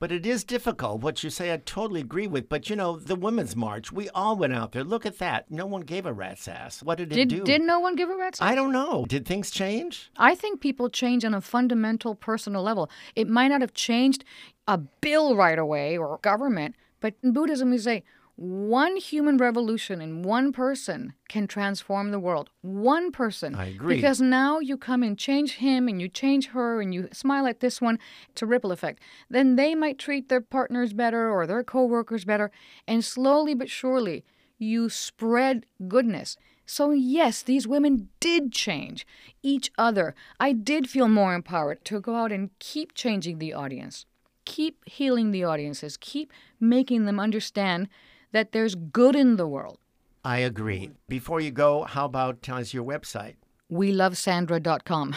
But 0.00 0.12
it 0.12 0.24
is 0.24 0.44
difficult. 0.44 1.00
What 1.02 1.24
you 1.24 1.30
say, 1.30 1.52
I 1.52 1.56
totally 1.56 2.00
agree 2.00 2.28
with. 2.28 2.48
But 2.48 2.70
you 2.70 2.76
know, 2.76 2.98
the 2.98 3.16
Women's 3.16 3.56
March, 3.56 3.90
we 3.90 4.08
all 4.10 4.36
went 4.36 4.52
out 4.52 4.72
there. 4.72 4.84
Look 4.84 5.04
at 5.04 5.18
that. 5.18 5.50
No 5.50 5.66
one 5.66 5.82
gave 5.82 6.06
a 6.06 6.12
rat's 6.12 6.46
ass. 6.46 6.82
What 6.82 6.98
did, 6.98 7.16
it 7.16 7.28
do? 7.28 7.42
did 7.42 7.62
no 7.62 7.80
one 7.80 7.96
give 7.96 8.08
a 8.08 8.16
rat's 8.16 8.40
ass? 8.40 8.48
I 8.48 8.54
don't 8.54 8.72
know. 8.72 9.06
Did 9.08 9.26
things 9.26 9.50
change? 9.50 10.10
I 10.16 10.34
think 10.34 10.60
people 10.60 10.88
change 10.88 11.24
on 11.24 11.34
a 11.34 11.40
fundamental 11.40 12.14
personal 12.14 12.62
level. 12.62 12.88
It 13.16 13.28
might 13.28 13.48
not 13.48 13.60
have 13.60 13.74
changed 13.74 14.24
a 14.68 14.78
bill 14.78 15.34
right 15.34 15.58
away 15.58 15.98
or 15.98 16.18
government, 16.18 16.76
but 17.00 17.14
in 17.22 17.32
Buddhism, 17.32 17.70
we 17.70 17.78
say 17.78 18.04
one 18.38 18.96
human 18.98 19.36
revolution 19.36 20.00
in 20.00 20.22
one 20.22 20.52
person 20.52 21.12
can 21.28 21.48
transform 21.48 22.12
the 22.12 22.20
world. 22.20 22.50
One 22.60 23.10
person. 23.10 23.56
I 23.56 23.70
agree. 23.70 23.96
Because 23.96 24.20
now 24.20 24.60
you 24.60 24.76
come 24.76 25.02
and 25.02 25.18
change 25.18 25.54
him 25.54 25.88
and 25.88 26.00
you 26.00 26.08
change 26.08 26.50
her 26.50 26.80
and 26.80 26.94
you 26.94 27.08
smile 27.12 27.48
at 27.48 27.58
this 27.58 27.80
one. 27.80 27.98
It's 28.30 28.40
a 28.40 28.46
ripple 28.46 28.70
effect. 28.70 29.02
Then 29.28 29.56
they 29.56 29.74
might 29.74 29.98
treat 29.98 30.28
their 30.28 30.40
partners 30.40 30.92
better 30.92 31.28
or 31.28 31.48
their 31.48 31.64
coworkers 31.64 32.24
better. 32.24 32.52
And 32.86 33.04
slowly 33.04 33.54
but 33.54 33.68
surely, 33.68 34.24
you 34.56 34.88
spread 34.88 35.66
goodness. 35.88 36.36
So, 36.64 36.92
yes, 36.92 37.42
these 37.42 37.66
women 37.66 38.08
did 38.20 38.52
change 38.52 39.04
each 39.42 39.72
other. 39.76 40.14
I 40.38 40.52
did 40.52 40.88
feel 40.88 41.08
more 41.08 41.34
empowered 41.34 41.84
to 41.86 42.00
go 42.00 42.14
out 42.14 42.30
and 42.30 42.50
keep 42.60 42.94
changing 42.94 43.38
the 43.38 43.52
audience, 43.52 44.06
keep 44.44 44.88
healing 44.88 45.32
the 45.32 45.42
audiences, 45.42 45.96
keep 45.96 46.32
making 46.60 47.04
them 47.04 47.18
understand 47.18 47.88
that 48.32 48.52
there's 48.52 48.74
good 48.74 49.16
in 49.16 49.36
the 49.36 49.46
world. 49.46 49.78
I 50.24 50.38
agree. 50.38 50.90
Before 51.08 51.40
you 51.40 51.50
go, 51.50 51.84
how 51.84 52.04
about 52.04 52.42
tell 52.42 52.58
us 52.58 52.74
your 52.74 52.84
website? 52.84 53.36
We 53.68 53.92
love 53.92 54.16
Sandra.com. 54.16 55.14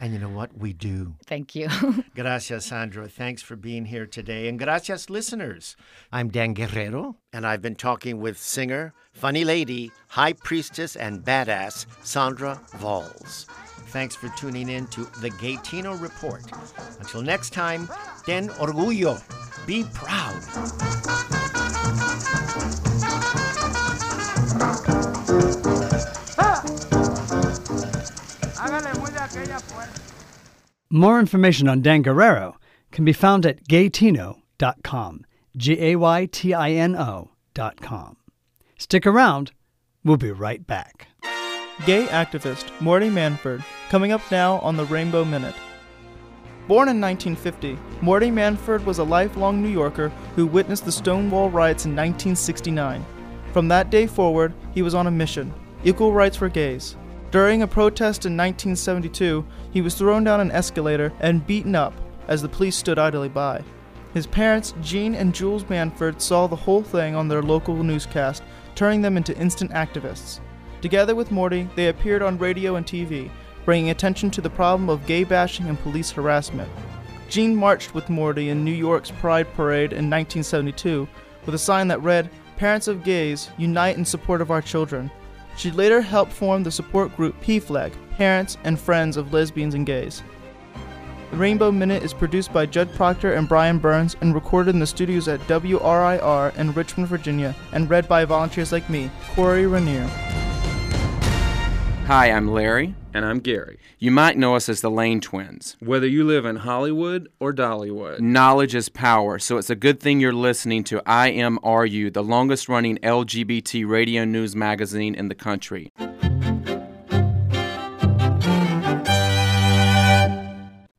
And 0.00 0.12
you 0.12 0.18
know 0.18 0.28
what? 0.28 0.58
We 0.58 0.72
do. 0.72 1.14
Thank 1.26 1.54
you. 1.54 1.68
Gracias, 2.16 2.66
Sandra. 2.66 3.08
Thanks 3.08 3.40
for 3.40 3.54
being 3.54 3.84
here 3.84 4.04
today. 4.04 4.48
And 4.48 4.58
gracias, 4.58 5.08
listeners. 5.08 5.76
I'm 6.10 6.28
Dan 6.28 6.54
Guerrero, 6.54 7.18
and 7.32 7.46
I've 7.46 7.62
been 7.62 7.76
talking 7.76 8.18
with 8.18 8.36
singer, 8.36 8.94
funny 9.12 9.44
lady, 9.44 9.92
high 10.08 10.32
priestess, 10.32 10.96
and 10.96 11.22
badass 11.24 11.86
Sandra 12.04 12.60
Valls. 12.78 13.46
Thanks 13.90 14.16
for 14.16 14.28
tuning 14.30 14.70
in 14.70 14.88
to 14.88 15.04
the 15.20 15.30
Gaytino 15.30 16.00
Report. 16.02 16.42
Until 16.98 17.22
next 17.22 17.50
time, 17.52 17.88
ten 18.26 18.48
orgullo. 18.48 19.22
Be 19.66 19.84
proud. 19.94 21.41
More 30.90 31.18
information 31.18 31.68
on 31.68 31.80
Dan 31.80 32.02
Guerrero 32.02 32.58
can 32.90 33.04
be 33.04 33.14
found 33.14 33.46
at 33.46 33.66
gaytino.com. 33.66 35.24
G 35.56 35.80
A 35.80 35.96
Y 35.96 36.26
T 36.26 36.54
I 36.54 36.70
N 36.72 36.94
O.com. 36.94 38.16
Stick 38.78 39.06
around. 39.06 39.52
We'll 40.04 40.16
be 40.16 40.30
right 40.30 40.66
back. 40.66 41.08
Gay 41.86 42.06
activist 42.06 42.78
Morty 42.80 43.08
Manford, 43.08 43.64
coming 43.88 44.12
up 44.12 44.20
now 44.30 44.58
on 44.58 44.76
the 44.76 44.84
Rainbow 44.84 45.24
Minute. 45.24 45.54
Born 46.68 46.88
in 46.88 47.00
1950, 47.00 47.78
Morty 48.02 48.30
Manford 48.30 48.84
was 48.84 48.98
a 48.98 49.04
lifelong 49.04 49.62
New 49.62 49.68
Yorker 49.68 50.10
who 50.36 50.46
witnessed 50.46 50.84
the 50.84 50.92
Stonewall 50.92 51.50
riots 51.50 51.86
in 51.86 51.92
1969. 51.92 53.04
From 53.52 53.68
that 53.68 53.90
day 53.90 54.06
forward, 54.06 54.54
he 54.74 54.82
was 54.82 54.94
on 54.94 55.06
a 55.06 55.10
mission 55.10 55.52
equal 55.84 56.12
rights 56.12 56.36
for 56.36 56.48
gays. 56.48 56.96
During 57.32 57.62
a 57.62 57.66
protest 57.66 58.24
in 58.24 58.36
1972, 58.36 59.44
he 59.72 59.80
was 59.80 59.94
thrown 59.94 60.22
down 60.22 60.40
an 60.40 60.52
escalator 60.52 61.12
and 61.20 61.46
beaten 61.46 61.74
up 61.74 61.92
as 62.28 62.40
the 62.40 62.48
police 62.48 62.76
stood 62.76 62.98
idly 62.98 63.28
by. 63.28 63.64
His 64.14 64.26
parents, 64.26 64.74
Jean 64.82 65.14
and 65.14 65.34
Jules 65.34 65.64
Manford, 65.64 66.20
saw 66.20 66.46
the 66.46 66.56
whole 66.56 66.82
thing 66.82 67.14
on 67.14 67.28
their 67.28 67.42
local 67.42 67.82
newscast, 67.82 68.42
turning 68.74 69.02
them 69.02 69.16
into 69.16 69.36
instant 69.36 69.70
activists. 69.72 70.40
Together 70.82 71.14
with 71.14 71.30
Morty, 71.30 71.68
they 71.74 71.88
appeared 71.88 72.22
on 72.22 72.38
radio 72.38 72.76
and 72.76 72.86
TV, 72.86 73.30
bringing 73.64 73.90
attention 73.90 74.30
to 74.30 74.40
the 74.40 74.50
problem 74.50 74.88
of 74.88 75.06
gay 75.06 75.24
bashing 75.24 75.68
and 75.68 75.80
police 75.80 76.10
harassment. 76.10 76.70
Jean 77.28 77.56
marched 77.56 77.94
with 77.94 78.10
Morty 78.10 78.50
in 78.50 78.64
New 78.64 78.72
York's 78.72 79.10
Pride 79.10 79.52
Parade 79.54 79.92
in 79.92 80.10
1972 80.10 81.08
with 81.46 81.54
a 81.54 81.58
sign 81.58 81.88
that 81.88 82.02
read, 82.02 82.30
Parents 82.62 82.86
of 82.86 83.02
Gays, 83.02 83.50
unite 83.58 83.96
in 83.96 84.04
support 84.04 84.40
of 84.40 84.52
our 84.52 84.62
children. 84.62 85.10
She 85.56 85.72
later 85.72 86.00
helped 86.00 86.32
form 86.32 86.62
the 86.62 86.70
support 86.70 87.16
group 87.16 87.34
PFLAG, 87.42 87.92
Parents 88.12 88.56
and 88.62 88.78
Friends 88.78 89.16
of 89.16 89.32
Lesbians 89.32 89.74
and 89.74 89.84
Gays. 89.84 90.22
The 91.32 91.38
Rainbow 91.38 91.72
Minute 91.72 92.04
is 92.04 92.14
produced 92.14 92.52
by 92.52 92.66
Judd 92.66 92.94
Proctor 92.94 93.34
and 93.34 93.48
Brian 93.48 93.80
Burns 93.80 94.14
and 94.20 94.32
recorded 94.32 94.76
in 94.76 94.78
the 94.78 94.86
studios 94.86 95.26
at 95.26 95.40
WRIR 95.48 96.56
in 96.56 96.72
Richmond, 96.72 97.08
Virginia, 97.08 97.52
and 97.72 97.90
read 97.90 98.06
by 98.06 98.24
volunteers 98.24 98.70
like 98.70 98.88
me, 98.88 99.10
Corey 99.34 99.66
Rainier. 99.66 100.06
Hi, 102.06 102.30
I'm 102.30 102.46
Larry. 102.46 102.94
And 103.14 103.26
I'm 103.26 103.40
Gary. 103.40 103.78
You 103.98 104.10
might 104.10 104.38
know 104.38 104.56
us 104.56 104.70
as 104.70 104.80
the 104.80 104.90
Lane 104.90 105.20
Twins. 105.20 105.76
Whether 105.80 106.06
you 106.06 106.24
live 106.24 106.46
in 106.46 106.56
Hollywood 106.56 107.28
or 107.40 107.52
Dollywood, 107.52 108.20
Knowledge 108.20 108.74
is 108.74 108.88
power, 108.88 109.38
so 109.38 109.58
it's 109.58 109.68
a 109.68 109.74
good 109.74 110.00
thing 110.00 110.18
you're 110.18 110.32
listening 110.32 110.82
to 110.84 111.02
IMRU, 111.06 112.10
the 112.10 112.24
longest 112.24 112.70
running 112.70 112.96
LGBT 112.98 113.86
radio 113.86 114.24
news 114.24 114.56
magazine 114.56 115.14
in 115.14 115.28
the 115.28 115.34
country. 115.34 115.92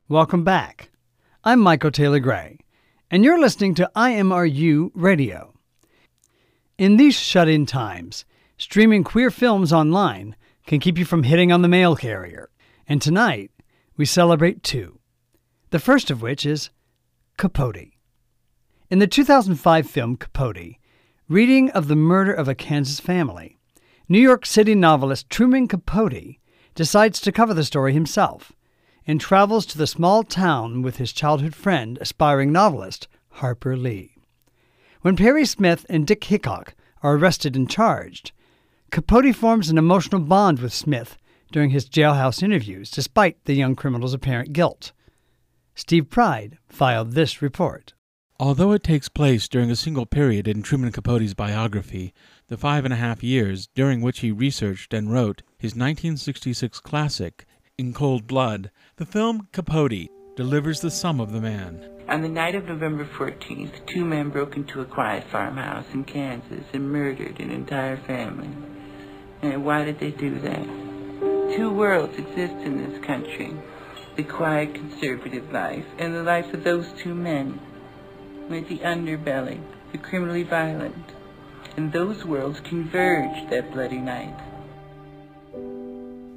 Welcome 0.07 0.43
back. 0.43 0.91
I'm 1.43 1.59
Michael 1.59 1.89
Taylor 1.89 2.19
Gray, 2.19 2.59
and 3.09 3.23
you're 3.23 3.41
listening 3.41 3.73
to 3.75 3.89
IMRU 3.95 4.91
Radio. 4.93 5.55
In 6.77 6.97
these 6.97 7.15
shut 7.15 7.47
in 7.47 7.65
times, 7.65 8.23
streaming 8.59 9.03
queer 9.03 9.31
films 9.31 9.73
online 9.73 10.35
can 10.65 10.79
keep 10.79 10.97
you 10.97 11.05
from 11.05 11.23
hitting 11.23 11.51
on 11.51 11.61
the 11.61 11.67
mail 11.67 11.95
carrier. 11.95 12.49
And 12.87 13.01
tonight, 13.01 13.51
we 13.97 14.05
celebrate 14.05 14.63
two. 14.63 14.99
The 15.69 15.79
first 15.79 16.11
of 16.11 16.21
which 16.21 16.45
is 16.45 16.69
Capote. 17.37 17.91
In 18.89 18.99
the 18.99 19.07
2005 19.07 19.89
film 19.89 20.17
Capote, 20.17 20.75
reading 21.27 21.69
of 21.71 21.87
the 21.87 21.95
murder 21.95 22.33
of 22.33 22.47
a 22.47 22.55
Kansas 22.55 22.99
family, 22.99 23.57
New 24.07 24.19
York 24.19 24.45
City 24.45 24.75
novelist 24.75 25.29
Truman 25.29 25.67
Capote 25.67 26.37
decides 26.75 27.19
to 27.21 27.31
cover 27.31 27.53
the 27.53 27.63
story 27.63 27.93
himself 27.93 28.51
and 29.07 29.19
travels 29.19 29.65
to 29.65 29.77
the 29.77 29.87
small 29.87 30.23
town 30.23 30.81
with 30.81 30.97
his 30.97 31.11
childhood 31.11 31.55
friend, 31.55 31.97
aspiring 32.01 32.51
novelist 32.51 33.07
Harper 33.29 33.75
Lee. 33.75 34.15
When 35.01 35.15
Perry 35.15 35.45
Smith 35.45 35.85
and 35.89 36.07
Dick 36.07 36.23
Hickok 36.23 36.75
are 37.01 37.15
arrested 37.15 37.55
and 37.55 37.69
charged, 37.69 38.31
Capote 38.93 39.35
forms 39.35 39.71
an 39.71 39.79
emotional 39.79 40.21
bond 40.21 40.59
with 40.59 40.71
Smith 40.71 41.17
during 41.51 41.71
his 41.71 41.89
jailhouse 41.89 42.43
interviews, 42.43 42.91
despite 42.91 43.43
the 43.45 43.55
young 43.55 43.75
criminal's 43.75 44.13
apparent 44.13 44.53
guilt. 44.53 44.91
Steve 45.73 46.11
Pride 46.11 46.59
filed 46.69 47.13
this 47.13 47.41
report. 47.41 47.93
Although 48.39 48.71
it 48.71 48.83
takes 48.83 49.09
place 49.09 49.47
during 49.47 49.71
a 49.71 49.75
single 49.75 50.05
period 50.05 50.47
in 50.47 50.61
Truman 50.61 50.91
Capote's 50.91 51.33
biography, 51.33 52.13
the 52.49 52.55
five 52.55 52.85
and 52.85 52.93
a 52.93 52.97
half 52.97 53.23
years 53.23 53.67
during 53.73 54.01
which 54.01 54.19
he 54.19 54.31
researched 54.31 54.93
and 54.93 55.11
wrote 55.11 55.41
his 55.57 55.71
1966 55.71 56.79
classic, 56.81 57.47
In 57.79 57.93
Cold 57.93 58.27
Blood, 58.27 58.69
the 58.97 59.07
film 59.07 59.47
Capote 59.51 60.07
delivers 60.35 60.81
the 60.81 60.91
sum 60.91 61.19
of 61.19 61.31
the 61.31 61.41
man. 61.41 61.83
On 62.09 62.21
the 62.21 62.29
night 62.29 62.53
of 62.53 62.65
November 62.65 63.05
14th, 63.05 63.87
two 63.87 64.05
men 64.05 64.29
broke 64.29 64.55
into 64.55 64.81
a 64.81 64.85
quiet 64.85 65.23
farmhouse 65.31 65.87
in 65.95 66.03
Kansas 66.03 66.65
and 66.73 66.91
murdered 66.91 67.39
an 67.39 67.49
entire 67.49 67.97
family. 67.97 68.49
And 69.43 69.65
why 69.65 69.83
did 69.83 69.99
they 69.99 70.11
do 70.11 70.39
that? 70.39 70.63
Two 71.57 71.69
worlds 71.69 72.17
exist 72.17 72.53
in 72.63 72.77
this 72.77 73.03
country. 73.05 73.53
The 74.15 74.23
quiet 74.23 74.73
conservative 74.73 75.51
life 75.51 75.85
and 75.99 76.15
the 76.15 76.23
life 76.23 76.53
of 76.53 76.63
those 76.63 76.87
two 76.97 77.13
men. 77.13 77.59
With 78.49 78.69
the 78.69 78.79
underbelly, 78.79 79.59
the 79.91 79.97
criminally 79.97 80.43
violent. 80.43 81.11
And 81.75 81.91
those 81.91 82.23
worlds 82.23 82.61
converged 82.61 83.49
that 83.49 83.73
bloody 83.73 83.97
night. 83.97 84.33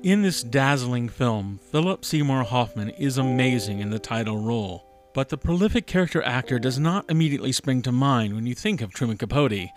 In 0.03 0.23
this 0.23 0.43
dazzling 0.43 1.09
film, 1.09 1.61
Philip 1.71 2.05
Seymour 2.05 2.43
Hoffman 2.43 2.91
is 2.91 3.19
amazing 3.19 3.79
in 3.79 3.91
the 3.91 4.01
title 4.01 4.39
role. 4.39 4.85
But 5.15 5.29
the 5.29 5.39
prolific 5.39 5.87
character 5.87 6.23
actor 6.23 6.59
does 6.59 6.79
not 6.79 7.09
immediately 7.09 7.53
spring 7.53 7.83
to 7.83 7.93
mind 7.93 8.35
when 8.35 8.47
you 8.47 8.55
think 8.55 8.81
of 8.81 8.93
Truman 8.93 9.17
Capote, 9.17 9.69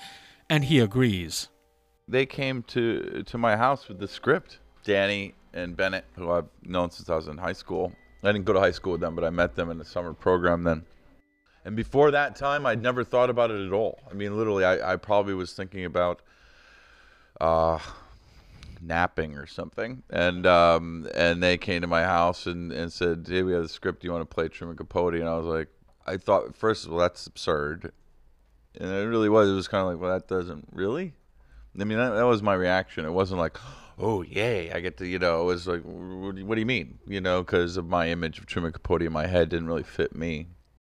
and 0.49 0.65
he 0.65 0.79
agrees. 0.79 1.47
They 2.09 2.25
came 2.25 2.63
to 2.63 3.23
to 3.23 3.37
my 3.37 3.55
house 3.55 3.87
with 3.87 3.99
the 3.99 4.07
script. 4.07 4.59
Danny 4.83 5.35
and 5.53 5.77
Bennett, 5.77 6.05
who 6.15 6.31
I've 6.31 6.47
known 6.63 6.89
since 6.89 7.09
I 7.09 7.15
was 7.15 7.27
in 7.27 7.37
high 7.37 7.53
school. 7.53 7.93
I 8.23 8.31
didn't 8.31 8.45
go 8.45 8.53
to 8.53 8.59
high 8.59 8.71
school 8.71 8.93
with 8.93 9.01
them, 9.01 9.15
but 9.15 9.23
I 9.23 9.29
met 9.29 9.55
them 9.55 9.69
in 9.69 9.77
the 9.77 9.85
summer 9.85 10.13
program 10.13 10.63
then. 10.63 10.83
And 11.65 11.75
before 11.75 12.11
that 12.11 12.35
time, 12.35 12.65
I'd 12.65 12.81
never 12.81 13.03
thought 13.03 13.29
about 13.29 13.51
it 13.51 13.65
at 13.65 13.73
all. 13.73 13.99
I 14.09 14.13
mean, 14.13 14.35
literally, 14.35 14.65
I, 14.65 14.93
I 14.93 14.95
probably 14.95 15.33
was 15.33 15.53
thinking 15.53 15.85
about 15.85 16.21
uh, 17.39 17.79
napping 18.81 19.35
or 19.35 19.45
something. 19.45 20.03
And 20.09 20.47
um, 20.47 21.07
and 21.13 21.43
they 21.43 21.57
came 21.57 21.81
to 21.81 21.87
my 21.87 22.03
house 22.03 22.47
and, 22.47 22.71
and 22.71 22.91
said, 22.91 23.27
"Hey, 23.29 23.43
we 23.43 23.53
have 23.53 23.63
the 23.63 23.69
script. 23.69 24.01
Do 24.01 24.07
you 24.07 24.11
want 24.13 24.27
to 24.27 24.33
play 24.33 24.47
Truman 24.47 24.77
Capote?" 24.77 25.15
And 25.15 25.29
I 25.29 25.37
was 25.37 25.45
like, 25.45 25.67
I 26.07 26.17
thought 26.17 26.55
first 26.55 26.85
of 26.85 26.93
all 26.93 26.99
that's 26.99 27.27
absurd, 27.27 27.91
and 28.75 28.89
it 28.89 29.07
really 29.07 29.29
was. 29.29 29.49
It 29.49 29.53
was 29.53 29.67
kind 29.67 29.81
of 29.81 29.93
like, 29.93 30.01
well, 30.01 30.11
that 30.11 30.27
doesn't 30.27 30.69
really. 30.71 31.13
I 31.79 31.83
mean, 31.83 31.97
that, 31.97 32.11
that 32.11 32.25
was 32.25 32.41
my 32.41 32.53
reaction. 32.53 33.05
It 33.05 33.11
wasn't 33.11 33.39
like, 33.39 33.57
oh 33.97 34.21
yay, 34.21 34.71
I 34.71 34.79
get 34.79 34.97
to, 34.97 35.07
you 35.07 35.19
know. 35.19 35.41
It 35.41 35.45
was 35.45 35.67
like, 35.67 35.81
what 35.81 36.35
do 36.35 36.41
you, 36.41 36.45
what 36.45 36.55
do 36.55 36.61
you 36.61 36.65
mean? 36.65 36.99
You 37.07 37.21
know, 37.21 37.41
because 37.43 37.77
of 37.77 37.87
my 37.87 38.09
image 38.09 38.39
of 38.39 38.45
Truman 38.45 38.71
Capote 38.71 39.01
in 39.01 39.11
my 39.11 39.27
head 39.27 39.49
didn't 39.49 39.67
really 39.67 39.83
fit 39.83 40.15
me. 40.15 40.47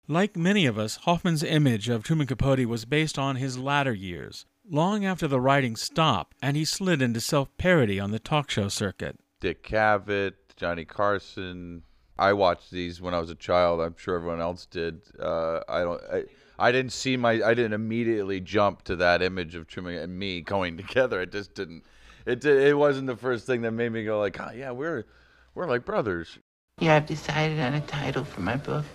Like 0.07 0.35
many 0.35 0.65
of 0.65 0.77
us, 0.77 0.97
Hoffman's 0.97 1.43
image 1.43 1.89
of 1.89 2.03
Truman 2.03 2.27
Capote 2.27 2.65
was 2.67 2.85
based 2.85 3.17
on 3.17 3.37
his 3.37 3.57
latter 3.57 3.93
years, 3.93 4.45
long 4.69 5.03
after 5.03 5.27
the 5.27 5.41
writing 5.41 5.75
stopped 5.75 6.35
and 6.41 6.55
he 6.55 6.65
slid 6.65 7.01
into 7.01 7.21
self 7.21 7.55
parody 7.57 7.99
on 7.99 8.11
the 8.11 8.19
talk 8.19 8.51
show 8.51 8.67
circuit. 8.67 9.17
Dick 9.39 9.63
Cavett, 9.63 10.33
Johnny 10.55 10.85
Carson. 10.85 11.83
I 12.17 12.33
watched 12.33 12.71
these 12.71 13.01
when 13.01 13.13
I 13.13 13.19
was 13.19 13.29
a 13.29 13.35
child. 13.35 13.81
I'm 13.81 13.95
sure 13.97 14.15
everyone 14.15 14.39
else 14.39 14.65
did. 14.65 15.01
Uh, 15.19 15.61
I 15.67 15.81
don't. 15.81 16.01
I, 16.11 16.23
I 16.57 16.71
didn't 16.71 16.91
see 16.91 17.17
my. 17.17 17.41
I 17.43 17.53
didn't 17.53 17.73
immediately 17.73 18.39
jump 18.39 18.83
to 18.83 18.95
that 18.97 19.21
image 19.21 19.55
of 19.55 19.67
Truman 19.67 19.95
and 19.97 20.17
me 20.17 20.41
going 20.41 20.77
together. 20.85 21.21
It 21.21 21.31
just 21.31 21.53
didn't. 21.53 21.83
It 22.25 22.41
did, 22.41 22.61
it 22.63 22.77
wasn't 22.77 23.07
the 23.07 23.15
first 23.15 23.45
thing 23.45 23.61
that 23.61 23.71
made 23.71 23.91
me 23.91 24.03
go 24.03 24.19
like, 24.19 24.39
oh, 24.39 24.51
yeah, 24.55 24.71
we're 24.71 25.05
we're 25.53 25.67
like 25.67 25.85
brothers. 25.85 26.39
Yeah, 26.79 26.95
I've 26.95 27.05
decided 27.05 27.59
on 27.59 27.73
a 27.73 27.81
title 27.81 28.25
for 28.25 28.41
my 28.41 28.57
book. 28.57 28.85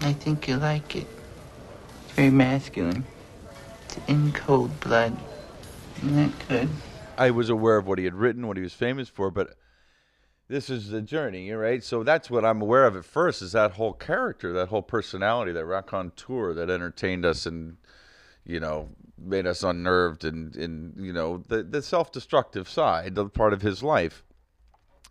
I 0.00 0.12
think 0.12 0.46
you'll 0.46 0.58
like 0.60 0.94
it. 0.96 1.06
It's 2.04 2.12
very 2.12 2.30
masculine. 2.30 3.04
It's 3.84 3.98
in 4.06 4.32
cold 4.32 4.78
blood. 4.80 5.16
Isn't 5.98 6.16
that 6.16 6.48
good? 6.48 6.68
I 7.16 7.30
was 7.30 7.50
aware 7.50 7.78
of 7.78 7.86
what 7.86 7.98
he 7.98 8.04
had 8.04 8.14
written, 8.14 8.46
what 8.46 8.56
he 8.56 8.62
was 8.62 8.74
famous 8.74 9.08
for, 9.08 9.30
but 9.30 9.54
this 10.48 10.70
is 10.70 10.88
the 10.88 11.02
journey, 11.02 11.50
right? 11.52 11.84
So 11.84 12.02
that's 12.02 12.30
what 12.30 12.44
I'm 12.44 12.62
aware 12.62 12.86
of 12.86 12.96
at 12.96 13.04
first 13.04 13.42
is 13.42 13.52
that 13.52 13.72
whole 13.72 13.92
character, 13.92 14.52
that 14.54 14.68
whole 14.68 14.82
personality, 14.82 15.52
that 15.52 15.66
raconteur 15.66 16.54
that 16.54 16.70
entertained 16.70 17.26
us 17.26 17.44
and, 17.44 17.76
you 18.44 18.58
know, 18.58 18.88
made 19.18 19.46
us 19.46 19.62
unnerved 19.62 20.24
and, 20.24 20.56
and 20.56 20.94
you 20.96 21.12
know, 21.12 21.42
the, 21.48 21.62
the 21.62 21.82
self 21.82 22.10
destructive 22.10 22.68
side, 22.68 23.14
the 23.14 23.28
part 23.28 23.52
of 23.52 23.60
his 23.60 23.82
life. 23.82 24.24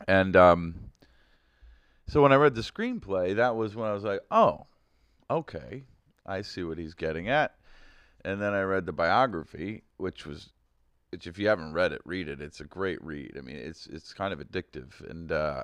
And 0.08 0.36
um, 0.36 0.76
so 2.08 2.23
when 2.23 2.32
I 2.32 2.36
read 2.36 2.56
the 2.56 2.62
screenplay, 2.62 3.36
that 3.36 3.56
was 3.56 3.76
when 3.76 3.88
I 3.88 3.93
was 3.93 4.04
like, 4.04 4.21
oh, 4.32 4.65
okay, 5.30 5.84
I 6.26 6.41
see 6.41 6.63
what 6.63 6.80
he's 6.80 6.95
getting 6.95 7.30
at. 7.30 7.56
And 8.26 8.41
then 8.41 8.54
I 8.54 8.62
read 8.62 8.88
the 8.88 8.93
biography, 8.93 9.84
which 9.97 10.26
was 10.26 10.50
which 11.11 11.27
if 11.27 11.37
you 11.37 11.47
haven't 11.47 11.73
read 11.73 11.93
it, 11.93 12.01
read 12.05 12.27
it. 12.27 12.41
It's 12.41 12.59
a 12.59 12.65
great 12.65 13.01
read. 13.03 13.35
I 13.37 13.41
mean, 13.41 13.55
it's 13.55 13.87
it's 13.87 14.13
kind 14.13 14.33
of 14.33 14.39
addictive, 14.39 15.07
and 15.09 15.31
uh, 15.31 15.63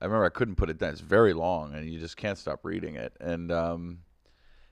I 0.00 0.04
remember 0.04 0.24
I 0.24 0.30
couldn't 0.30 0.56
put 0.56 0.70
it 0.70 0.78
down. 0.78 0.90
It's 0.90 1.00
very 1.00 1.32
long, 1.32 1.74
and 1.74 1.88
you 1.88 1.98
just 1.98 2.16
can't 2.16 2.38
stop 2.38 2.60
reading 2.64 2.96
it. 2.96 3.16
And 3.20 3.50
um, 3.50 3.98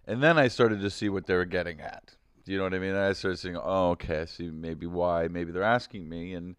and 0.07 0.23
then 0.23 0.39
I 0.39 0.49
started 0.49 0.81
to 0.81 0.91
see 0.91 1.09
what 1.09 1.27
they 1.27 1.35
were 1.35 1.45
getting 1.45 1.81
at. 1.81 2.17
You 2.47 2.59
know 2.59 2.65
what 2.65 2.75
I 2.75 2.79
mean? 2.79 2.91
And 2.91 2.99
I 2.99 3.13
started 3.13 3.39
saying, 3.39 3.57
"Oh, 3.63 3.91
okay, 3.91 4.21
I 4.21 4.25
see 4.25 4.51
maybe 4.51 4.87
why. 4.87 5.29
Maybe 5.29 5.53
they're 5.53 5.63
asking 5.63 6.09
me." 6.09 6.35
And 6.35 6.57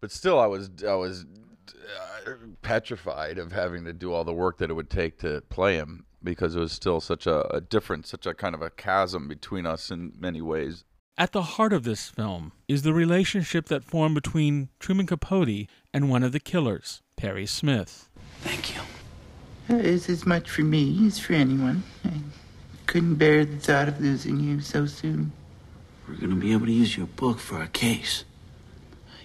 but 0.00 0.10
still, 0.10 0.38
I 0.38 0.46
was 0.46 0.70
I 0.86 0.94
was 0.94 1.26
uh, 2.26 2.30
petrified 2.62 3.38
of 3.38 3.52
having 3.52 3.84
to 3.84 3.92
do 3.92 4.12
all 4.12 4.24
the 4.24 4.32
work 4.32 4.58
that 4.58 4.70
it 4.70 4.74
would 4.74 4.90
take 4.90 5.18
to 5.18 5.42
play 5.48 5.74
him 5.74 6.06
because 6.22 6.54
it 6.54 6.60
was 6.60 6.72
still 6.72 7.00
such 7.00 7.26
a, 7.26 7.46
a 7.54 7.60
difference, 7.60 8.10
such 8.10 8.26
a 8.26 8.34
kind 8.34 8.54
of 8.54 8.62
a 8.62 8.70
chasm 8.70 9.26
between 9.28 9.66
us 9.66 9.90
in 9.90 10.12
many 10.18 10.40
ways. 10.40 10.84
At 11.20 11.32
the 11.32 11.42
heart 11.42 11.74
of 11.74 11.82
this 11.82 12.08
film 12.08 12.52
is 12.66 12.80
the 12.80 12.94
relationship 12.94 13.66
that 13.66 13.84
formed 13.84 14.14
between 14.14 14.70
Truman 14.78 15.04
Capote 15.04 15.66
and 15.92 16.08
one 16.08 16.22
of 16.22 16.32
the 16.32 16.40
killers, 16.40 17.02
Perry 17.18 17.44
Smith. 17.44 18.08
Thank 18.40 18.74
you. 18.74 18.80
Uh, 19.68 19.80
it's 19.80 20.08
as 20.08 20.24
much 20.24 20.48
for 20.48 20.62
me 20.62 21.06
as 21.06 21.18
for 21.18 21.34
anyone. 21.34 21.82
I 22.06 22.22
couldn't 22.86 23.16
bear 23.16 23.44
the 23.44 23.58
thought 23.58 23.86
of 23.86 24.00
losing 24.00 24.40
you 24.40 24.62
so 24.62 24.86
soon. 24.86 25.32
We're 26.08 26.14
going 26.14 26.30
to 26.30 26.36
be 26.36 26.54
able 26.54 26.64
to 26.64 26.72
use 26.72 26.96
your 26.96 27.06
book 27.06 27.38
for 27.38 27.56
our 27.56 27.66
case. 27.66 28.24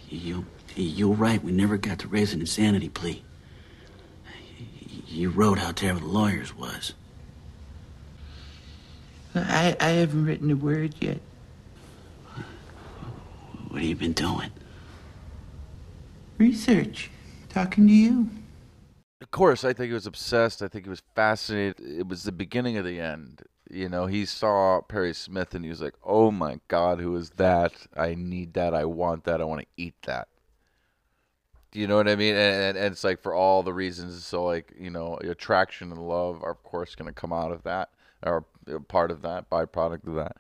You, 0.09 0.47
you're 0.75 1.15
right, 1.15 1.41
we 1.41 1.53
never 1.53 1.77
got 1.77 1.99
to 1.99 2.09
raise 2.09 2.33
an 2.33 2.41
insanity 2.41 2.89
plea. 2.89 3.23
You 5.07 5.29
wrote 5.29 5.59
how 5.59 5.71
terrible 5.71 6.01
the 6.01 6.07
lawyers 6.07 6.53
was. 6.53 6.91
I, 9.33 9.77
I 9.79 9.89
haven't 9.91 10.25
written 10.25 10.51
a 10.51 10.57
word 10.57 10.95
yet. 10.99 11.21
What 13.75 13.81
have 13.81 13.89
you 13.89 13.95
been 13.97 14.13
doing? 14.13 14.51
Research. 16.37 17.11
Talking 17.49 17.87
to 17.87 17.93
you. 17.93 18.29
Of 19.19 19.31
course, 19.31 19.65
I 19.65 19.73
think 19.73 19.89
he 19.89 19.93
was 19.93 20.07
obsessed. 20.07 20.61
I 20.61 20.69
think 20.69 20.85
he 20.85 20.89
was 20.89 21.03
fascinated. 21.13 21.81
It 21.85 22.07
was 22.07 22.23
the 22.23 22.31
beginning 22.31 22.77
of 22.77 22.85
the 22.85 23.01
end. 23.01 23.41
You 23.69 23.89
know, 23.89 24.05
he 24.05 24.25
saw 24.25 24.79
Perry 24.79 25.13
Smith 25.13 25.53
and 25.53 25.65
he 25.65 25.69
was 25.69 25.81
like, 25.81 25.95
"Oh 26.05 26.31
my 26.31 26.61
God, 26.69 27.01
who 27.01 27.17
is 27.17 27.31
that? 27.31 27.73
I 27.97 28.15
need 28.15 28.53
that. 28.53 28.73
I 28.73 28.85
want 28.85 29.25
that. 29.25 29.41
I 29.41 29.43
want 29.43 29.59
to 29.59 29.67
eat 29.75 29.95
that." 30.03 30.29
Do 31.71 31.81
you 31.81 31.87
know 31.87 31.97
what 31.97 32.07
I 32.07 32.15
mean? 32.15 32.35
And, 32.35 32.55
and, 32.55 32.77
and 32.77 32.93
it's 32.93 33.03
like 33.03 33.21
for 33.21 33.33
all 33.33 33.61
the 33.61 33.73
reasons. 33.73 34.23
So 34.23 34.45
like 34.45 34.71
you 34.79 34.89
know, 34.89 35.17
attraction 35.17 35.91
and 35.91 36.07
love 36.07 36.41
are 36.43 36.51
of 36.51 36.63
course 36.63 36.95
going 36.95 37.13
to 37.13 37.13
come 37.13 37.33
out 37.33 37.51
of 37.51 37.63
that, 37.63 37.89
or 38.23 38.45
part 38.87 39.11
of 39.11 39.21
that, 39.23 39.49
byproduct 39.49 40.07
of 40.07 40.15
that. 40.15 40.37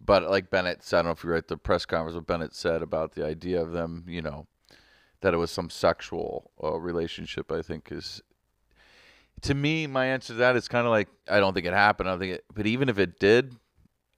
But 0.00 0.30
like 0.30 0.50
Bennett 0.50 0.84
said, 0.84 0.98
I 0.98 1.02
don't 1.02 1.06
know 1.06 1.12
if 1.12 1.24
you 1.24 1.30
were 1.30 1.36
at 1.36 1.48
the 1.48 1.56
press 1.56 1.86
conference, 1.86 2.14
what 2.14 2.26
Bennett 2.26 2.54
said 2.54 2.82
about 2.82 3.12
the 3.12 3.24
idea 3.24 3.60
of 3.60 3.72
them, 3.72 4.04
you 4.06 4.22
know, 4.22 4.46
that 5.20 5.34
it 5.34 5.38
was 5.38 5.50
some 5.50 5.70
sexual 5.70 6.50
uh, 6.62 6.78
relationship. 6.78 7.50
I 7.50 7.62
think 7.62 7.90
is 7.90 8.22
to 9.42 9.54
me, 9.54 9.86
my 9.86 10.06
answer 10.06 10.32
to 10.32 10.38
that 10.38 10.56
is 10.56 10.68
kind 10.68 10.86
of 10.86 10.90
like 10.90 11.08
I 11.28 11.40
don't 11.40 11.54
think 11.54 11.66
it 11.66 11.72
happened. 11.72 12.08
I 12.08 12.12
don't 12.12 12.20
think 12.20 12.34
it, 12.34 12.44
but 12.54 12.66
even 12.66 12.88
if 12.88 12.98
it 12.98 13.18
did, 13.18 13.56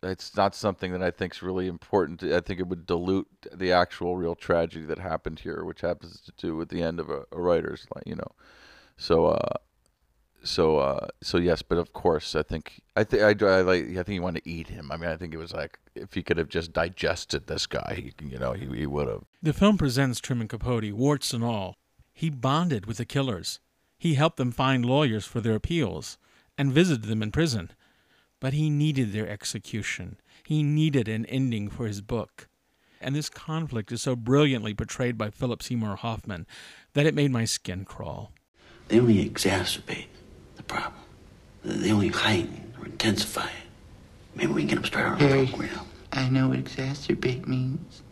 it's 0.02 0.36
not 0.36 0.54
something 0.54 0.92
that 0.92 1.02
I 1.02 1.10
think 1.10 1.34
is 1.34 1.42
really 1.42 1.66
important. 1.66 2.22
I 2.22 2.40
think 2.40 2.60
it 2.60 2.68
would 2.68 2.86
dilute 2.86 3.28
the 3.52 3.72
actual 3.72 4.16
real 4.16 4.34
tragedy 4.34 4.84
that 4.86 4.98
happened 4.98 5.40
here, 5.40 5.64
which 5.64 5.80
happens 5.80 6.20
to 6.20 6.32
do 6.36 6.56
with 6.56 6.68
the 6.68 6.82
end 6.82 7.00
of 7.00 7.10
a, 7.10 7.24
a 7.32 7.40
writer's 7.40 7.86
you 8.06 8.14
know. 8.14 8.32
So, 8.96 9.26
uh, 9.26 9.54
so, 10.44 10.78
uh, 10.78 11.08
so 11.20 11.38
yes, 11.38 11.62
but 11.62 11.78
of 11.78 11.92
course, 11.92 12.34
I 12.34 12.42
think 12.42 12.80
I 12.96 13.04
think 13.04 13.42
I, 13.42 13.46
I 13.46 13.60
like 13.62 13.84
I 13.90 13.94
think 13.94 14.08
he 14.08 14.20
wanted 14.20 14.44
to 14.44 14.50
eat 14.50 14.68
him. 14.68 14.90
I 14.92 14.96
mean, 14.96 15.10
I 15.10 15.16
think 15.16 15.34
it 15.34 15.38
was 15.38 15.52
like 15.52 15.78
if 15.94 16.14
he 16.14 16.22
could 16.22 16.38
have 16.38 16.48
just 16.48 16.72
digested 16.72 17.46
this 17.46 17.66
guy, 17.66 17.94
he, 17.96 18.26
you 18.26 18.38
know, 18.38 18.52
he, 18.52 18.66
he 18.66 18.86
would 18.86 19.08
have. 19.08 19.24
The 19.42 19.52
film 19.52 19.78
presents 19.78 20.20
Truman 20.20 20.48
Capote, 20.48 20.92
warts 20.92 21.32
and 21.32 21.44
all. 21.44 21.74
He 22.12 22.30
bonded 22.30 22.86
with 22.86 22.96
the 22.96 23.04
killers. 23.04 23.60
He 23.98 24.14
helped 24.14 24.36
them 24.36 24.52
find 24.52 24.84
lawyers 24.84 25.26
for 25.26 25.40
their 25.40 25.54
appeals 25.54 26.18
and 26.56 26.72
visited 26.72 27.08
them 27.08 27.22
in 27.22 27.32
prison. 27.32 27.70
But 28.40 28.52
he 28.52 28.70
needed 28.70 29.12
their 29.12 29.28
execution. 29.28 30.20
He 30.44 30.62
needed 30.62 31.08
an 31.08 31.26
ending 31.26 31.68
for 31.68 31.86
his 31.86 32.00
book. 32.00 32.48
And 33.00 33.14
this 33.14 33.28
conflict 33.28 33.92
is 33.92 34.02
so 34.02 34.16
brilliantly 34.16 34.74
portrayed 34.74 35.18
by 35.18 35.30
Philip 35.30 35.62
Seymour 35.62 35.96
Hoffman 35.96 36.46
that 36.94 37.06
it 37.06 37.14
made 37.14 37.30
my 37.30 37.44
skin 37.44 37.84
crawl. 37.84 38.32
They 38.88 38.98
only 38.98 39.28
exacerbate 39.28 40.06
the 40.14 40.17
problem. 40.68 40.92
They 41.64 41.90
only 41.92 42.08
heighten 42.08 42.72
or 42.78 42.86
intensify 42.86 43.46
it. 43.46 43.52
Maybe 44.36 44.52
we 44.52 44.60
can 44.62 44.68
get 44.68 44.74
them 44.76 44.84
started 44.84 45.32
on 45.32 45.38
a 45.38 45.46
program. 45.48 45.80
I 46.12 46.28
know 46.28 46.48
what 46.48 46.58
exacerbate 46.64 47.46
means. 47.46 48.02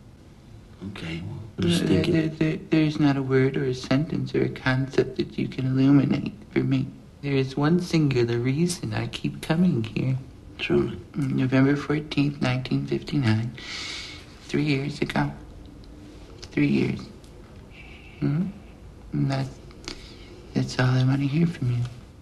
Okay, 0.89 1.23
well, 1.25 1.39
what 1.55 1.65
are 1.65 1.67
you 1.69 1.77
There- 1.79 1.87
thinking? 1.87 2.13
there- 2.13 2.27
there- 2.29 2.59
there's 2.69 2.99
not 2.99 3.17
a 3.17 3.23
word 3.23 3.57
or 3.57 3.65
a 3.65 3.73
sentence 3.73 4.35
or 4.35 4.43
a 4.43 4.49
concept 4.49 5.17
that 5.17 5.37
you 5.39 5.47
can 5.47 5.65
illuminate 5.65 6.33
for 6.51 6.59
me. 6.63 6.87
There 7.21 7.33
is 7.33 7.57
one 7.57 7.79
singular 7.81 8.37
reason 8.37 8.93
I 8.93 9.07
keep 9.07 9.41
coming 9.41 9.83
here. 9.83 10.17
Truman. 10.59 11.01
November 11.15 11.75
14th, 11.75 12.41
1959. 12.41 13.51
Three 14.47 14.63
years 14.63 15.01
ago. 15.01 15.31
Three 16.51 16.67
years. 16.67 16.99
Hmm? 18.19 18.47
And 19.13 19.31
that, 19.31 19.47
that's 20.53 20.77
all 20.79 20.87
I 20.89 21.03
want 21.03 21.21
to 21.21 21.27
hear 21.27 21.47
from 21.47 21.71
you. 21.71 21.77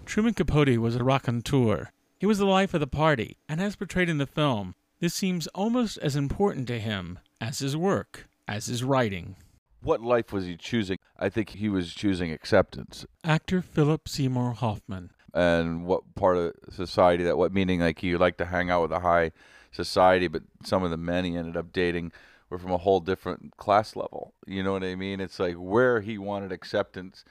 Truman 0.06 0.34
Capote 0.34 0.78
was 0.78 0.96
a 0.96 1.04
raconteur. 1.04 1.90
He 2.18 2.26
was 2.26 2.38
the 2.38 2.46
life 2.46 2.72
of 2.74 2.80
the 2.80 2.86
party, 2.86 3.36
and 3.48 3.60
as 3.60 3.76
portrayed 3.76 4.08
in 4.08 4.18
the 4.18 4.26
film, 4.26 4.74
this 5.00 5.14
seems 5.14 5.46
almost 5.48 5.98
as 5.98 6.16
important 6.16 6.66
to 6.68 6.78
him 6.78 7.18
as 7.40 7.58
his 7.58 7.76
work, 7.76 8.26
as 8.48 8.66
his 8.66 8.82
writing. 8.82 9.36
What 9.82 10.00
life 10.00 10.32
was 10.32 10.46
he 10.46 10.56
choosing? 10.56 10.98
I 11.18 11.28
think 11.28 11.50
he 11.50 11.68
was 11.68 11.92
choosing 11.92 12.32
acceptance. 12.32 13.04
Actor 13.24 13.60
Philip 13.62 14.08
Seymour 14.08 14.52
Hoffman. 14.54 15.10
and 15.34 15.84
what 15.84 16.14
part 16.14 16.38
of 16.38 16.54
society 16.72 17.22
that 17.24 17.36
what 17.36 17.52
meaning 17.52 17.80
like 17.80 17.98
he 17.98 18.12
would 18.12 18.20
like 18.20 18.38
to 18.38 18.46
hang 18.46 18.70
out 18.70 18.80
with 18.82 18.92
a 18.92 19.00
high 19.00 19.30
society 19.70 20.28
but 20.28 20.42
some 20.64 20.82
of 20.82 20.90
the 20.90 20.96
men 20.96 21.24
he 21.26 21.36
ended 21.36 21.56
up 21.58 21.70
dating 21.72 22.10
were 22.48 22.58
from 22.58 22.70
a 22.70 22.78
whole 22.78 23.00
different 23.00 23.54
class 23.58 23.94
level 23.94 24.32
you 24.46 24.62
know 24.62 24.72
what 24.72 24.82
i 24.82 24.94
mean 24.94 25.20
it's 25.20 25.38
like 25.38 25.56
where 25.56 26.00
he 26.00 26.16
wanted 26.16 26.50
acceptance 26.52 27.22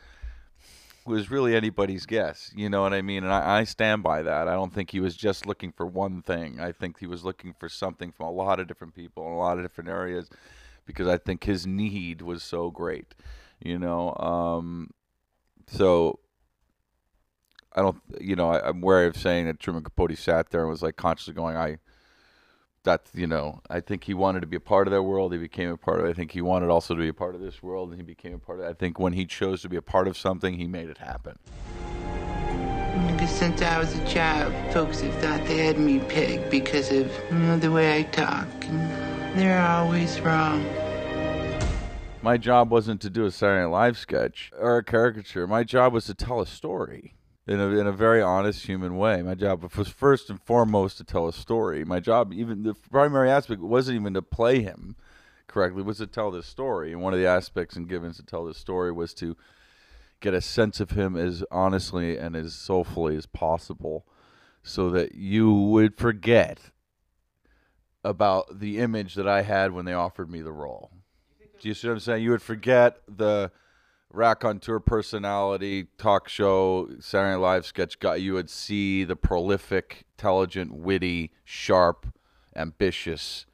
was 1.06 1.30
really 1.30 1.56
anybody's 1.56 2.06
guess 2.06 2.52
you 2.56 2.70
know 2.70 2.82
what 2.82 2.94
i 2.94 3.02
mean? 3.02 3.24
And 3.24 3.32
I, 3.32 3.60
I 3.60 3.64
stand 3.64 4.04
by 4.04 4.22
that. 4.24 4.48
I 4.48 4.54
don't 4.54 4.74
think 4.74 4.92
he 4.92 5.00
was 5.00 5.16
just 5.16 5.46
looking 5.46 5.72
for 5.72 5.86
one 5.86 6.22
thing. 6.22 6.60
I 6.60 6.72
think 6.72 7.00
he 7.00 7.06
was 7.06 7.24
looking 7.24 7.54
for 7.60 7.70
something 7.70 8.12
from 8.12 8.28
a 8.28 8.32
lot 8.32 8.60
of 8.60 8.68
different 8.68 8.96
people 8.96 9.28
in 9.28 9.34
a 9.34 9.38
lot 9.38 9.58
of 9.58 9.64
different 9.64 9.90
areas 9.90 10.30
because 10.86 11.08
i 11.08 11.18
think 11.18 11.44
his 11.44 11.66
need 11.66 12.22
was 12.22 12.44
so 12.44 12.70
great 12.70 13.16
you 13.60 13.80
know? 13.80 14.16
Um 14.16 14.92
so 15.68 16.20
I 17.74 17.82
don't, 17.82 18.02
you 18.22 18.36
know, 18.38 18.50
I, 18.52 18.70
I'm 18.70 18.80
wary 18.80 19.08
of 19.08 19.18
saying 19.18 19.48
that 19.48 19.60
Truman 19.60 19.84
Capote 19.84 20.18
sat 20.18 20.50
there 20.50 20.62
and 20.62 20.70
was 20.70 20.82
like 20.82 20.96
consciously 20.96 21.34
going, 21.34 21.58
I, 21.58 21.80
that, 22.86 23.02
you 23.14 23.28
know, 23.28 23.62
I 23.70 23.82
think 23.82 24.06
he 24.06 24.14
wanted 24.14 24.42
to 24.42 24.48
be 24.48 24.56
a 24.56 24.62
part 24.62 24.88
of 24.88 24.92
that 24.92 25.04
world. 25.04 25.34
He 25.34 25.38
became 25.38 25.70
a 25.70 25.78
part 25.78 26.00
of 26.00 26.06
it. 26.06 26.10
I 26.10 26.14
think 26.14 26.32
he 26.32 26.42
wanted 26.42 26.70
also 26.70 26.96
to 26.96 27.02
be 27.02 27.10
a 27.10 27.14
part 27.14 27.36
of 27.36 27.42
this 27.42 27.62
world 27.62 27.90
and 27.90 27.98
he 27.98 28.04
became 28.04 28.34
a 28.34 28.40
part 28.40 28.60
of 28.60 28.66
it. 28.66 28.70
I 28.70 28.74
think 28.74 29.00
when 29.00 29.14
he 29.14 29.26
chose 29.26 29.62
to 29.64 29.70
be 29.70 29.76
a 29.76 29.82
part 29.82 30.08
of 30.08 30.18
something, 30.18 30.56
he 30.56 30.68
made 30.68 30.90
it 30.90 31.00
happen. 31.00 31.38
Because 33.12 33.30
since 33.30 33.62
I 33.62 33.78
was 33.78 33.94
a 33.98 34.08
child, 34.08 34.54
folks 34.74 35.02
have 35.02 35.14
thought 35.16 35.46
they 35.46 35.66
had 35.66 35.78
me 35.78 36.00
pegged 36.00 36.50
because 36.50 36.92
of, 36.92 37.12
you 37.30 37.38
know, 37.40 37.58
the 37.58 37.72
way 37.72 38.00
I 38.00 38.04
talk. 38.04 38.48
And 38.62 39.40
they're 39.40 39.62
always 39.62 40.22
wrong. 40.22 40.66
My 42.22 42.38
job 42.38 42.72
wasn't 42.72 43.02
to 43.02 43.10
do 43.10 43.26
a 43.26 43.32
Saturday 43.32 43.64
Night 43.64 43.72
Live 43.72 43.98
sketch 43.98 44.52
or 44.58 44.78
a 44.78 44.84
caricature. 44.84 45.46
My 45.46 45.64
job 45.64 45.92
was 45.92 46.06
to 46.06 46.14
tell 46.14 46.40
a 46.40 46.48
story 46.48 47.15
in 47.48 47.60
a, 47.60 47.68
in 47.68 47.88
a 47.88 47.92
very 47.92 48.22
honest 48.22 48.66
human 48.66 48.98
way. 48.98 49.22
My 49.22 49.36
job 49.36 49.64
was 49.76 49.88
first 49.88 50.30
and 50.30 50.42
foremost 50.42 50.98
to 50.98 51.04
tell 51.04 51.28
a 51.28 51.34
story. 51.34 51.86
My 51.86 52.00
job, 52.00 52.34
even 52.34 52.64
the 52.64 52.74
primary 52.74 53.30
aspect, 53.30 53.62
wasn't 53.62 54.00
even 54.00 54.14
to 54.16 54.22
play 54.22 54.62
him 54.62 54.96
correctly, 55.48 55.84
was 55.84 55.98
to 55.98 56.08
tell 56.08 56.32
this 56.32 56.48
story. 56.48 56.92
And 56.92 57.02
one 57.02 57.14
of 57.14 57.20
the 57.20 57.28
aspects 57.28 57.76
in 57.76 57.86
Givens 57.86 58.18
to 58.18 58.24
tell 58.24 58.46
this 58.46 58.58
story 58.58 58.92
was 58.92 59.14
to 59.16 59.38
get 60.22 60.34
a 60.34 60.42
sense 60.42 60.80
of 60.80 60.92
him 60.92 61.16
as 61.16 61.44
honestly 61.52 62.18
and 62.18 62.36
as 62.36 62.56
soulfully 62.56 63.16
as 63.16 63.26
possible 63.26 64.06
so 64.64 64.90
that 64.90 65.14
you 65.14 65.54
would 65.54 65.96
forget 65.96 66.72
about 68.04 68.60
the 68.60 68.80
image 68.80 69.16
that 69.16 69.28
I 69.28 69.44
had 69.44 69.72
when 69.72 69.86
they 69.86 69.94
offered 69.94 70.30
me 70.30 70.42
the 70.42 70.52
role. 70.52 70.92
Do 71.60 71.68
you 71.68 71.74
see 71.76 71.88
what 71.88 71.96
I'm 71.96 72.00
saying? 72.00 72.24
You 72.24 72.32
would 72.32 72.42
forget 72.42 73.02
the 73.08 73.52
raconteur 74.16 74.80
personality, 74.80 75.88
talk 75.98 76.30
show, 76.30 76.90
Saturday 77.00 77.32
Night 77.32 77.42
Live 77.42 77.66
sketch 77.66 78.00
guy. 78.00 78.16
You 78.16 78.34
would 78.34 78.50
see 78.50 79.04
the 79.04 79.16
prolific, 79.16 80.06
intelligent, 80.18 80.74
witty, 80.74 81.32
sharp, 81.44 82.08
ambitious, 82.56 83.46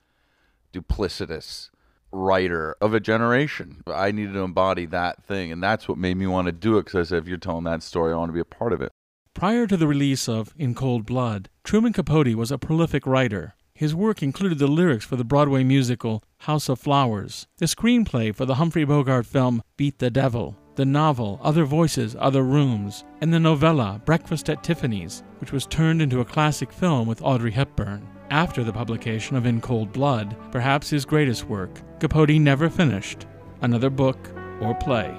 duplicitous 0.71 1.69
writer 2.12 2.76
of 2.82 2.93
a 2.93 3.00
generation. 3.00 3.84
I 3.88 4.12
needed 4.12 4.34
to 4.34 4.39
embody 4.39 4.86
that 4.88 5.24
thing, 5.24 5.52
and 5.52 5.63
that's 5.63 5.88
what 5.88 5.97
made 5.97 6.17
me 6.17 6.28
want 6.28 6.45
to 6.47 6.52
do 6.52 6.78
it. 6.78 6.86
Because 6.86 7.08
I 7.08 7.10
said, 7.10 7.24
if 7.24 7.28
you're 7.28 7.38
telling 7.38 7.63
that 7.65 7.84
story, 7.84 8.13
I 8.13 8.17
want 8.17 8.30
to 8.30 8.34
be 8.34 8.39
a 8.39 8.45
part 8.45 8.74
of 8.74 8.82
it. 8.82 8.91
Prior 9.34 9.65
to 9.65 9.78
the 9.78 9.88
release 9.88 10.28
of 10.28 10.54
In 10.58 10.76
Cold 10.76 11.06
Blood, 11.06 11.50
Truman 11.63 11.93
Capote 11.93 12.36
was 12.36 12.52
a 12.52 12.58
prolific 12.58 13.08
writer. 13.08 13.56
His 13.74 13.96
work 13.96 14.22
included 14.22 14.60
the 14.60 14.68
lyrics 14.68 15.06
for 15.06 15.16
the 15.16 15.24
Broadway 15.24 15.64
musical 15.64 16.24
House 16.40 16.70
of 16.70 16.80
Flowers, 16.80 17.48
the 17.58 17.66
screenplay 17.66 18.34
for 18.34 18.46
the 18.46 18.56
Humphrey 18.56 18.86
Bogart 18.86 19.26
film 19.26 19.64
Beat 19.78 20.00
the 20.00 20.12
Devil, 20.12 20.56
the 20.76 20.86
novel 20.86 21.40
Other 21.44 21.66
Voices, 21.66 22.16
Other 22.20 22.44
Rooms, 22.44 23.04
and 23.22 23.34
the 23.34 23.40
novella 23.40 24.02
Breakfast 24.06 24.50
at 24.50 24.64
Tiffany's, 24.64 25.24
which 25.40 25.52
was 25.52 25.66
turned 25.66 26.02
into 26.02 26.22
a 26.22 26.26
classic 26.26 26.72
film 26.72 27.08
with 27.08 27.22
Audrey 27.22 27.52
Hepburn. 27.52 28.08
After 28.30 28.64
the 28.64 28.74
publication 28.74 29.36
of 29.36 29.46
In 29.46 29.60
Cold 29.60 29.92
Blood, 29.92 30.36
perhaps 30.52 30.90
his 30.90 31.04
greatest 31.06 31.46
work, 31.50 31.82
Capote 32.00 32.30
never 32.30 32.70
finished 32.70 33.26
another 33.62 33.90
book 33.90 34.18
or 34.62 34.76
play. 34.76 35.14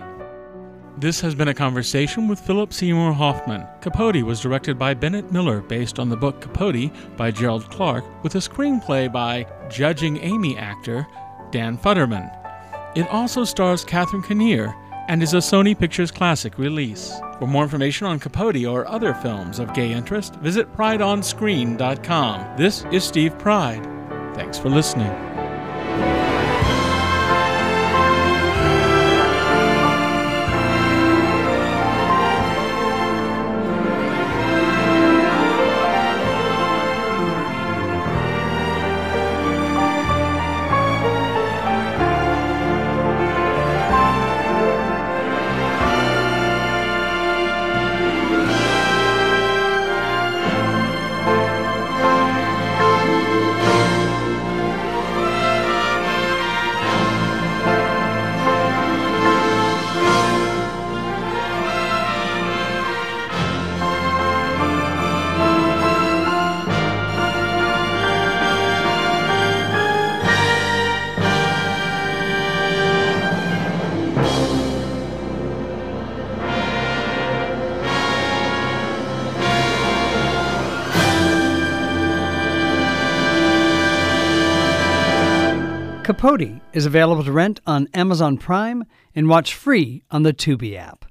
This 0.98 1.20
has 1.22 1.34
been 1.34 1.48
a 1.48 1.54
conversation 1.54 2.28
with 2.28 2.38
Philip 2.38 2.72
Seymour 2.72 3.14
Hoffman. 3.14 3.66
Capote 3.80 4.22
was 4.22 4.40
directed 4.40 4.78
by 4.78 4.92
Bennett 4.92 5.32
Miller 5.32 5.62
based 5.62 5.98
on 5.98 6.10
the 6.10 6.16
book 6.16 6.40
Capote 6.42 6.90
by 7.16 7.30
Gerald 7.30 7.68
Clarke 7.70 8.04
with 8.22 8.34
a 8.34 8.38
screenplay 8.38 9.10
by 9.10 9.46
Judging 9.70 10.18
Amy 10.18 10.56
actor 10.58 11.06
Dan 11.50 11.78
Futterman. 11.78 12.30
It 12.94 13.08
also 13.08 13.42
stars 13.44 13.84
Catherine 13.84 14.22
Keener 14.22 14.76
and 15.08 15.22
is 15.22 15.32
a 15.32 15.38
Sony 15.38 15.76
Pictures 15.76 16.10
Classic 16.10 16.58
release. 16.58 17.12
For 17.38 17.46
more 17.46 17.64
information 17.64 18.06
on 18.06 18.20
Capote 18.20 18.66
or 18.66 18.86
other 18.86 19.14
films 19.14 19.58
of 19.58 19.72
gay 19.74 19.92
interest, 19.92 20.36
visit 20.36 20.70
prideonscreen.com. 20.76 22.56
This 22.58 22.84
is 22.92 23.02
Steve 23.02 23.38
Pride. 23.38 23.84
Thanks 24.34 24.58
for 24.58 24.68
listening. 24.68 25.10
Is 86.72 86.86
available 86.86 87.22
to 87.24 87.32
rent 87.32 87.60
on 87.66 87.88
Amazon 87.92 88.38
Prime 88.38 88.84
and 89.14 89.28
watch 89.28 89.54
free 89.54 90.04
on 90.10 90.22
the 90.22 90.32
Tubi 90.32 90.74
app. 90.74 91.04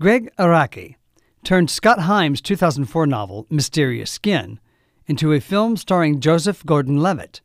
Greg 0.00 0.30
Araki 0.38 0.94
turned 1.42 1.70
Scott 1.70 2.00
Heim's 2.00 2.40
2004 2.40 3.06
novel, 3.06 3.46
Mysterious 3.50 4.12
Skin, 4.12 4.60
into 5.06 5.32
a 5.32 5.40
film 5.40 5.76
starring 5.76 6.20
Joseph 6.20 6.64
Gordon 6.64 6.98
Levitt. 6.98 7.40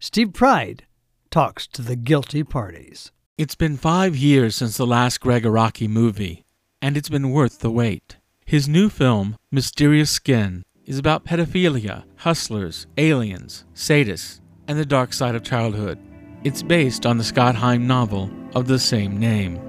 Steve 0.00 0.32
Pride 0.32 0.84
talks 1.30 1.68
to 1.68 1.82
the 1.82 1.94
guilty 1.94 2.42
parties. 2.42 3.12
It's 3.38 3.54
been 3.54 3.76
five 3.76 4.16
years 4.16 4.56
since 4.56 4.76
the 4.76 4.86
last 4.86 5.20
Greg 5.20 5.44
Araki 5.44 5.88
movie, 5.88 6.44
and 6.82 6.96
it's 6.96 7.08
been 7.08 7.30
worth 7.30 7.60
the 7.60 7.70
wait. 7.70 8.16
His 8.44 8.68
new 8.68 8.88
film, 8.88 9.36
Mysterious 9.52 10.10
Skin, 10.10 10.64
is 10.86 10.98
about 10.98 11.24
pedophilia, 11.24 12.02
hustlers, 12.16 12.88
aliens, 12.98 13.64
sadists, 13.74 14.40
and 14.66 14.76
the 14.76 14.84
dark 14.84 15.12
side 15.12 15.36
of 15.36 15.44
childhood. 15.44 15.98
It's 16.42 16.62
based 16.62 17.04
on 17.04 17.18
the 17.18 17.24
Scott 17.24 17.54
Heim 17.54 17.86
novel 17.86 18.30
of 18.54 18.66
the 18.66 18.78
same 18.78 19.20
name. 19.20 19.60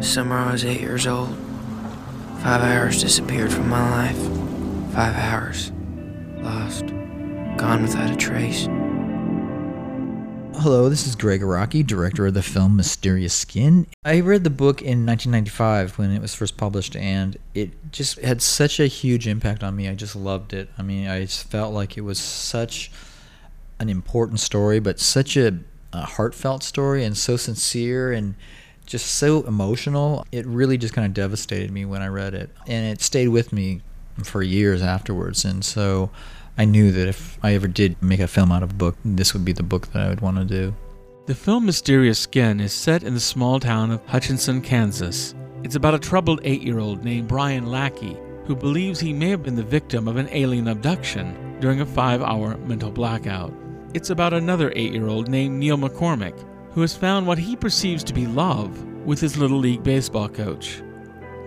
Summer 0.00 0.36
I 0.36 0.52
was 0.52 0.64
eight 0.64 0.80
years 0.80 1.04
old. 1.04 1.36
Five 2.44 2.62
hours 2.62 3.02
disappeared 3.02 3.52
from 3.52 3.68
my 3.68 3.90
life. 3.90 4.94
Five 4.94 5.16
hours. 5.16 5.72
Lost. 6.36 6.86
Gone 7.56 7.82
without 7.82 8.08
a 8.08 8.14
trace. 8.14 8.68
Hello, 10.62 10.88
this 10.88 11.08
is 11.08 11.16
Greg 11.16 11.40
Araki, 11.40 11.84
director 11.84 12.28
of 12.28 12.34
the 12.34 12.42
film 12.42 12.76
Mysterious 12.76 13.34
Skin. 13.34 13.88
I 14.04 14.20
read 14.20 14.44
the 14.44 14.48
book 14.50 14.80
in 14.80 15.04
1995 15.04 15.98
when 15.98 16.12
it 16.12 16.22
was 16.22 16.36
first 16.36 16.56
published, 16.56 16.94
and 16.94 17.36
it 17.52 17.90
just 17.90 18.20
had 18.20 18.40
such 18.40 18.78
a 18.78 18.86
huge 18.86 19.26
impact 19.26 19.64
on 19.64 19.74
me. 19.74 19.88
I 19.88 19.96
just 19.96 20.14
loved 20.14 20.52
it. 20.52 20.70
I 20.78 20.82
mean, 20.82 21.08
I 21.08 21.22
just 21.22 21.48
felt 21.48 21.74
like 21.74 21.98
it 21.98 22.02
was 22.02 22.20
such 22.20 22.92
an 23.80 23.88
important 23.88 24.38
story, 24.38 24.78
but 24.78 25.00
such 25.00 25.36
a, 25.36 25.58
a 25.96 26.04
heartfelt 26.04 26.62
story, 26.62 27.04
and 27.04 27.16
so 27.16 27.36
sincere 27.36 28.12
and 28.12 28.34
just 28.86 29.06
so 29.06 29.42
emotional. 29.42 30.26
It 30.32 30.46
really 30.46 30.78
just 30.78 30.94
kind 30.94 31.06
of 31.06 31.14
devastated 31.14 31.70
me 31.70 31.84
when 31.84 32.02
I 32.02 32.08
read 32.08 32.34
it, 32.34 32.50
and 32.66 32.86
it 32.86 33.00
stayed 33.00 33.28
with 33.28 33.52
me 33.52 33.82
for 34.22 34.42
years 34.42 34.82
afterwards. 34.82 35.44
And 35.44 35.64
so 35.64 36.10
I 36.56 36.64
knew 36.64 36.92
that 36.92 37.08
if 37.08 37.38
I 37.42 37.54
ever 37.54 37.68
did 37.68 38.00
make 38.02 38.20
a 38.20 38.28
film 38.28 38.52
out 38.52 38.62
of 38.62 38.70
a 38.70 38.74
book, 38.74 38.96
this 39.04 39.34
would 39.34 39.44
be 39.44 39.52
the 39.52 39.62
book 39.62 39.88
that 39.92 40.02
I 40.02 40.08
would 40.08 40.20
want 40.20 40.38
to 40.38 40.44
do. 40.44 40.74
The 41.26 41.34
film 41.34 41.66
Mysterious 41.66 42.20
Skin 42.20 42.60
is 42.60 42.72
set 42.72 43.02
in 43.02 43.14
the 43.14 43.20
small 43.20 43.58
town 43.58 43.90
of 43.90 44.04
Hutchinson, 44.06 44.62
Kansas. 44.62 45.34
It's 45.64 45.74
about 45.74 45.94
a 45.94 45.98
troubled 45.98 46.40
eight 46.44 46.62
year 46.62 46.78
old 46.78 47.04
named 47.04 47.26
Brian 47.28 47.66
Lackey 47.66 48.16
who 48.46 48.54
believes 48.54 49.00
he 49.00 49.12
may 49.12 49.28
have 49.28 49.42
been 49.42 49.56
the 49.56 49.62
victim 49.62 50.06
of 50.06 50.16
an 50.16 50.28
alien 50.30 50.68
abduction 50.68 51.58
during 51.60 51.80
a 51.80 51.86
five 51.86 52.22
hour 52.22 52.56
mental 52.58 52.90
blackout. 52.90 53.52
It's 53.96 54.10
about 54.10 54.34
another 54.34 54.74
eight 54.76 54.92
year 54.92 55.08
old 55.08 55.28
named 55.28 55.58
Neil 55.58 55.78
McCormick 55.78 56.38
who 56.72 56.82
has 56.82 56.94
found 56.94 57.26
what 57.26 57.38
he 57.38 57.56
perceives 57.56 58.04
to 58.04 58.12
be 58.12 58.26
love 58.26 58.84
with 59.06 59.18
his 59.18 59.38
Little 59.38 59.56
League 59.56 59.82
baseball 59.82 60.28
coach. 60.28 60.82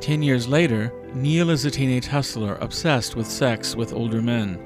Ten 0.01 0.23
years 0.23 0.47
later, 0.47 0.91
Neil 1.13 1.51
is 1.51 1.65
a 1.65 1.69
teenage 1.69 2.07
hustler 2.07 2.55
obsessed 2.55 3.15
with 3.15 3.27
sex 3.27 3.75
with 3.75 3.93
older 3.93 4.19
men. 4.19 4.59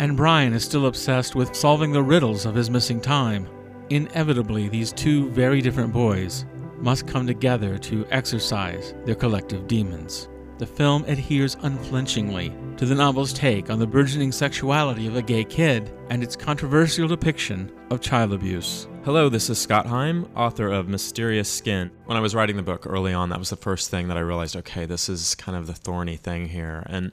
And 0.00 0.16
Brian 0.16 0.54
is 0.54 0.64
still 0.64 0.86
obsessed 0.86 1.34
with 1.34 1.54
solving 1.54 1.92
the 1.92 2.02
riddles 2.02 2.46
of 2.46 2.54
his 2.54 2.70
missing 2.70 3.02
time. 3.02 3.46
Inevitably, 3.90 4.70
these 4.70 4.94
two 4.94 5.28
very 5.28 5.60
different 5.60 5.92
boys 5.92 6.46
must 6.78 7.06
come 7.06 7.26
together 7.26 7.76
to 7.76 8.06
exorcise 8.10 8.94
their 9.04 9.14
collective 9.14 9.68
demons. 9.68 10.30
The 10.58 10.66
film 10.66 11.04
adheres 11.04 11.54
unflinchingly 11.60 12.50
to 12.78 12.86
the 12.86 12.94
novel's 12.94 13.34
take 13.34 13.68
on 13.68 13.78
the 13.78 13.86
burgeoning 13.86 14.32
sexuality 14.32 15.06
of 15.06 15.14
a 15.14 15.20
gay 15.20 15.44
kid 15.44 15.92
and 16.08 16.22
its 16.22 16.34
controversial 16.34 17.06
depiction 17.06 17.70
of 17.90 18.00
child 18.00 18.32
abuse. 18.32 18.88
Hello, 19.04 19.28
this 19.28 19.50
is 19.50 19.58
Scott 19.58 19.84
Heim, 19.84 20.26
author 20.34 20.68
of 20.68 20.88
Mysterious 20.88 21.50
Skin. 21.50 21.90
When 22.06 22.16
I 22.16 22.20
was 22.20 22.34
writing 22.34 22.56
the 22.56 22.62
book 22.62 22.86
early 22.86 23.12
on, 23.12 23.28
that 23.28 23.38
was 23.38 23.50
the 23.50 23.56
first 23.56 23.90
thing 23.90 24.08
that 24.08 24.16
I 24.16 24.20
realized 24.20 24.56
okay, 24.56 24.86
this 24.86 25.10
is 25.10 25.34
kind 25.34 25.58
of 25.58 25.66
the 25.66 25.74
thorny 25.74 26.16
thing 26.16 26.48
here. 26.48 26.84
And 26.86 27.12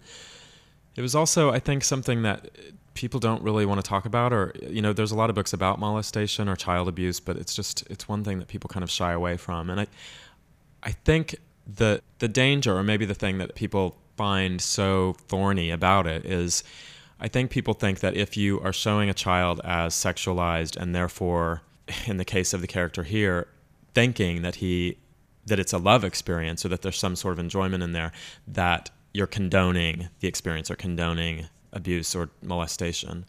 it 0.95 1.01
was 1.01 1.13
also, 1.13 1.51
I 1.51 1.59
think, 1.59 1.83
something 1.83 2.21
that 2.21 2.49
people 2.93 3.19
don't 3.19 3.43
really 3.43 3.65
want 3.65 3.83
to 3.83 3.87
talk 3.87 4.05
about 4.05 4.31
or 4.31 4.53
you 4.69 4.81
know 4.81 4.93
there's 4.93 5.11
a 5.11 5.17
lot 5.17 5.29
of 5.29 5.35
books 5.35 5.51
about 5.51 5.79
molestation 5.79 6.47
or 6.47 6.55
child 6.55 6.87
abuse 6.87 7.19
but 7.19 7.35
it's 7.37 7.55
just 7.55 7.83
it's 7.89 8.07
one 8.07 8.23
thing 8.23 8.37
that 8.37 8.47
people 8.47 8.67
kind 8.67 8.83
of 8.83 8.91
shy 8.91 9.11
away 9.11 9.35
from 9.35 9.67
and 9.71 9.79
i 9.79 9.87
i 10.83 10.91
think 10.91 11.35
the 11.65 12.01
the 12.19 12.27
danger 12.27 12.75
or 12.77 12.83
maybe 12.83 13.05
the 13.05 13.15
thing 13.15 13.37
that 13.37 13.55
people 13.55 13.97
find 14.17 14.61
so 14.61 15.15
thorny 15.27 15.71
about 15.71 16.05
it 16.05 16.25
is 16.25 16.63
i 17.19 17.27
think 17.27 17.49
people 17.49 17.73
think 17.73 17.99
that 17.99 18.15
if 18.15 18.35
you 18.35 18.59
are 18.61 18.73
showing 18.73 19.09
a 19.09 19.13
child 19.13 19.61
as 19.63 19.93
sexualized 19.93 20.75
and 20.75 20.93
therefore 20.93 21.61
in 22.05 22.17
the 22.17 22.25
case 22.25 22.53
of 22.53 22.61
the 22.61 22.67
character 22.67 23.03
here 23.03 23.47
thinking 23.93 24.41
that 24.41 24.55
he 24.55 24.97
that 25.45 25.59
it's 25.59 25.73
a 25.73 25.77
love 25.77 26.03
experience 26.03 26.65
or 26.65 26.69
that 26.69 26.81
there's 26.81 26.97
some 26.97 27.15
sort 27.15 27.33
of 27.33 27.39
enjoyment 27.39 27.83
in 27.83 27.91
there 27.91 28.11
that 28.47 28.89
you're 29.13 29.27
condoning 29.27 30.09
the 30.19 30.27
experience 30.27 30.71
or 30.71 30.75
condoning 30.75 31.47
abuse 31.71 32.15
or 32.15 32.29
molestation. 32.41 33.25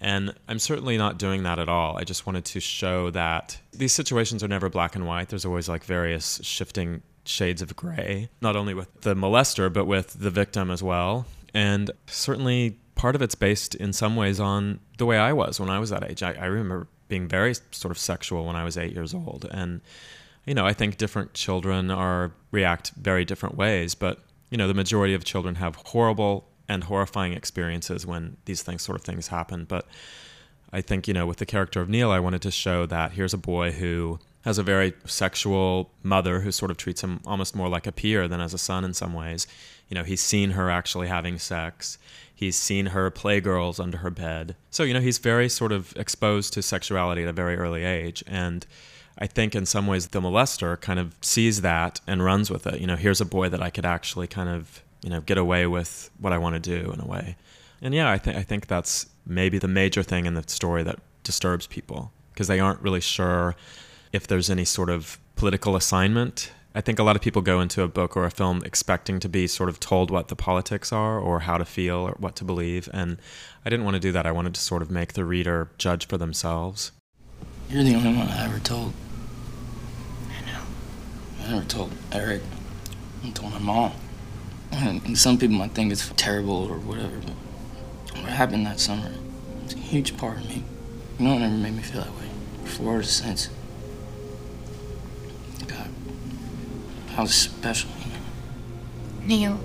And 0.00 0.32
I'm 0.46 0.60
certainly 0.60 0.96
not 0.96 1.18
doing 1.18 1.42
that 1.42 1.58
at 1.58 1.68
all. 1.68 1.96
I 1.96 2.04
just 2.04 2.26
wanted 2.26 2.44
to 2.46 2.60
show 2.60 3.10
that 3.10 3.58
these 3.72 3.92
situations 3.92 4.44
are 4.44 4.48
never 4.48 4.68
black 4.68 4.94
and 4.94 5.06
white. 5.06 5.28
There's 5.28 5.44
always 5.44 5.68
like 5.68 5.84
various 5.84 6.40
shifting 6.44 7.02
shades 7.28 7.60
of 7.60 7.76
gray, 7.76 8.30
not 8.40 8.56
only 8.56 8.74
with 8.74 9.02
the 9.02 9.14
molester, 9.14 9.72
but 9.72 9.84
with 9.84 10.14
the 10.18 10.30
victim 10.30 10.70
as 10.70 10.82
well. 10.82 11.26
And 11.52 11.90
certainly 12.06 12.78
part 12.94 13.14
of 13.14 13.22
it's 13.22 13.34
based 13.34 13.74
in 13.74 13.92
some 13.92 14.16
ways 14.16 14.40
on 14.40 14.80
the 14.96 15.06
way 15.06 15.18
I 15.18 15.32
was 15.32 15.60
when 15.60 15.70
I 15.70 15.78
was 15.78 15.90
that 15.90 16.08
age. 16.10 16.22
I, 16.22 16.32
I 16.32 16.46
remember 16.46 16.88
being 17.08 17.28
very 17.28 17.54
sort 17.70 17.90
of 17.92 17.98
sexual 17.98 18.44
when 18.46 18.56
I 18.56 18.64
was 18.64 18.76
eight 18.76 18.92
years 18.92 19.14
old. 19.14 19.46
And, 19.50 19.80
you 20.46 20.54
know, 20.54 20.66
I 20.66 20.72
think 20.72 20.96
different 20.96 21.34
children 21.34 21.90
are 21.90 22.32
react 22.50 22.92
very 22.92 23.24
different 23.24 23.56
ways, 23.56 23.94
but, 23.94 24.20
you 24.50 24.56
know, 24.56 24.66
the 24.66 24.74
majority 24.74 25.14
of 25.14 25.24
children 25.24 25.56
have 25.56 25.76
horrible 25.76 26.48
and 26.68 26.84
horrifying 26.84 27.32
experiences 27.32 28.06
when 28.06 28.36
these 28.46 28.62
things 28.62 28.82
sort 28.82 28.98
of 28.98 29.04
things 29.04 29.28
happen. 29.28 29.64
But 29.64 29.86
I 30.72 30.80
think, 30.80 31.08
you 31.08 31.14
know, 31.14 31.26
with 31.26 31.38
the 31.38 31.46
character 31.46 31.80
of 31.80 31.88
Neil, 31.88 32.10
I 32.10 32.20
wanted 32.20 32.42
to 32.42 32.50
show 32.50 32.84
that 32.86 33.12
here's 33.12 33.34
a 33.34 33.38
boy 33.38 33.72
who 33.72 34.18
has 34.48 34.56
a 34.56 34.62
very 34.62 34.94
sexual 35.04 35.90
mother 36.02 36.40
who 36.40 36.50
sort 36.50 36.70
of 36.70 36.78
treats 36.78 37.04
him 37.04 37.20
almost 37.26 37.54
more 37.54 37.68
like 37.68 37.86
a 37.86 37.92
peer 37.92 38.26
than 38.26 38.40
as 38.40 38.54
a 38.54 38.58
son 38.58 38.82
in 38.82 38.94
some 38.94 39.12
ways. 39.12 39.46
You 39.90 39.94
know, 39.94 40.04
he's 40.04 40.22
seen 40.22 40.52
her 40.52 40.70
actually 40.70 41.08
having 41.08 41.38
sex. 41.38 41.98
He's 42.34 42.56
seen 42.56 42.86
her 42.86 43.10
play 43.10 43.42
girls 43.42 43.78
under 43.78 43.98
her 43.98 44.08
bed. 44.08 44.56
So, 44.70 44.84
you 44.84 44.94
know, 44.94 45.02
he's 45.02 45.18
very 45.18 45.50
sort 45.50 45.70
of 45.70 45.94
exposed 45.96 46.54
to 46.54 46.62
sexuality 46.62 47.24
at 47.24 47.28
a 47.28 47.32
very 47.34 47.56
early 47.56 47.84
age. 47.84 48.24
And 48.26 48.66
I 49.18 49.26
think 49.26 49.54
in 49.54 49.66
some 49.66 49.86
ways 49.86 50.06
the 50.06 50.20
molester 50.22 50.80
kind 50.80 50.98
of 50.98 51.14
sees 51.20 51.60
that 51.60 52.00
and 52.06 52.24
runs 52.24 52.50
with 52.50 52.66
it. 52.66 52.80
You 52.80 52.86
know, 52.86 52.96
here's 52.96 53.20
a 53.20 53.26
boy 53.26 53.50
that 53.50 53.62
I 53.62 53.68
could 53.68 53.84
actually 53.84 54.28
kind 54.28 54.48
of 54.48 54.82
you 55.02 55.10
know 55.10 55.20
get 55.20 55.36
away 55.36 55.66
with 55.66 56.10
what 56.18 56.32
I 56.32 56.38
want 56.38 56.54
to 56.54 56.60
do 56.60 56.90
in 56.90 57.00
a 57.00 57.06
way. 57.06 57.36
And 57.82 57.94
yeah, 57.94 58.10
I 58.10 58.16
think 58.16 58.36
I 58.38 58.42
think 58.42 58.66
that's 58.66 59.06
maybe 59.26 59.58
the 59.58 59.68
major 59.68 60.02
thing 60.02 60.24
in 60.24 60.32
the 60.32 60.44
story 60.46 60.82
that 60.84 61.00
disturbs 61.22 61.66
people 61.66 62.12
because 62.32 62.48
they 62.48 62.60
aren't 62.60 62.80
really 62.80 63.00
sure 63.02 63.54
if 64.12 64.26
there's 64.26 64.50
any 64.50 64.64
sort 64.64 64.90
of 64.90 65.18
political 65.36 65.76
assignment. 65.76 66.52
I 66.74 66.80
think 66.80 66.98
a 66.98 67.02
lot 67.02 67.16
of 67.16 67.22
people 67.22 67.42
go 67.42 67.60
into 67.60 67.82
a 67.82 67.88
book 67.88 68.16
or 68.16 68.24
a 68.24 68.30
film 68.30 68.62
expecting 68.64 69.18
to 69.20 69.28
be 69.28 69.46
sort 69.46 69.68
of 69.68 69.80
told 69.80 70.10
what 70.10 70.28
the 70.28 70.36
politics 70.36 70.92
are 70.92 71.18
or 71.18 71.40
how 71.40 71.58
to 71.58 71.64
feel 71.64 71.96
or 71.96 72.14
what 72.18 72.36
to 72.36 72.44
believe. 72.44 72.88
And 72.92 73.18
I 73.64 73.70
didn't 73.70 73.84
want 73.84 73.94
to 73.94 74.00
do 74.00 74.12
that. 74.12 74.26
I 74.26 74.32
wanted 74.32 74.54
to 74.54 74.60
sort 74.60 74.82
of 74.82 74.90
make 74.90 75.14
the 75.14 75.24
reader 75.24 75.70
judge 75.78 76.06
for 76.06 76.18
themselves. 76.18 76.92
You're 77.68 77.82
the 77.82 77.94
only 77.94 78.16
one 78.16 78.28
I 78.28 78.44
ever 78.44 78.58
told. 78.60 78.92
I 80.28 80.40
know. 80.46 80.60
I 81.44 81.50
never 81.50 81.66
told 81.66 81.92
Eric. 82.12 82.42
I 83.24 83.30
told 83.30 83.52
my 83.52 83.58
mom. 83.58 83.92
And 84.70 85.18
some 85.18 85.38
people 85.38 85.56
might 85.56 85.72
think 85.72 85.90
it's 85.90 86.12
terrible 86.16 86.70
or 86.70 86.78
whatever, 86.78 87.16
but 87.18 88.22
what 88.22 88.30
happened 88.30 88.66
that 88.66 88.78
summer, 88.78 89.10
it's 89.64 89.74
a 89.74 89.78
huge 89.78 90.16
part 90.16 90.38
of 90.38 90.48
me. 90.48 90.62
No 91.18 91.34
one 91.34 91.42
ever 91.42 91.54
made 91.54 91.74
me 91.74 91.82
feel 91.82 92.02
that 92.02 92.14
way 92.14 92.28
before 92.62 92.98
or 92.98 93.02
since. 93.02 93.48
God, 95.68 95.88
how 97.14 97.26
special. 97.26 97.90
Neil, 99.22 99.60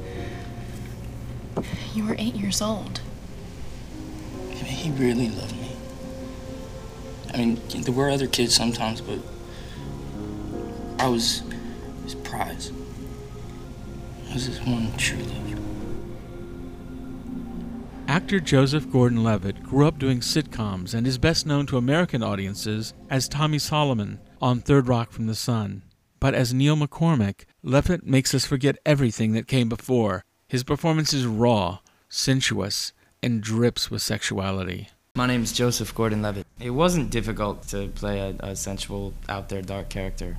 you 1.96 2.06
were 2.06 2.16
eight 2.20 2.36
years 2.36 2.62
old. 2.62 3.02
I 4.52 4.56
mean, 4.56 4.66
he 4.66 4.92
really 4.92 5.30
loved 5.30 5.56
me. 5.56 5.72
I 7.34 7.38
mean, 7.38 7.62
there 7.70 7.94
were 7.94 8.10
other 8.10 8.28
kids 8.28 8.56
sometimes, 8.56 9.02
but 9.02 9.20
I 11.00 11.08
was 11.08 11.44
his 12.04 12.16
prize. 12.16 12.72
I 14.30 14.34
was 14.34 14.46
his 14.46 14.62
one 14.62 14.92
true 14.98 15.18
love. 15.18 15.44
Actor 18.14 18.42
Joseph 18.42 18.92
Gordon 18.92 19.24
Levitt 19.24 19.64
grew 19.64 19.88
up 19.88 19.98
doing 19.98 20.20
sitcoms 20.20 20.94
and 20.94 21.08
is 21.08 21.18
best 21.18 21.48
known 21.48 21.66
to 21.66 21.78
American 21.78 22.22
audiences 22.22 22.94
as 23.10 23.28
Tommy 23.28 23.58
Solomon 23.58 24.20
on 24.42 24.60
Third 24.60 24.88
Rock 24.88 25.12
from 25.12 25.26
the 25.26 25.34
Sun. 25.34 25.82
But 26.24 26.36
as 26.36 26.54
Neil 26.54 26.78
McCormick, 26.78 27.44
Levitt 27.64 28.06
makes 28.06 28.34
us 28.34 28.46
forget 28.46 28.78
everything 28.86 29.34
that 29.34 29.46
came 29.46 29.68
before. 29.68 30.24
His 30.48 30.64
performance 30.64 31.14
is 31.14 31.26
raw, 31.26 31.80
sensuous, 32.08 32.94
and 33.22 33.42
drips 33.42 33.92
with 33.92 34.02
sexuality. 34.02 34.88
My 35.16 35.28
name 35.28 35.44
is 35.44 35.52
Joseph 35.52 35.94
Gordon 35.94 36.22
Levitt. 36.22 36.48
It 36.62 36.70
wasn't 36.70 37.10
difficult 37.10 37.68
to 37.68 37.90
play 37.90 38.22
a, 38.22 38.36
a 38.40 38.56
sensual, 38.56 39.14
out 39.28 39.50
there, 39.50 39.62
dark 39.62 39.90
character. 39.90 40.38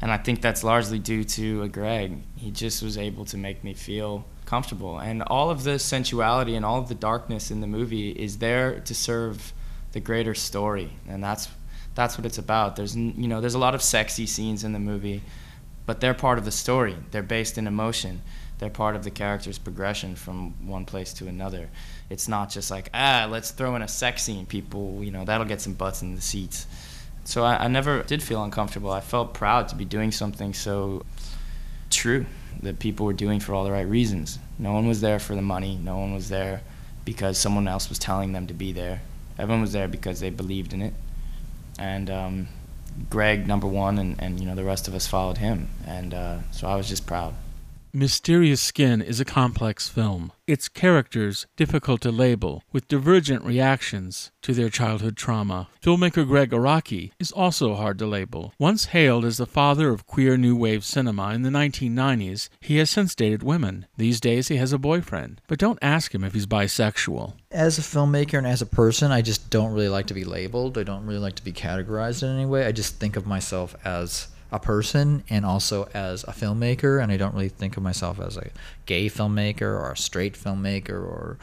And 0.00 0.10
I 0.10 0.16
think 0.16 0.40
that's 0.40 0.64
largely 0.64 0.98
due 0.98 1.24
to 1.24 1.64
a 1.64 1.68
Greg. 1.68 2.22
He 2.36 2.50
just 2.50 2.82
was 2.82 2.96
able 2.96 3.26
to 3.26 3.36
make 3.36 3.62
me 3.62 3.74
feel 3.74 4.24
comfortable. 4.46 4.98
And 5.00 5.22
all 5.24 5.50
of 5.50 5.64
the 5.64 5.78
sensuality 5.78 6.54
and 6.56 6.64
all 6.64 6.78
of 6.78 6.88
the 6.88 6.94
darkness 6.94 7.50
in 7.50 7.60
the 7.60 7.66
movie 7.66 8.12
is 8.12 8.38
there 8.38 8.80
to 8.80 8.94
serve 8.94 9.52
the 9.92 10.00
greater 10.00 10.34
story. 10.34 10.92
And 11.06 11.22
that's 11.22 11.48
that's 11.94 12.16
what 12.16 12.26
it's 12.26 12.38
about. 12.38 12.76
There's 12.76 12.96
you 12.96 13.28
know, 13.28 13.40
there's 13.40 13.54
a 13.54 13.58
lot 13.58 13.74
of 13.74 13.82
sexy 13.82 14.26
scenes 14.26 14.64
in 14.64 14.72
the 14.72 14.78
movie, 14.78 15.22
but 15.86 16.00
they're 16.00 16.14
part 16.14 16.38
of 16.38 16.44
the 16.44 16.50
story. 16.50 16.96
They're 17.10 17.22
based 17.22 17.58
in 17.58 17.66
emotion. 17.66 18.22
They're 18.58 18.70
part 18.70 18.94
of 18.94 19.04
the 19.04 19.10
character's 19.10 19.58
progression 19.58 20.14
from 20.14 20.66
one 20.66 20.84
place 20.84 21.14
to 21.14 21.26
another. 21.26 21.70
It's 22.10 22.28
not 22.28 22.50
just 22.50 22.70
like, 22.70 22.90
ah, 22.92 23.26
let's 23.30 23.52
throw 23.52 23.74
in 23.74 23.80
a 23.80 23.88
sex 23.88 24.22
scene, 24.22 24.44
people, 24.44 25.02
you 25.02 25.10
know, 25.10 25.24
that'll 25.24 25.46
get 25.46 25.62
some 25.62 25.72
butts 25.72 26.02
in 26.02 26.14
the 26.14 26.20
seats. 26.20 26.66
So 27.24 27.42
I, 27.42 27.64
I 27.64 27.68
never 27.68 28.02
did 28.02 28.22
feel 28.22 28.44
uncomfortable. 28.44 28.90
I 28.90 29.00
felt 29.00 29.32
proud 29.32 29.68
to 29.68 29.76
be 29.76 29.86
doing 29.86 30.12
something 30.12 30.52
so 30.52 31.06
true 31.88 32.26
that 32.62 32.78
people 32.78 33.06
were 33.06 33.14
doing 33.14 33.40
for 33.40 33.54
all 33.54 33.64
the 33.64 33.72
right 33.72 33.88
reasons. 33.88 34.38
No 34.58 34.72
one 34.74 34.86
was 34.86 35.00
there 35.00 35.18
for 35.18 35.34
the 35.34 35.42
money. 35.42 35.78
No 35.82 35.96
one 35.96 36.12
was 36.12 36.28
there 36.28 36.60
because 37.06 37.38
someone 37.38 37.66
else 37.66 37.88
was 37.88 37.98
telling 37.98 38.32
them 38.32 38.46
to 38.46 38.54
be 38.54 38.72
there. 38.72 39.00
Everyone 39.38 39.62
was 39.62 39.72
there 39.72 39.88
because 39.88 40.20
they 40.20 40.28
believed 40.28 40.74
in 40.74 40.82
it. 40.82 40.92
And 41.80 42.10
um, 42.10 42.48
Greg 43.08 43.48
number 43.48 43.66
one, 43.66 43.98
and, 43.98 44.16
and 44.20 44.38
you 44.38 44.46
know 44.46 44.54
the 44.54 44.64
rest 44.64 44.86
of 44.86 44.94
us 44.94 45.06
followed 45.06 45.38
him, 45.38 45.68
and 45.86 46.14
uh, 46.14 46.38
so 46.52 46.68
I 46.68 46.76
was 46.76 46.88
just 46.88 47.06
proud. 47.06 47.34
Mysterious 47.92 48.60
Skin 48.60 49.02
is 49.02 49.18
a 49.18 49.24
complex 49.24 49.88
film. 49.88 50.30
Its 50.46 50.68
characters 50.68 51.48
difficult 51.56 52.00
to 52.02 52.12
label, 52.12 52.62
with 52.70 52.86
divergent 52.86 53.44
reactions 53.44 54.30
to 54.42 54.54
their 54.54 54.68
childhood 54.68 55.16
trauma. 55.16 55.68
Filmmaker 55.82 56.24
Gregg 56.24 56.50
Araki 56.50 57.10
is 57.18 57.32
also 57.32 57.74
hard 57.74 57.98
to 57.98 58.06
label. 58.06 58.54
Once 58.60 58.86
hailed 58.86 59.24
as 59.24 59.38
the 59.38 59.46
father 59.46 59.88
of 59.88 60.06
queer 60.06 60.36
new 60.36 60.54
wave 60.54 60.84
cinema 60.84 61.30
in 61.30 61.42
the 61.42 61.50
1990s, 61.50 62.48
he 62.60 62.76
has 62.76 62.90
since 62.90 63.16
dated 63.16 63.42
women. 63.42 63.86
These 63.96 64.20
days 64.20 64.46
he 64.46 64.56
has 64.56 64.72
a 64.72 64.78
boyfriend. 64.78 65.40
But 65.48 65.58
don't 65.58 65.78
ask 65.82 66.14
him 66.14 66.22
if 66.22 66.34
he's 66.34 66.46
bisexual. 66.46 67.32
As 67.50 67.76
a 67.76 67.82
filmmaker 67.82 68.38
and 68.38 68.46
as 68.46 68.62
a 68.62 68.66
person, 68.66 69.10
I 69.10 69.20
just 69.20 69.50
don't 69.50 69.72
really 69.72 69.88
like 69.88 70.06
to 70.06 70.14
be 70.14 70.24
labeled. 70.24 70.78
I 70.78 70.84
don't 70.84 71.06
really 71.06 71.18
like 71.18 71.34
to 71.36 71.44
be 71.44 71.52
categorized 71.52 72.22
in 72.22 72.28
any 72.28 72.46
way. 72.46 72.66
I 72.66 72.72
just 72.72 73.00
think 73.00 73.16
of 73.16 73.26
myself 73.26 73.74
as 73.84 74.28
a 74.52 74.58
person 74.58 75.22
and 75.30 75.46
also 75.46 75.88
as 75.94 76.24
a 76.24 76.32
filmmaker 76.32 77.02
and 77.02 77.12
I 77.12 77.16
don't 77.16 77.34
really 77.34 77.48
think 77.48 77.76
of 77.76 77.82
myself 77.82 78.20
as 78.20 78.36
a 78.36 78.50
gay 78.86 79.06
filmmaker 79.06 79.62
or 79.62 79.92
a 79.92 79.96
straight 79.96 80.34
filmmaker 80.34 80.90
or 80.90 81.38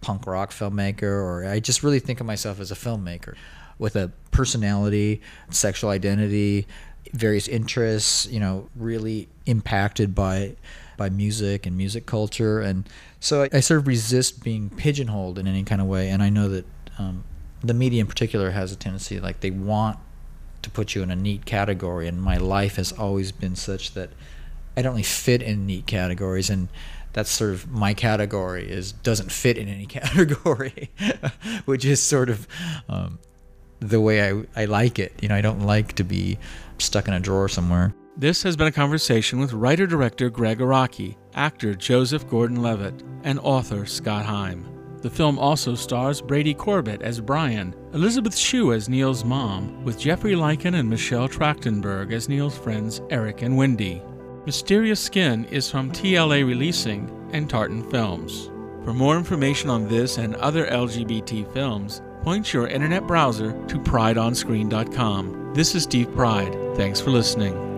punk 0.00 0.26
rock 0.26 0.50
filmmaker 0.50 1.02
or 1.02 1.46
I 1.46 1.60
just 1.60 1.82
really 1.82 2.00
think 2.00 2.20
of 2.20 2.26
myself 2.26 2.58
as 2.58 2.70
a 2.70 2.74
filmmaker 2.74 3.34
with 3.78 3.96
a 3.96 4.12
personality, 4.30 5.20
sexual 5.50 5.90
identity, 5.90 6.66
various 7.12 7.48
interests, 7.48 8.26
you 8.26 8.40
know, 8.40 8.68
really 8.76 9.28
impacted 9.46 10.14
by 10.14 10.56
by 10.96 11.08
music 11.08 11.66
and 11.66 11.76
music 11.76 12.06
culture. 12.06 12.60
And 12.60 12.88
so 13.18 13.42
I, 13.42 13.48
I 13.54 13.60
sort 13.60 13.80
of 13.80 13.86
resist 13.86 14.44
being 14.44 14.70
pigeonholed 14.70 15.38
in 15.38 15.46
any 15.46 15.64
kind 15.64 15.80
of 15.80 15.86
way. 15.86 16.10
And 16.10 16.22
I 16.22 16.28
know 16.28 16.48
that 16.48 16.64
um, 16.98 17.24
the 17.62 17.74
media 17.74 18.00
in 18.00 18.06
particular 18.06 18.50
has 18.50 18.72
a 18.72 18.76
tendency 18.76 19.18
like 19.18 19.40
they 19.40 19.50
want 19.50 19.98
to 20.62 20.70
put 20.70 20.94
you 20.94 21.02
in 21.02 21.10
a 21.10 21.16
neat 21.16 21.44
category 21.44 22.08
and 22.08 22.20
my 22.20 22.36
life 22.36 22.76
has 22.76 22.92
always 22.92 23.32
been 23.32 23.56
such 23.56 23.94
that 23.94 24.10
I 24.76 24.82
don't 24.82 24.92
really 24.92 25.02
fit 25.02 25.42
in 25.42 25.66
neat 25.66 25.86
categories 25.86 26.50
and 26.50 26.68
that's 27.12 27.30
sort 27.30 27.50
of 27.50 27.70
my 27.70 27.92
category 27.94 28.70
is 28.70 28.92
doesn't 28.92 29.30
fit 29.30 29.58
in 29.58 29.68
any 29.68 29.86
category 30.00 30.90
which 31.64 31.84
is 31.84 32.02
sort 32.02 32.30
of 32.30 32.46
um, 32.88 33.18
the 33.80 34.00
way 34.00 34.30
I, 34.30 34.42
I 34.56 34.64
like 34.66 34.98
it 34.98 35.12
you 35.20 35.28
know 35.28 35.34
I 35.34 35.40
don't 35.40 35.60
like 35.60 35.94
to 35.94 36.04
be 36.04 36.38
stuck 36.78 37.08
in 37.08 37.14
a 37.14 37.20
drawer 37.20 37.48
somewhere 37.48 37.94
This 38.16 38.42
has 38.42 38.56
been 38.56 38.66
a 38.66 38.72
conversation 38.72 39.40
with 39.40 39.52
writer 39.52 39.86
director 39.86 40.28
Gregg 40.30 40.58
Araki, 40.58 41.16
actor 41.34 41.74
Joseph 41.74 42.28
Gordon 42.28 42.62
Levitt, 42.62 43.02
and 43.24 43.38
author 43.40 43.86
Scott 43.86 44.26
Heim. 44.26 44.71
The 45.02 45.10
film 45.10 45.36
also 45.36 45.74
stars 45.74 46.20
Brady 46.20 46.54
Corbet 46.54 47.02
as 47.02 47.20
Brian, 47.20 47.74
Elizabeth 47.92 48.36
Shue 48.36 48.72
as 48.72 48.88
Neil's 48.88 49.24
mom, 49.24 49.84
with 49.84 49.98
Jeffrey 49.98 50.36
Licon 50.36 50.74
and 50.74 50.88
Michelle 50.88 51.28
Trachtenberg 51.28 52.12
as 52.12 52.28
Neil's 52.28 52.56
friends 52.56 53.00
Eric 53.10 53.42
and 53.42 53.56
Wendy. 53.56 54.00
Mysterious 54.46 55.00
Skin 55.00 55.44
is 55.46 55.68
from 55.68 55.90
TLA 55.90 56.46
Releasing 56.46 57.10
and 57.32 57.50
Tartan 57.50 57.90
Films. 57.90 58.48
For 58.84 58.94
more 58.94 59.16
information 59.16 59.70
on 59.70 59.88
this 59.88 60.18
and 60.18 60.36
other 60.36 60.66
LGBT 60.66 61.52
films, 61.52 62.00
point 62.22 62.52
your 62.52 62.68
internet 62.68 63.04
browser 63.06 63.52
to 63.66 63.78
prideonscreen.com. 63.78 65.52
This 65.54 65.74
is 65.74 65.82
Steve 65.82 66.14
Pride. 66.14 66.56
Thanks 66.76 67.00
for 67.00 67.10
listening. 67.10 67.71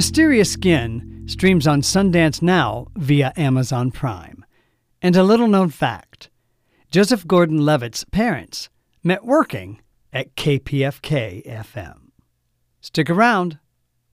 Mysterious 0.00 0.50
Skin 0.50 1.24
streams 1.26 1.66
on 1.66 1.82
Sundance 1.82 2.40
Now 2.40 2.86
via 2.96 3.34
Amazon 3.36 3.90
Prime. 3.90 4.46
And 5.02 5.14
a 5.14 5.22
little 5.22 5.46
known 5.46 5.68
fact 5.68 6.30
Joseph 6.90 7.26
Gordon 7.26 7.66
Levitt's 7.66 8.04
parents 8.04 8.70
met 9.04 9.26
working 9.26 9.82
at 10.10 10.34
KPFK 10.36 11.44
FM. 11.46 12.12
Stick 12.80 13.10
around, 13.10 13.58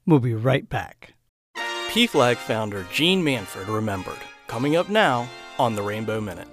we'll 0.06 0.20
be 0.20 0.36
right 0.36 0.68
back. 0.68 1.14
PFLAG 1.56 2.36
founder 2.36 2.86
Jeanne 2.92 3.24
Manford 3.24 3.74
remembered, 3.74 4.20
coming 4.48 4.76
up 4.76 4.90
now 4.90 5.30
on 5.58 5.76
the 5.76 5.82
Rainbow 5.82 6.20
Minute. 6.20 6.50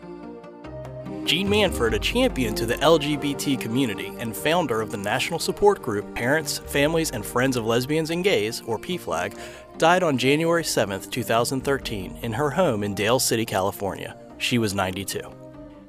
Jeanne 1.25 1.49
Manford, 1.49 1.95
a 1.95 1.99
champion 1.99 2.55
to 2.55 2.67
the 2.67 2.75
LGBT 2.75 3.59
community 3.59 4.13
and 4.19 4.37
founder 4.37 4.83
of 4.83 4.91
the 4.91 4.99
national 4.99 5.39
support 5.39 5.81
group 5.81 6.15
Parents, 6.15 6.59
Families, 6.59 7.13
and 7.13 7.25
Friends 7.25 7.57
of 7.57 7.65
Lesbians 7.65 8.11
and 8.11 8.23
Gays, 8.23 8.61
or 8.67 8.79
PFLAG, 8.79 9.39
died 9.79 10.03
on 10.03 10.19
January 10.19 10.63
7, 10.63 11.01
2013, 11.01 12.19
in 12.21 12.33
her 12.35 12.51
home 12.51 12.85
in 12.85 12.95
Daly 12.95 13.19
City, 13.21 13.47
California. 13.47 14.15
She 14.37 14.59
was 14.59 14.75
92. 14.75 15.19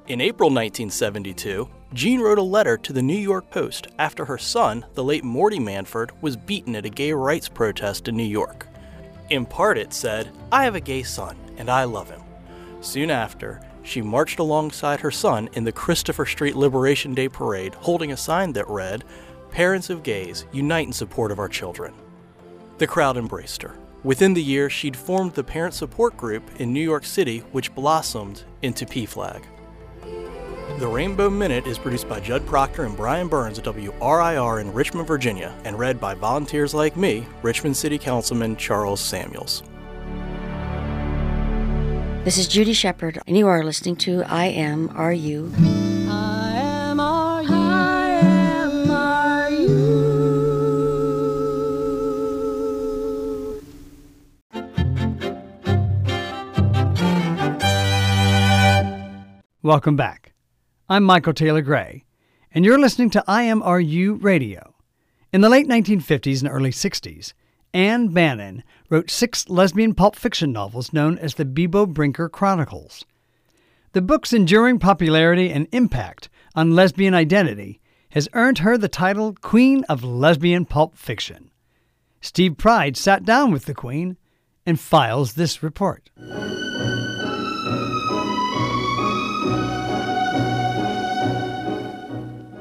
In 0.08 0.22
April 0.22 0.50
1972, 0.50 1.68
Jeanne 1.94 2.22
wrote 2.22 2.40
a 2.40 2.44
letter 2.44 2.78
to 2.78 2.94
the 2.94 3.02
New 3.02 3.18
York 3.18 3.50
Post 3.50 3.88
after 4.00 4.24
her 4.24 4.38
son, 4.38 4.86
the 4.94 5.04
late 5.04 5.26
Morty 5.26 5.60
Manford, 5.60 6.12
was 6.22 6.38
beaten 6.38 6.78
at 6.78 6.86
a 6.86 6.90
gay 6.90 7.12
rights 7.12 7.50
protest 7.50 8.08
in 8.08 8.16
New 8.16 8.24
York. 8.24 8.68
In 9.30 9.46
part, 9.46 9.78
it 9.78 9.92
said, 9.92 10.30
I 10.50 10.64
have 10.64 10.76
a 10.76 10.80
gay 10.80 11.04
son, 11.04 11.36
and 11.58 11.70
I 11.70 11.84
love 11.84 12.10
him. 12.10 12.22
Soon 12.80 13.12
after, 13.12 13.60
she 13.86 14.02
marched 14.02 14.40
alongside 14.40 15.00
her 15.00 15.12
son 15.12 15.50
in 15.54 15.64
the 15.64 15.72
Christopher 15.72 16.26
Street 16.26 16.56
Liberation 16.56 17.14
Day 17.14 17.30
parade, 17.30 17.76
holding 17.76 18.12
a 18.12 18.18
sign 18.18 18.54
that 18.54 18.68
read, 18.68 19.04
Parents 19.52 19.90
of 19.90 20.04
gays, 20.04 20.46
unite 20.52 20.88
in 20.88 20.92
support 20.92 21.32
of 21.32 21.40
our 21.40 21.48
children. 21.48 21.94
The 22.78 22.88
crowd 22.88 23.16
embraced 23.16 23.62
her. 23.62 23.78
Within 24.04 24.34
the 24.34 24.44
year, 24.44 24.70
she'd 24.70 24.98
formed 24.98 25.34
the 25.34 25.44
parent 25.44 25.74
support 25.74 26.18
group 26.18 26.44
in 26.60 26.74
New 26.74 26.84
York 26.84 27.06
City, 27.06 27.40
which 27.54 27.74
blossomed 27.74 28.44
into 28.62 28.86
PFLAG. 28.86 29.46
The 30.78 30.88
Rainbow 30.88 31.30
Minute 31.30 31.68
is 31.68 31.78
produced 31.78 32.10
by 32.10 32.20
Judd 32.20 32.46
Proctor 32.46 32.84
and 32.84 32.98
Brian 32.98 33.30
Burns 33.30 33.58
at 33.58 33.64
WRIR 33.64 34.60
in 34.60 34.74
Richmond, 34.74 35.08
Virginia, 35.08 35.56
and 35.64 35.80
read 35.80 36.02
by 36.02 36.16
volunteers 36.16 36.74
like 36.74 36.98
me, 36.98 37.26
Richmond 37.42 37.78
City 37.78 37.98
Councilman 37.98 38.58
Charles 38.58 39.00
Samuels. 39.00 39.64
This 42.26 42.40
is 42.40 42.48
Judy 42.48 42.74
Shepard, 42.74 43.22
and 43.28 43.38
you 43.38 43.46
are 43.46 43.64
listening 43.64 43.98
to 43.98 44.24
I 44.24 44.46
Am 44.46 44.90
Are 44.98 45.14
You. 45.14 45.54
I 46.10 46.54
am 46.56 47.00
are 47.00 47.44
you. 47.44 47.54
I 47.54 48.08
am 48.24 48.90
are 48.90 49.52
you. 49.52 49.62
Welcome 59.62 59.96
back. 59.96 60.34
I'm 60.90 61.04
Michael 61.04 61.36
Taylor 61.36 61.62
Gray, 61.62 62.06
and 62.52 62.66
you're 62.66 62.80
listening 62.80 63.12
to 63.12 63.24
IMRU 63.28 64.24
Radio. 64.24 64.74
In 65.32 65.42
the 65.42 65.50
late 65.50 65.68
1950s 65.68 66.42
and 66.42 66.50
early 66.50 66.72
60s, 66.72 67.34
Ann 67.76 68.08
Bannon 68.08 68.64
wrote 68.90 69.10
six 69.10 69.50
lesbian 69.50 69.94
pulp 69.94 70.16
fiction 70.16 70.52
novels 70.52 70.94
known 70.94 71.18
as 71.18 71.36
the 71.36 71.46
Beebo 71.46 71.88
Brinker 71.88 72.30
Chronicles. 72.30 73.06
The 73.94 74.02
book's 74.02 74.34
enduring 74.34 74.80
popularity 74.80 75.52
and 75.52 75.68
impact 75.72 76.30
on 76.54 76.76
lesbian 76.76 77.14
identity 77.14 77.80
has 78.10 78.30
earned 78.34 78.60
her 78.60 78.78
the 78.78 78.88
title 78.88 79.36
Queen 79.42 79.84
of 79.90 80.04
Lesbian 80.04 80.66
Pulp 80.66 80.98
Fiction. 80.98 81.52
Steve 82.22 82.58
Pride 82.58 82.96
sat 82.98 83.26
down 83.26 83.52
with 83.52 83.66
the 83.66 83.74
Queen 83.74 84.18
and 84.66 84.80
files 84.80 85.34
this 85.34 85.62
report. 85.62 86.10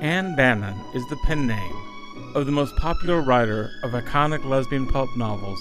Ann 0.01 0.37
Bannon 0.37 0.75
is 0.95 1.07
the 1.09 1.17
pen 1.25 1.47
name 1.47 1.77
of 2.35 2.47
the 2.47 2.53
most 2.53 2.77
popular 2.77 3.23
writer 3.23 3.71
of 3.83 3.93
iconic 3.93 4.45
lesbian 4.45 4.87
pulp 4.87 5.17
novels 5.17 5.61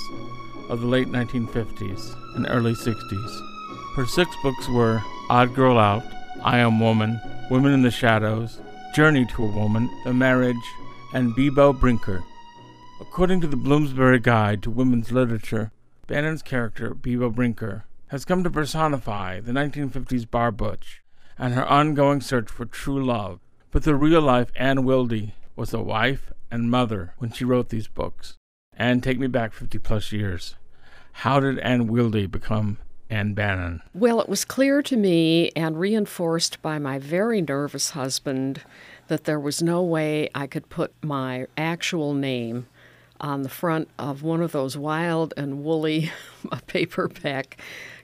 of 0.73 0.81
the 0.81 0.87
late 0.87 1.07
1950s 1.07 2.15
and 2.35 2.47
early 2.49 2.73
60s. 2.73 3.95
Her 3.95 4.07
six 4.07 4.35
books 4.41 4.67
were 4.67 5.03
Odd 5.29 5.53
Girl 5.53 5.77
Out, 5.77 6.03
I 6.43 6.57
Am 6.57 6.79
Woman, 6.79 7.21
Women 7.51 7.73
in 7.73 7.83
the 7.83 7.91
Shadows, 7.91 8.59
Journey 8.95 9.23
to 9.27 9.43
a 9.43 9.55
Woman, 9.55 9.87
The 10.03 10.13
Marriage, 10.13 10.55
and 11.13 11.35
Beebo 11.35 11.79
Brinker. 11.79 12.23
According 12.99 13.41
to 13.41 13.47
the 13.47 13.55
Bloomsbury 13.55 14.17
Guide 14.17 14.63
to 14.63 14.71
Women's 14.71 15.11
Literature, 15.11 15.71
Bannon's 16.07 16.41
character, 16.41 16.95
Beebo 16.95 17.31
Brinker, 17.31 17.85
has 18.07 18.25
come 18.25 18.43
to 18.43 18.49
personify 18.49 19.41
the 19.41 19.51
1950s 19.51 20.29
bar 20.29 20.51
butch 20.51 21.03
and 21.37 21.53
her 21.53 21.67
ongoing 21.67 22.19
search 22.19 22.49
for 22.49 22.65
true 22.65 23.05
love. 23.05 23.39
But 23.69 23.83
the 23.83 23.93
real 23.93 24.21
life 24.21 24.51
Ann 24.55 24.79
Weldy 24.79 25.33
was 25.55 25.71
a 25.71 25.83
wife 25.83 26.33
and 26.49 26.71
mother 26.71 27.13
when 27.19 27.31
she 27.31 27.45
wrote 27.45 27.69
these 27.69 27.87
books. 27.87 28.37
And 28.75 29.03
take 29.03 29.19
me 29.19 29.27
back 29.27 29.53
50 29.53 29.77
plus 29.77 30.11
years. 30.11 30.55
How 31.13 31.39
did 31.39 31.59
Ann 31.59 31.87
Weldy 31.87 32.29
become 32.29 32.77
Ann 33.09 33.33
Bannon? 33.33 33.81
Well, 33.93 34.19
it 34.19 34.27
was 34.27 34.43
clear 34.43 34.81
to 34.81 34.97
me 34.97 35.51
and 35.55 35.79
reinforced 35.79 36.61
by 36.61 36.79
my 36.79 36.99
very 36.99 37.41
nervous 37.41 37.91
husband 37.91 38.61
that 39.07 39.23
there 39.23 39.39
was 39.39 39.61
no 39.61 39.81
way 39.81 40.29
I 40.35 40.47
could 40.47 40.69
put 40.69 40.93
my 41.01 41.47
actual 41.57 42.13
name 42.13 42.67
on 43.21 43.43
the 43.43 43.49
front 43.49 43.89
of 43.97 44.21
one 44.21 44.41
of 44.41 44.51
those 44.51 44.75
wild 44.75 45.33
and 45.37 45.63
woolly 45.63 46.11
paperback 46.67 47.57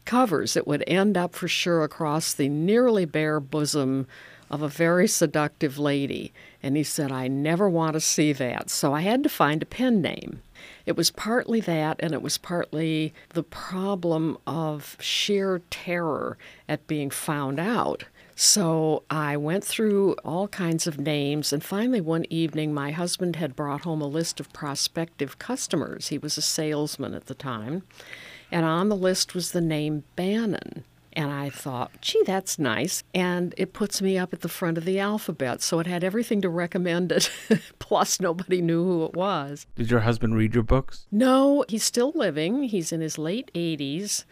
covers. 0.05 0.55
It 0.55 0.66
would 0.66 0.84
end 0.88 1.18
up 1.18 1.36
for 1.36 1.47
sure 1.47 1.84
across 1.84 2.34
the 2.34 2.47
nearly 2.47 3.05
bare 3.05 3.39
bosom 3.39 4.07
of 4.49 4.62
a 4.62 4.68
very 4.68 5.07
seductive 5.07 5.78
lady. 5.78 6.32
And 6.64 6.78
he 6.78 6.84
said, 6.84 7.12
I 7.12 7.28
never 7.28 7.70
want 7.70 7.93
to 7.93 7.99
see 7.99 8.34
that. 8.34 8.70
So 8.70 8.93
I 8.93 9.01
had 9.01 9.24
to 9.24 9.30
find 9.30 9.62
a 9.62 9.66
pen 9.66 10.01
name. 10.01 10.41
It 10.90 10.98
was 10.98 11.12
partly 11.12 11.62
that, 11.62 11.98
and 12.00 12.14
it 12.14 12.22
was 12.24 12.40
partly 12.40 13.14
the 13.36 13.44
problem 13.44 14.40
of 14.48 14.98
sheer 15.00 15.62
terror 15.70 16.36
at 16.68 16.88
being 16.88 17.12
found 17.12 17.60
out. 17.60 18.06
So 18.36 19.04
I 19.08 19.38
went 19.38 19.64
through 19.64 20.14
all 20.26 20.48
kinds 20.48 20.88
of 20.88 21.00
names, 21.00 21.54
and 21.54 21.64
finally, 21.64 22.02
one 22.02 22.26
evening, 22.32 22.74
my 22.74 22.90
husband 22.90 23.36
had 23.36 23.56
brought 23.56 23.82
home 23.82 24.02
a 24.02 24.08
list 24.08 24.40
of 24.40 24.52
prospective 24.52 25.38
customers. 25.38 26.08
He 26.08 26.18
was 26.18 26.40
a 26.40 26.42
salesman 26.42 27.14
at 27.14 27.28
the 27.28 27.36
time, 27.36 27.84
and 28.52 28.66
on 28.66 28.90
the 28.90 28.96
list 28.96 29.36
was 29.36 29.52
the 29.52 29.62
name 29.62 30.06
Bannon. 30.16 30.86
And 31.20 31.34
I 31.34 31.49
thought, 31.49 31.91
gee, 31.99 32.24
that's 32.26 32.57
nice. 32.57 33.03
And 33.13 33.53
it 33.57 33.74
puts 33.74 34.01
me 34.01 34.17
up 34.17 34.32
at 34.32 34.39
the 34.39 34.47
front 34.47 34.78
of 34.78 34.86
the 34.86 34.99
alphabet. 34.99 35.61
So 35.61 35.80
it 35.80 35.86
had 35.86 36.01
everything 36.01 36.39
to 36.43 36.47
recommend 36.47 37.11
it. 37.11 37.30
Plus, 37.80 38.22
nobody 38.22 38.61
knew 38.61 38.86
who 38.86 39.03
it 39.03 39.15
was. 39.15 39.67
Did 39.76 39.91
your 39.91 39.99
husband 39.99 40.38
read 40.38 40.53
your 40.53 40.63
books? 40.63 41.07
No, 41.11 41.65
he's 41.67 41.84
still 41.84 42.13
living. 42.15 42.63
He's 42.63 42.93
in 42.93 43.01
his 43.01 43.17
late 43.17 43.51
80s. 43.53 44.24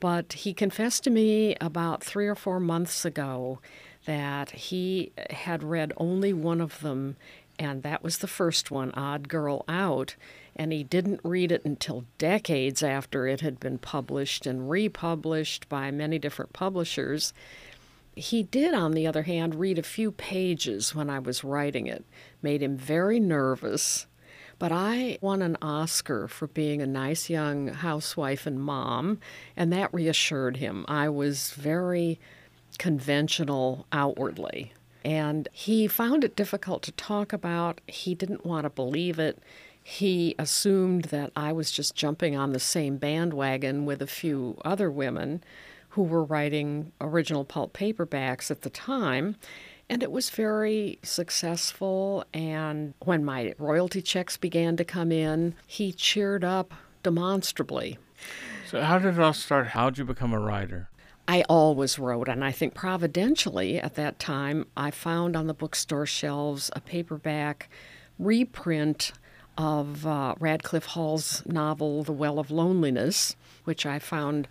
But 0.00 0.32
he 0.32 0.52
confessed 0.52 1.04
to 1.04 1.10
me 1.10 1.54
about 1.60 2.02
three 2.02 2.26
or 2.26 2.34
four 2.34 2.58
months 2.58 3.04
ago 3.04 3.60
that 4.04 4.50
he 4.50 5.12
had 5.30 5.62
read 5.62 5.92
only 5.96 6.32
one 6.32 6.60
of 6.60 6.80
them, 6.80 7.14
and 7.58 7.82
that 7.82 8.02
was 8.02 8.18
the 8.18 8.26
first 8.26 8.70
one, 8.70 8.90
Odd 8.92 9.28
Girl 9.28 9.64
Out 9.68 10.16
and 10.56 10.72
he 10.72 10.82
didn't 10.82 11.20
read 11.22 11.52
it 11.52 11.64
until 11.64 12.06
decades 12.16 12.82
after 12.82 13.26
it 13.26 13.42
had 13.42 13.60
been 13.60 13.78
published 13.78 14.46
and 14.46 14.70
republished 14.70 15.68
by 15.68 15.90
many 15.90 16.18
different 16.18 16.54
publishers. 16.54 17.34
He 18.16 18.42
did, 18.42 18.72
on 18.72 18.92
the 18.92 19.06
other 19.06 19.24
hand, 19.24 19.54
read 19.54 19.78
a 19.78 19.82
few 19.82 20.10
pages 20.10 20.94
when 20.94 21.10
I 21.10 21.18
was 21.18 21.44
writing 21.44 21.86
it, 21.86 22.04
made 22.40 22.62
him 22.62 22.76
very 22.78 23.20
nervous. 23.20 24.06
But 24.58 24.72
I 24.72 25.18
won 25.20 25.42
an 25.42 25.58
Oscar 25.60 26.26
for 26.26 26.46
being 26.46 26.80
a 26.80 26.86
nice 26.86 27.28
young 27.28 27.68
housewife 27.68 28.46
and 28.46 28.58
mom, 28.58 29.20
and 29.54 29.70
that 29.74 29.92
reassured 29.92 30.56
him. 30.56 30.86
I 30.88 31.10
was 31.10 31.50
very 31.50 32.18
conventional 32.78 33.86
outwardly. 33.92 34.72
And 35.06 35.48
he 35.52 35.86
found 35.86 36.24
it 36.24 36.36
difficult 36.36 36.82
to 36.82 36.92
talk 36.92 37.32
about. 37.32 37.80
He 37.86 38.14
didn't 38.14 38.44
want 38.44 38.64
to 38.64 38.70
believe 38.70 39.18
it 39.18 39.40
he 39.88 40.34
assumed 40.36 41.04
that 41.06 41.30
I 41.36 41.52
was 41.52 41.70
just 41.70 41.94
jumping 41.94 42.34
on 42.34 42.52
the 42.52 42.58
same 42.58 42.96
bandwagon 42.96 43.86
with 43.86 44.02
a 44.02 44.06
few 44.08 44.58
other 44.64 44.90
women 44.90 45.44
who 45.90 46.02
were 46.02 46.24
writing 46.24 46.90
original 47.00 47.44
pulp 47.44 47.72
paperbacks 47.72 48.50
at 48.50 48.62
the 48.62 48.68
time. 48.68 49.36
And 49.88 50.02
it 50.02 50.10
was 50.10 50.28
very 50.28 50.98
successful. 51.04 52.24
And 52.34 52.94
when 53.04 53.24
my 53.24 53.54
royalty 53.60 54.02
checks 54.02 54.36
began 54.36 54.76
to 54.76 54.84
come 54.84 55.12
in, 55.12 55.54
he 55.68 55.92
cheered 55.92 56.42
up 56.42 56.74
demonstrably. 57.04 57.96
So, 58.68 58.82
how 58.82 58.98
did 58.98 59.14
it 59.14 59.20
all 59.20 59.34
start? 59.34 59.68
How 59.68 59.88
did 59.90 59.98
you 59.98 60.04
become 60.04 60.32
a 60.32 60.40
writer? 60.40 60.90
I 61.28 61.42
always 61.48 61.98
wrote, 61.98 62.28
and 62.28 62.44
I 62.44 62.52
think 62.52 62.74
providentially 62.74 63.78
at 63.78 63.94
that 63.96 64.18
time, 64.18 64.66
I 64.76 64.92
found 64.92 65.36
on 65.36 65.48
the 65.48 65.54
bookstore 65.54 66.06
shelves 66.06 66.70
a 66.74 66.80
paperback 66.80 67.68
reprint 68.18 69.12
of 69.58 70.06
uh, 70.06 70.34
Radclyffe 70.38 70.84
Hall's 70.84 71.44
novel, 71.46 72.04
The 72.04 72.12
Well 72.12 72.38
of 72.38 72.50
Loneliness, 72.50 73.34
which 73.64 73.84
I 73.84 73.98
found 73.98 74.46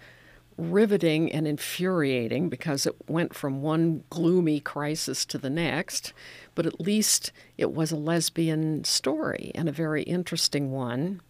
riveting 0.57 1.31
and 1.31 1.47
infuriating 1.47 2.49
because 2.49 2.85
it 2.85 2.95
went 3.09 3.33
from 3.33 3.61
one 3.61 4.03
gloomy 4.09 4.59
crisis 4.59 5.25
to 5.25 5.37
the 5.37 5.49
next, 5.49 6.13
but 6.55 6.65
at 6.65 6.79
least 6.79 7.31
it 7.57 7.73
was 7.73 7.91
a 7.91 7.97
lesbian 7.97 8.83
story 8.83 9.51
and 9.55 9.67
a 9.67 9.73
very 9.73 10.03
interesting 10.03 10.71
one. 10.71 11.21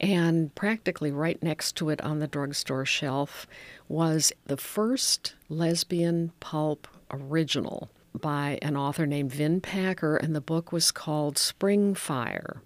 And 0.00 0.54
practically 0.54 1.12
right 1.12 1.42
next 1.42 1.76
to 1.76 1.88
it 1.90 2.00
on 2.02 2.18
the 2.18 2.26
drugstore 2.26 2.84
shelf 2.84 3.46
was 3.88 4.32
the 4.46 4.56
first 4.56 5.34
lesbian 5.48 6.32
pulp 6.40 6.88
original 7.10 7.90
by 8.12 8.58
an 8.62 8.76
author 8.76 9.06
named 9.06 9.32
Vin 9.32 9.60
Packer, 9.60 10.16
and 10.16 10.34
the 10.34 10.40
book 10.40 10.72
was 10.72 10.90
called 10.92 11.38
Spring 11.38 11.94
Fire 11.94 12.62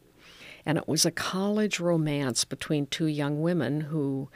and 0.69 0.77
it 0.77 0.87
was 0.87 1.07
a 1.07 1.11
college 1.11 1.81
romance 1.81 2.45
between 2.45 2.85
two 2.85 3.07
young 3.07 3.41
women 3.41 3.81
who 3.81 4.29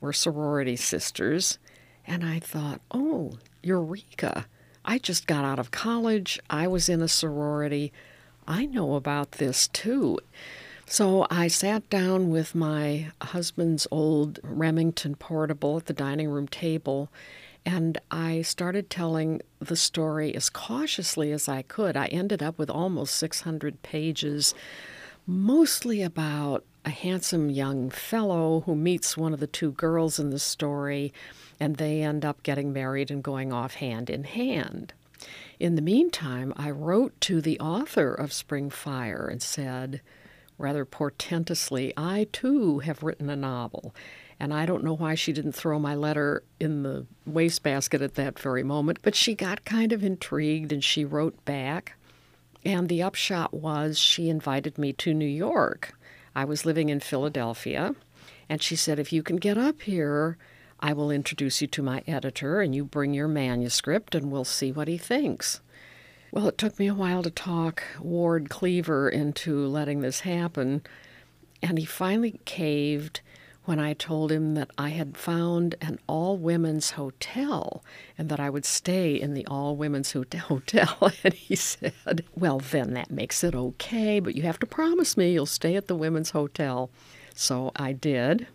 were 0.00 0.14
sorority 0.14 0.76
sisters. 0.76 1.58
And 2.06 2.24
I 2.24 2.38
thought, 2.38 2.80
oh, 2.90 3.34
Eureka! 3.62 4.46
I 4.82 4.96
just 4.96 5.26
got 5.26 5.44
out 5.44 5.58
of 5.58 5.70
college. 5.70 6.40
I 6.48 6.68
was 6.68 6.88
in 6.88 7.02
a 7.02 7.08
sorority. 7.08 7.92
I 8.48 8.64
know 8.64 8.94
about 8.94 9.32
this 9.32 9.68
too. 9.68 10.20
So 10.86 11.26
I 11.30 11.48
sat 11.48 11.88
down 11.90 12.30
with 12.30 12.54
my 12.54 13.10
husband's 13.20 13.86
old 13.90 14.38
Remington 14.42 15.14
portable 15.16 15.78
at 15.78 15.86
the 15.86 15.92
dining 15.92 16.28
room 16.28 16.46
table 16.46 17.10
and 17.66 17.98
I 18.10 18.42
started 18.42 18.90
telling 18.90 19.40
the 19.58 19.76
story 19.76 20.34
as 20.34 20.50
cautiously 20.50 21.32
as 21.32 21.48
I 21.48 21.62
could. 21.62 21.96
I 21.96 22.06
ended 22.06 22.42
up 22.42 22.58
with 22.58 22.68
almost 22.68 23.16
600 23.16 23.82
pages 23.82 24.54
mostly 25.26 26.02
about 26.02 26.64
a 26.84 26.90
handsome 26.90 27.48
young 27.48 27.88
fellow 27.88 28.60
who 28.66 28.74
meets 28.74 29.16
one 29.16 29.32
of 29.32 29.40
the 29.40 29.46
two 29.46 29.72
girls 29.72 30.18
in 30.18 30.28
the 30.28 30.38
story, 30.38 31.14
and 31.58 31.76
they 31.76 32.02
end 32.02 32.26
up 32.26 32.42
getting 32.42 32.74
married 32.74 33.10
and 33.10 33.24
going 33.24 33.50
off 33.50 33.76
hand 33.76 34.10
in 34.10 34.24
hand. 34.24 34.92
In 35.58 35.76
the 35.76 35.82
meantime, 35.82 36.52
I 36.56 36.70
wrote 36.70 37.18
to 37.22 37.40
the 37.40 37.58
author 37.58 38.12
of 38.12 38.34
Spring 38.34 38.68
Fire 38.68 39.26
and 39.30 39.42
said, 39.42 40.02
rather 40.58 40.84
portentously, 40.84 41.92
I 41.96 42.28
too 42.32 42.80
have 42.80 43.02
written 43.02 43.30
a 43.30 43.36
novel. 43.36 43.94
And 44.40 44.52
I 44.52 44.66
don't 44.66 44.84
know 44.84 44.96
why 44.96 45.14
she 45.14 45.32
didn't 45.32 45.52
throw 45.52 45.78
my 45.78 45.94
letter 45.94 46.42
in 46.58 46.82
the 46.82 47.06
wastebasket 47.24 48.02
at 48.02 48.14
that 48.14 48.38
very 48.38 48.62
moment, 48.62 48.98
but 49.02 49.14
she 49.14 49.34
got 49.34 49.64
kind 49.64 49.92
of 49.92 50.02
intrigued 50.02 50.72
and 50.72 50.82
she 50.82 51.04
wrote 51.04 51.44
back. 51.44 51.96
And 52.64 52.88
the 52.88 53.02
upshot 53.02 53.54
was 53.54 53.98
she 53.98 54.28
invited 54.28 54.78
me 54.78 54.92
to 54.94 55.14
New 55.14 55.26
York. 55.26 55.94
I 56.34 56.44
was 56.44 56.66
living 56.66 56.88
in 56.88 57.00
Philadelphia, 57.00 57.94
and 58.48 58.60
she 58.60 58.74
said, 58.74 58.98
If 58.98 59.12
you 59.12 59.22
can 59.22 59.36
get 59.36 59.56
up 59.56 59.82
here, 59.82 60.36
I 60.80 60.92
will 60.92 61.10
introduce 61.10 61.60
you 61.60 61.68
to 61.68 61.82
my 61.82 62.02
editor, 62.06 62.60
and 62.60 62.74
you 62.74 62.84
bring 62.84 63.14
your 63.14 63.28
manuscript, 63.28 64.14
and 64.14 64.32
we'll 64.32 64.44
see 64.44 64.72
what 64.72 64.88
he 64.88 64.98
thinks. 64.98 65.60
Well, 66.34 66.48
it 66.48 66.58
took 66.58 66.80
me 66.80 66.88
a 66.88 66.94
while 66.94 67.22
to 67.22 67.30
talk 67.30 67.84
Ward 68.00 68.50
Cleaver 68.50 69.08
into 69.08 69.68
letting 69.68 70.00
this 70.00 70.22
happen, 70.22 70.82
and 71.62 71.78
he 71.78 71.84
finally 71.84 72.40
caved 72.44 73.20
when 73.66 73.78
I 73.78 73.92
told 73.92 74.32
him 74.32 74.54
that 74.54 74.72
I 74.76 74.88
had 74.88 75.16
found 75.16 75.76
an 75.80 76.00
all 76.08 76.36
women's 76.36 76.90
hotel 76.90 77.84
and 78.18 78.28
that 78.30 78.40
I 78.40 78.50
would 78.50 78.64
stay 78.64 79.14
in 79.14 79.34
the 79.34 79.46
all 79.46 79.76
women's 79.76 80.10
hotel. 80.12 81.12
And 81.22 81.34
he 81.34 81.54
said, 81.54 82.24
Well, 82.34 82.58
then 82.58 82.94
that 82.94 83.12
makes 83.12 83.44
it 83.44 83.54
okay, 83.54 84.18
but 84.18 84.34
you 84.34 84.42
have 84.42 84.58
to 84.58 84.66
promise 84.66 85.16
me 85.16 85.34
you'll 85.34 85.46
stay 85.46 85.76
at 85.76 85.86
the 85.86 85.94
women's 85.94 86.30
hotel. 86.30 86.90
So 87.32 87.70
I 87.76 87.92
did. 87.92 88.48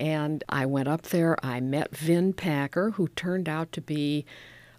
And 0.00 0.42
I 0.48 0.64
went 0.64 0.88
up 0.88 1.02
there. 1.02 1.36
I 1.44 1.60
met 1.60 1.94
Vin 1.94 2.32
Packer, 2.32 2.92
who 2.92 3.08
turned 3.08 3.46
out 3.46 3.72
to 3.72 3.82
be 3.82 4.24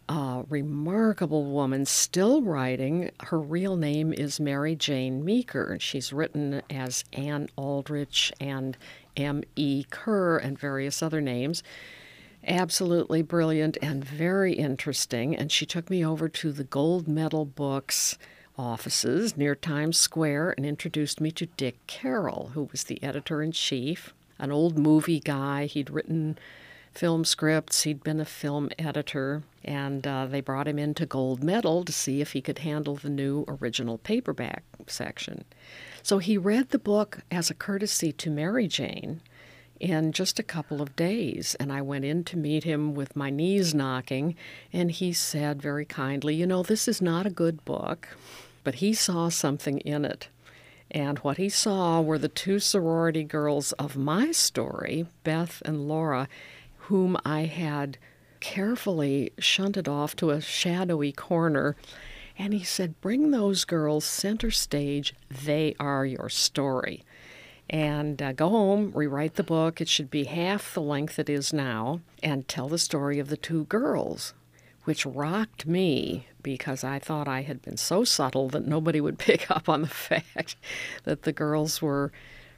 a 0.10 0.44
remarkable 0.50 1.46
woman, 1.46 1.86
still 1.86 2.42
writing. 2.42 3.12
Her 3.22 3.40
real 3.40 3.76
name 3.76 4.14
is 4.14 4.40
Marijane 4.40 5.24
Meaker, 5.24 5.78
she's 5.80 6.14
written 6.14 6.62
as 6.70 7.04
Ann 7.14 7.50
Aldrich 7.58 8.32
and 8.40 8.78
M. 9.16 9.44
E. 9.56 9.86
Kerr 9.90 10.38
and 10.38 10.58
various 10.58 11.02
other 11.02 11.22
names. 11.22 11.64
Absolutely 12.46 13.22
brilliant 13.22 13.78
and 13.82 14.06
very 14.06 14.54
interesting. 14.54 15.36
And 15.36 15.52
she 15.52 15.66
took 15.66 15.90
me 15.90 16.06
over 16.06 16.30
to 16.30 16.52
the 16.52 16.64
Gold 16.64 17.08
Medal 17.08 17.46
Books 17.46 18.18
offices 18.58 19.36
near 19.36 19.56
Times 19.56 19.98
Square 19.98 20.56
and 20.58 20.66
introduced 20.66 21.20
me 21.20 21.32
to 21.32 21.46
Dick 21.46 21.86
Carroll, 21.88 22.52
who 22.54 22.70
was 22.72 22.86
the 22.86 23.02
editor 23.04 23.42
in 23.42 23.52
chief, 23.52 24.14
an 24.40 24.52
old 24.52 24.78
movie 24.78 25.20
guy. 25.20 25.66
He'd 25.66 25.90
written 25.90 26.38
film 26.98 27.24
scripts, 27.24 27.84
he'd 27.84 28.04
been 28.04 28.20
a 28.20 28.26
film 28.26 28.70
editor, 28.80 29.44
and 29.64 30.08
uh, 30.08 30.26
they 30.26 30.42
brought 30.42 30.68
him 30.68 30.80
into 30.80 31.06
Gold 31.06 31.44
Medal 31.44 31.86
to 31.86 31.92
see 31.92 32.22
if 32.22 32.32
he 32.32 32.42
could 32.42 32.60
handle 32.60 32.96
the 32.96 33.10
new 33.10 33.46
original 33.48 34.00
paperback 34.00 34.64
section. 34.88 35.46
So 36.02 36.18
he 36.18 36.40
read 36.40 36.70
the 36.70 36.80
book 36.80 37.20
as 37.30 37.52
a 37.52 37.54
courtesy 37.54 38.12
to 38.14 38.32
Marijane 38.32 39.20
in 39.80 40.12
just 40.12 40.40
a 40.40 40.44
couple 40.44 40.82
of 40.82 40.96
days. 40.96 41.56
And 41.60 41.72
I 41.72 41.84
went 41.84 42.04
in 42.04 42.24
to 42.26 42.38
meet 42.38 42.64
him 42.64 42.96
with 42.96 43.16
my 43.16 43.30
knees 43.30 43.76
knocking, 43.76 44.36
and 44.74 44.90
he 44.90 45.14
said 45.14 45.62
very 45.62 45.86
kindly, 45.86 46.34
You 46.34 46.48
know, 46.48 46.64
this 46.64 46.88
is 46.88 47.00
not 47.00 47.28
a 47.28 47.30
good 47.32 47.64
book, 47.64 48.08
but 48.64 48.76
he 48.76 48.96
saw 48.96 49.30
something 49.30 49.78
in 49.82 50.04
it. 50.04 50.30
And 50.90 51.20
what 51.20 51.38
he 51.38 51.50
saw 51.50 52.02
were 52.02 52.18
the 52.18 52.30
two 52.30 52.60
sorority 52.60 53.24
girls 53.24 53.74
of 53.74 53.98
my 53.98 54.32
story, 54.32 55.06
Beth 55.24 55.62
and 55.66 55.88
Laura, 55.88 56.30
whom 56.88 57.18
I 57.26 57.42
had 57.42 57.98
carefully 58.40 59.34
shunted 59.38 59.90
off 59.90 60.16
to 60.16 60.30
a 60.30 60.40
shadowy 60.40 61.12
corner. 61.12 61.76
And 62.38 62.54
he 62.54 62.64
said, 62.64 63.02
Bring 63.02 63.32
those 63.32 63.66
girls 63.66 64.06
center 64.06 64.52
stage. 64.52 65.14
They 65.30 65.76
are 65.82 66.06
your 66.06 66.30
story. 66.30 67.04
And 67.70 68.22
uh, 68.22 68.32
go 68.32 68.48
home, 68.48 68.94
rewrite 68.96 69.36
the 69.36 69.44
book. 69.44 69.82
It 69.82 69.90
should 69.90 70.10
be 70.10 70.24
half 70.26 70.74
the 70.74 70.82
length 70.82 71.20
it 71.20 71.30
is 71.30 71.52
now, 71.52 72.00
and 72.24 72.48
tell 72.48 72.70
the 72.70 72.78
story 72.78 73.20
of 73.20 73.28
the 73.28 73.36
two 73.36 73.66
girls, 73.66 74.34
which 74.86 75.06
rocked 75.06 75.68
me 75.68 76.28
because 76.42 76.86
I 76.86 77.00
thought 77.00 77.28
I 77.28 77.42
had 77.42 77.62
been 77.62 77.76
so 77.76 78.06
subtle 78.06 78.48
that 78.50 78.66
nobody 78.66 79.02
would 79.02 79.18
pick 79.20 79.52
up 79.52 79.68
on 79.68 79.82
the 79.82 79.88
fact 79.90 80.56
that 81.04 81.24
the 81.24 81.34
girls 81.34 81.82
were 81.82 82.14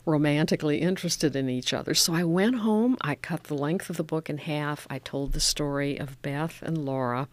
romantically 0.06 0.80
interested 0.80 1.36
in 1.36 1.50
each 1.50 1.74
other. 1.74 1.94
So 1.94 2.14
I 2.14 2.24
went 2.24 2.56
home, 2.56 2.98
I 3.02 3.16
cut 3.16 3.46
the 3.46 3.56
length 3.56 3.90
of 3.90 3.98
the 3.98 4.04
book 4.04 4.30
in 4.30 4.38
half, 4.38 4.88
I 4.90 5.00
told 5.00 5.34
the 5.34 5.40
story 5.40 5.98
of 5.98 6.22
Beth 6.22 6.62
and 6.62 6.78
Laura, 6.78 7.28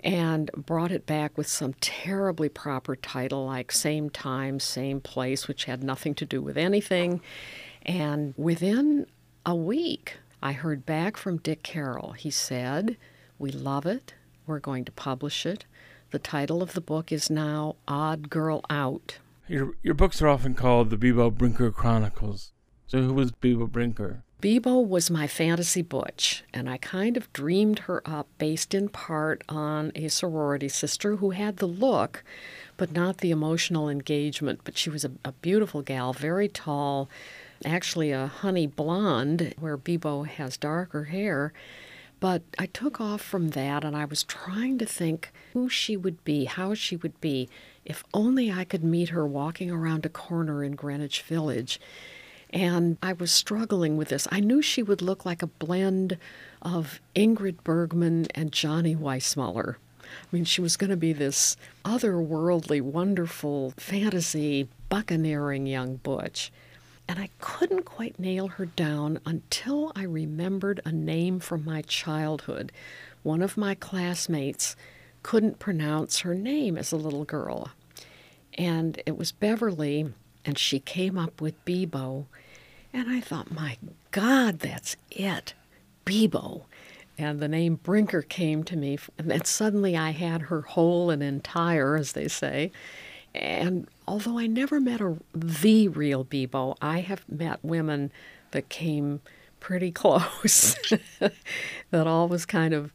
and 0.00 0.50
brought 0.52 0.92
it 0.92 1.06
back 1.06 1.36
with 1.36 1.46
some 1.46 1.74
terribly 1.80 2.48
proper 2.48 2.96
title 2.96 3.44
like 3.46 3.70
Same 3.70 4.08
Time, 4.08 4.58
Same 4.58 5.00
Place, 5.00 5.46
which 5.46 5.64
had 5.64 5.84
nothing 5.84 6.14
to 6.14 6.24
do 6.24 6.40
with 6.40 6.56
anything. 6.56 7.20
And 7.82 8.34
within 8.36 9.06
a 9.44 9.54
week, 9.54 10.16
I 10.42 10.52
heard 10.52 10.86
back 10.86 11.16
from 11.16 11.36
Dick 11.36 11.62
Carroll. 11.62 12.12
He 12.12 12.30
said, 12.30 12.96
We 13.38 13.50
love 13.50 13.84
it. 13.84 14.14
We're 14.46 14.58
going 14.58 14.84
to 14.86 14.92
publish 14.92 15.44
it. 15.44 15.64
The 16.12 16.18
title 16.18 16.62
of 16.62 16.72
the 16.72 16.80
book 16.80 17.12
is 17.12 17.30
now 17.30 17.76
Odd 17.86 18.30
Girl 18.30 18.64
Out. 18.70 19.18
Your, 19.50 19.72
your 19.82 19.94
books 19.94 20.22
are 20.22 20.28
often 20.28 20.54
called 20.54 20.90
the 20.90 20.96
Beebo 20.96 21.36
Brinker 21.36 21.72
Chronicles. 21.72 22.52
So, 22.86 23.02
who 23.02 23.14
was 23.14 23.32
Beebo 23.32 23.68
Brinker? 23.68 24.22
Beebo 24.40 24.86
was 24.86 25.10
my 25.10 25.26
fantasy 25.26 25.82
butch, 25.82 26.44
and 26.54 26.70
I 26.70 26.76
kind 26.76 27.16
of 27.16 27.32
dreamed 27.32 27.80
her 27.80 28.00
up 28.08 28.28
based 28.38 28.74
in 28.74 28.88
part 28.88 29.42
on 29.48 29.90
a 29.96 30.06
sorority 30.06 30.68
sister 30.68 31.16
who 31.16 31.30
had 31.30 31.56
the 31.56 31.66
look, 31.66 32.22
but 32.76 32.92
not 32.92 33.18
the 33.18 33.32
emotional 33.32 33.88
engagement. 33.88 34.60
But 34.62 34.78
she 34.78 34.88
was 34.88 35.04
a, 35.04 35.10
a 35.24 35.32
beautiful 35.32 35.82
gal, 35.82 36.12
very 36.12 36.46
tall, 36.46 37.08
actually 37.64 38.12
a 38.12 38.28
honey 38.28 38.68
blonde, 38.68 39.56
where 39.58 39.76
Beebo 39.76 40.28
has 40.28 40.56
darker 40.56 41.06
hair. 41.06 41.52
But 42.20 42.42
I 42.56 42.66
took 42.66 43.00
off 43.00 43.20
from 43.20 43.48
that 43.48 43.82
and 43.82 43.96
I 43.96 44.04
was 44.04 44.22
trying 44.22 44.78
to 44.78 44.86
think 44.86 45.32
who 45.54 45.68
she 45.68 45.96
would 45.96 46.22
be, 46.22 46.44
how 46.44 46.74
she 46.74 46.94
would 46.94 47.20
be, 47.20 47.48
if 47.84 48.04
only 48.12 48.50
I 48.50 48.64
could 48.64 48.84
meet 48.84 49.10
her 49.10 49.26
walking 49.26 49.70
around 49.70 50.04
a 50.04 50.10
corner 50.10 50.62
in 50.62 50.72
Greenwich 50.72 51.22
Village. 51.22 51.80
And 52.50 52.98
I 53.02 53.12
was 53.12 53.30
struggling 53.30 53.96
with 53.96 54.08
this. 54.08 54.26
I 54.30 54.40
knew 54.40 54.60
she 54.60 54.82
would 54.82 55.02
look 55.02 55.24
like 55.24 55.42
a 55.42 55.46
blend 55.46 56.18
of 56.62 57.00
Ingrid 57.14 57.62
Bergman 57.62 58.26
and 58.34 58.52
Johnny 58.52 58.96
Weissmuller. 58.96 59.76
I 60.02 60.26
mean, 60.32 60.44
she 60.44 60.60
was 60.60 60.76
going 60.76 60.90
to 60.90 60.96
be 60.96 61.12
this 61.12 61.56
otherworldly, 61.84 62.80
wonderful, 62.82 63.72
fantasy, 63.76 64.68
buccaneering 64.88 65.66
young 65.66 65.96
butch. 65.96 66.52
And 67.06 67.18
I 67.18 67.30
couldn't 67.40 67.84
quite 67.84 68.18
nail 68.18 68.48
her 68.48 68.66
down 68.66 69.20
until 69.24 69.92
I 69.96 70.02
remembered 70.02 70.80
a 70.84 70.92
name 70.92 71.40
from 71.40 71.64
my 71.64 71.82
childhood. 71.82 72.72
One 73.22 73.42
of 73.42 73.56
my 73.56 73.74
classmates 73.74 74.76
couldn't 75.22 75.58
pronounce 75.58 76.20
her 76.20 76.34
name 76.34 76.76
as 76.76 76.92
a 76.92 76.96
little 76.96 77.24
girl. 77.24 77.70
And 78.54 79.02
it 79.06 79.16
was 79.16 79.32
Beverly, 79.32 80.12
and 80.44 80.58
she 80.58 80.80
came 80.80 81.18
up 81.18 81.40
with 81.40 81.64
Beebo. 81.64 82.26
And 82.92 83.08
I 83.08 83.20
thought, 83.20 83.52
my 83.52 83.76
God, 84.10 84.58
that's 84.58 84.96
it, 85.10 85.54
Beebo. 86.04 86.64
And 87.16 87.40
the 87.40 87.48
name 87.48 87.76
Brinker 87.76 88.22
came 88.22 88.64
to 88.64 88.76
me, 88.76 88.98
and 89.18 89.30
then 89.30 89.44
suddenly 89.44 89.96
I 89.96 90.10
had 90.10 90.42
her 90.42 90.62
whole 90.62 91.10
and 91.10 91.22
entire, 91.22 91.96
as 91.96 92.12
they 92.12 92.28
say. 92.28 92.72
And 93.34 93.86
although 94.08 94.38
I 94.38 94.46
never 94.46 94.80
met 94.80 95.00
a, 95.00 95.16
the 95.34 95.88
real 95.88 96.24
Beebo, 96.24 96.76
I 96.80 97.00
have 97.00 97.28
met 97.28 97.62
women 97.62 98.10
that 98.50 98.68
came 98.68 99.20
pretty 99.60 99.90
close, 99.92 100.74
that 101.90 102.06
all 102.06 102.26
was 102.26 102.46
kind 102.46 102.74
of 102.74 102.92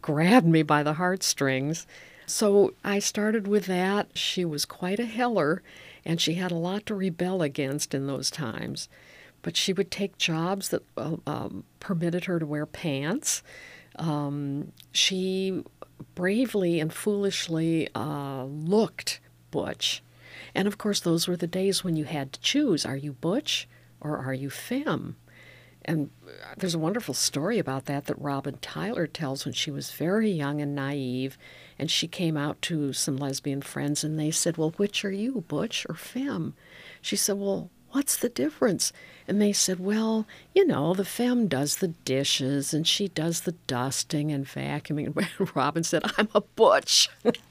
grabbed 0.00 0.46
me 0.46 0.62
by 0.62 0.82
the 0.82 0.94
heartstrings. 0.94 1.86
So 2.26 2.74
I 2.84 2.98
started 2.98 3.46
with 3.46 3.66
that. 3.66 4.16
She 4.16 4.44
was 4.44 4.64
quite 4.64 5.00
a 5.00 5.06
heller, 5.06 5.62
and 6.04 6.20
she 6.20 6.34
had 6.34 6.50
a 6.50 6.56
lot 6.56 6.86
to 6.86 6.94
rebel 6.94 7.42
against 7.42 7.94
in 7.94 8.06
those 8.06 8.30
times. 8.30 8.88
But 9.40 9.56
she 9.56 9.72
would 9.72 9.90
take 9.90 10.18
jobs 10.18 10.68
that 10.68 10.82
uh, 10.96 11.16
um, 11.26 11.64
permitted 11.80 12.26
her 12.26 12.38
to 12.38 12.46
wear 12.46 12.66
pants. 12.66 13.42
Um, 13.96 14.72
she 14.92 15.64
bravely 16.14 16.80
and 16.80 16.92
foolishly 16.92 17.88
uh, 17.94 18.44
looked 18.44 19.20
butch. 19.50 20.02
And 20.54 20.68
of 20.68 20.78
course, 20.78 21.00
those 21.00 21.26
were 21.26 21.36
the 21.36 21.46
days 21.46 21.82
when 21.82 21.96
you 21.96 22.04
had 22.04 22.32
to 22.34 22.40
choose 22.40 22.84
are 22.84 22.96
you 22.96 23.12
butch 23.12 23.68
or 24.00 24.18
are 24.18 24.34
you 24.34 24.50
femme? 24.50 25.16
And 25.88 26.10
there's 26.58 26.74
a 26.74 26.78
wonderful 26.78 27.14
story 27.14 27.58
about 27.58 27.86
that 27.86 28.04
that 28.04 28.20
Robin 28.20 28.58
Tyler 28.60 29.06
tells 29.06 29.46
when 29.46 29.54
she 29.54 29.70
was 29.70 29.90
very 29.90 30.30
young 30.30 30.60
and 30.60 30.74
naive, 30.74 31.38
and 31.78 31.90
she 31.90 32.06
came 32.06 32.36
out 32.36 32.60
to 32.62 32.92
some 32.92 33.16
lesbian 33.16 33.62
friends, 33.62 34.04
and 34.04 34.18
they 34.18 34.30
said, 34.30 34.58
Well, 34.58 34.74
which 34.76 35.02
are 35.02 35.10
you, 35.10 35.44
butch 35.48 35.86
or 35.88 35.94
femme? 35.94 36.52
She 37.00 37.16
said, 37.16 37.38
Well, 37.38 37.70
what's 37.92 38.18
the 38.18 38.28
difference? 38.28 38.92
And 39.26 39.40
they 39.40 39.54
said, 39.54 39.80
Well, 39.80 40.26
you 40.54 40.66
know, 40.66 40.92
the 40.92 41.06
femme 41.06 41.48
does 41.48 41.76
the 41.76 41.88
dishes 41.88 42.74
and 42.74 42.86
she 42.86 43.08
does 43.08 43.40
the 43.40 43.52
dusting 43.66 44.30
and 44.30 44.44
vacuuming. 44.44 45.16
And 45.38 45.56
Robin 45.56 45.84
said, 45.84 46.02
I'm 46.18 46.28
a 46.34 46.42
butch. 46.42 47.08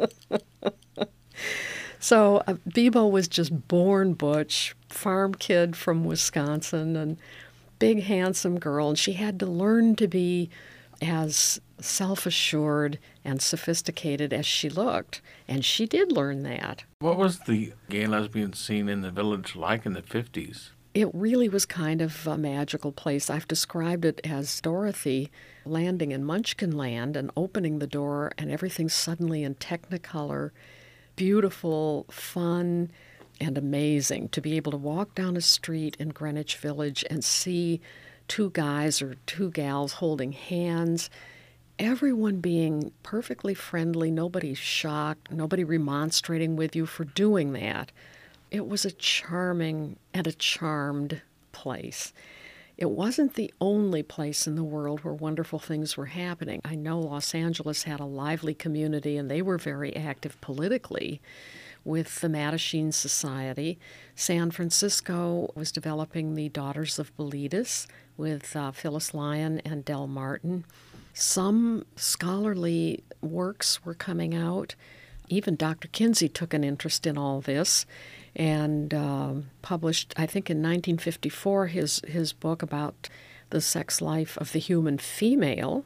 so 1.99 2.43
uh, 2.45 2.53
Beebo 2.69 3.09
was 3.09 3.27
just 3.27 3.67
born 3.67 4.13
butch, 4.13 4.75
farm 4.89 5.33
kid 5.33 5.75
from 5.75 6.05
Wisconsin, 6.05 6.95
and 6.95 7.17
big, 7.79 8.03
handsome 8.03 8.59
girl, 8.59 8.89
and 8.89 8.99
she 8.99 9.13
had 9.13 9.39
to 9.39 9.45
learn 9.45 9.95
to 9.97 10.07
be 10.07 10.49
as 11.01 11.59
self 11.79 12.25
assured 12.25 12.97
and 13.23 13.41
sophisticated 13.41 14.33
as 14.33 14.45
she 14.45 14.69
looked. 14.69 15.21
And 15.47 15.63
she 15.63 15.85
did 15.85 16.11
learn 16.11 16.43
that. 16.43 16.83
What 16.99 17.17
was 17.17 17.39
the 17.39 17.73
gay 17.89 18.07
lesbian 18.07 18.53
scene 18.53 18.89
in 18.89 19.01
the 19.01 19.11
village 19.11 19.55
like 19.55 19.85
in 19.85 19.93
the 19.93 20.01
50s? 20.01 20.69
It 20.93 21.09
really 21.13 21.47
was 21.47 21.65
kind 21.65 22.01
of 22.01 22.25
a 22.25 22.37
magical 22.37 22.91
place. 22.91 23.29
I've 23.29 23.47
described 23.47 24.03
it 24.03 24.19
as 24.23 24.59
Dorothy 24.61 25.29
landing 25.63 26.11
in 26.11 26.23
Munchkin 26.23 26.75
Land 26.75 27.15
and 27.15 27.29
opening 27.37 27.77
the 27.77 27.85
door, 27.85 28.31
and 28.37 28.49
everything 28.49 28.89
suddenly 28.89 29.43
in 29.43 29.55
technicolor, 29.55 30.49
beautiful, 31.15 32.07
fun 32.09 32.89
and 33.39 33.57
amazing 33.57 34.29
to 34.29 34.41
be 34.41 34.55
able 34.57 34.71
to 34.71 34.77
walk 34.77 35.15
down 35.15 35.37
a 35.37 35.41
street 35.41 35.95
in 35.99 36.09
Greenwich 36.09 36.57
Village 36.57 37.03
and 37.09 37.23
see 37.23 37.81
two 38.27 38.49
guys 38.51 39.01
or 39.01 39.15
two 39.25 39.51
gals 39.51 39.93
holding 39.93 40.31
hands, 40.31 41.09
everyone 41.79 42.39
being 42.39 42.91
perfectly 43.03 43.53
friendly, 43.53 44.11
nobody 44.11 44.53
shocked, 44.53 45.31
nobody 45.31 45.63
remonstrating 45.63 46.55
with 46.55 46.75
you 46.75 46.85
for 46.85 47.05
doing 47.05 47.53
that. 47.53 47.91
It 48.49 48.67
was 48.67 48.85
a 48.85 48.91
charming 48.91 49.97
and 50.13 50.25
a 50.25 50.33
charmed 50.33 51.21
place. 51.51 52.13
It 52.77 52.91
wasn't 52.91 53.33
the 53.33 53.51
only 53.59 54.03
place 54.03 54.45
in 54.45 54.55
the 54.55 54.63
world 54.63 55.03
where 55.03 55.13
wonderful 55.13 55.57
things 55.57 55.97
were 55.97 56.05
happening. 56.05 56.61
I 56.63 56.75
know 56.75 56.99
Los 56.99 57.33
Angeles 57.33 57.83
had 57.83 57.99
a 57.99 58.05
lively 58.05 58.53
community 58.53 59.17
and 59.17 59.31
they 59.31 59.41
were 59.41 59.57
very 59.57 59.95
active 59.95 60.39
politically 60.41 61.19
with 61.87 62.19
the 62.19 62.27
Mattachine 62.27 62.93
Society. 62.93 63.79
San 64.13 64.51
Francisco 64.51 65.51
was 65.55 65.71
developing 65.71 66.35
the 66.35 66.49
Daughters 66.49 66.99
of 66.99 67.15
Bilitis 67.15 67.87
with 68.17 68.55
uh, 68.55 68.71
Phyllis 68.71 69.13
Lyon 69.13 69.59
and 69.61 69.85
Del 69.85 70.05
Martin. 70.05 70.65
Some 71.13 71.85
scholarly 71.95 73.03
works 73.21 73.85
were 73.85 73.93
coming 73.93 74.35
out. 74.35 74.75
Even 75.29 75.55
Dr. 75.55 75.87
Kinsey 75.87 76.27
took 76.27 76.53
an 76.53 76.63
interest 76.63 77.07
in 77.07 77.17
all 77.17 77.39
this 77.39 77.85
and 78.35 78.93
uh, 78.93 79.33
published, 79.61 80.13
I 80.17 80.25
think 80.25 80.49
in 80.49 80.57
1954, 80.57 81.67
his, 81.67 82.01
his 82.05 82.33
book 82.33 82.61
about 82.61 83.07
the 83.49 83.61
sex 83.61 84.01
life 84.01 84.37
of 84.37 84.51
the 84.51 84.59
human 84.59 84.97
female, 84.97 85.85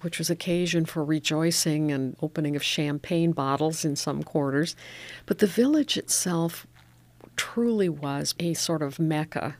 which 0.00 0.18
was 0.18 0.30
occasion 0.30 0.84
for 0.84 1.04
rejoicing 1.04 1.90
and 1.90 2.16
opening 2.22 2.56
of 2.56 2.62
champagne 2.62 3.32
bottles 3.32 3.84
in 3.84 3.96
some 3.96 4.22
quarters. 4.22 4.76
But 5.26 5.38
the 5.38 5.46
village 5.46 5.96
itself 5.96 6.66
truly 7.36 7.88
was 7.88 8.34
a 8.38 8.54
sort 8.54 8.82
of 8.82 8.98
mecca 8.98 9.56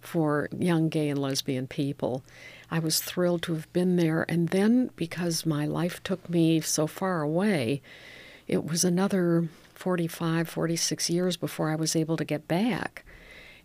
for 0.00 0.48
young 0.56 0.88
gay 0.88 1.08
and 1.08 1.20
lesbian 1.20 1.66
people. 1.66 2.24
I 2.70 2.78
was 2.78 3.00
thrilled 3.00 3.42
to 3.42 3.54
have 3.54 3.72
been 3.72 3.96
there. 3.96 4.24
And 4.28 4.48
then, 4.48 4.90
because 4.96 5.44
my 5.44 5.66
life 5.66 6.02
took 6.02 6.28
me 6.30 6.60
so 6.60 6.86
far 6.86 7.22
away, 7.22 7.82
it 8.46 8.64
was 8.64 8.84
another 8.84 9.48
45, 9.74 10.48
46 10.48 11.10
years 11.10 11.36
before 11.36 11.70
I 11.70 11.74
was 11.74 11.96
able 11.96 12.16
to 12.16 12.24
get 12.24 12.46
back. 12.46 13.04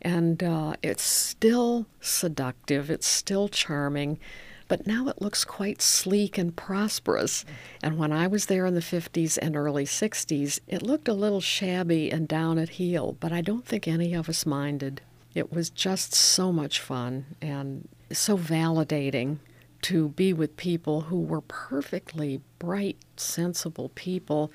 And 0.02 0.44
uh, 0.44 0.76
it's 0.84 1.04
still 1.04 1.88
seductive, 2.00 2.90
it's 2.90 3.08
still 3.08 3.48
charming, 3.48 4.20
but 4.68 4.88
now 4.88 5.08
it 5.08 5.22
looks 5.22 5.46
quite 5.46 5.82
sleek 5.82 6.38
and 6.38 6.56
prosperous. 6.56 7.46
And 7.84 7.98
when 7.98 8.12
I 8.12 8.28
was 8.28 8.48
there 8.48 8.66
in 8.66 8.74
the 8.74 8.82
50s 8.82 9.38
and 9.42 9.56
early 9.56 9.86
60s, 9.86 10.60
it 10.68 10.82
looked 10.82 11.08
a 11.08 11.14
little 11.14 11.42
shabby 11.42 12.12
and 12.12 12.28
down 12.28 12.58
at 12.58 12.70
heel, 12.70 13.16
but 13.20 13.32
I 13.32 13.42
don't 13.42 13.66
think 13.66 13.88
any 13.88 14.14
of 14.14 14.30
us 14.30 14.46
minded. 14.46 15.02
It 15.34 15.52
was 15.52 15.70
just 15.70 16.14
so 16.14 16.52
much 16.52 16.80
fun 16.80 17.26
and 17.42 17.88
so 18.12 18.38
validating 18.38 19.38
to 19.84 20.10
be 20.10 20.34
with 20.34 20.58
people 20.58 21.02
who 21.02 21.20
were 21.20 21.42
perfectly 21.42 22.42
bright, 22.60 22.98
sensible 23.18 23.90
people 23.96 24.52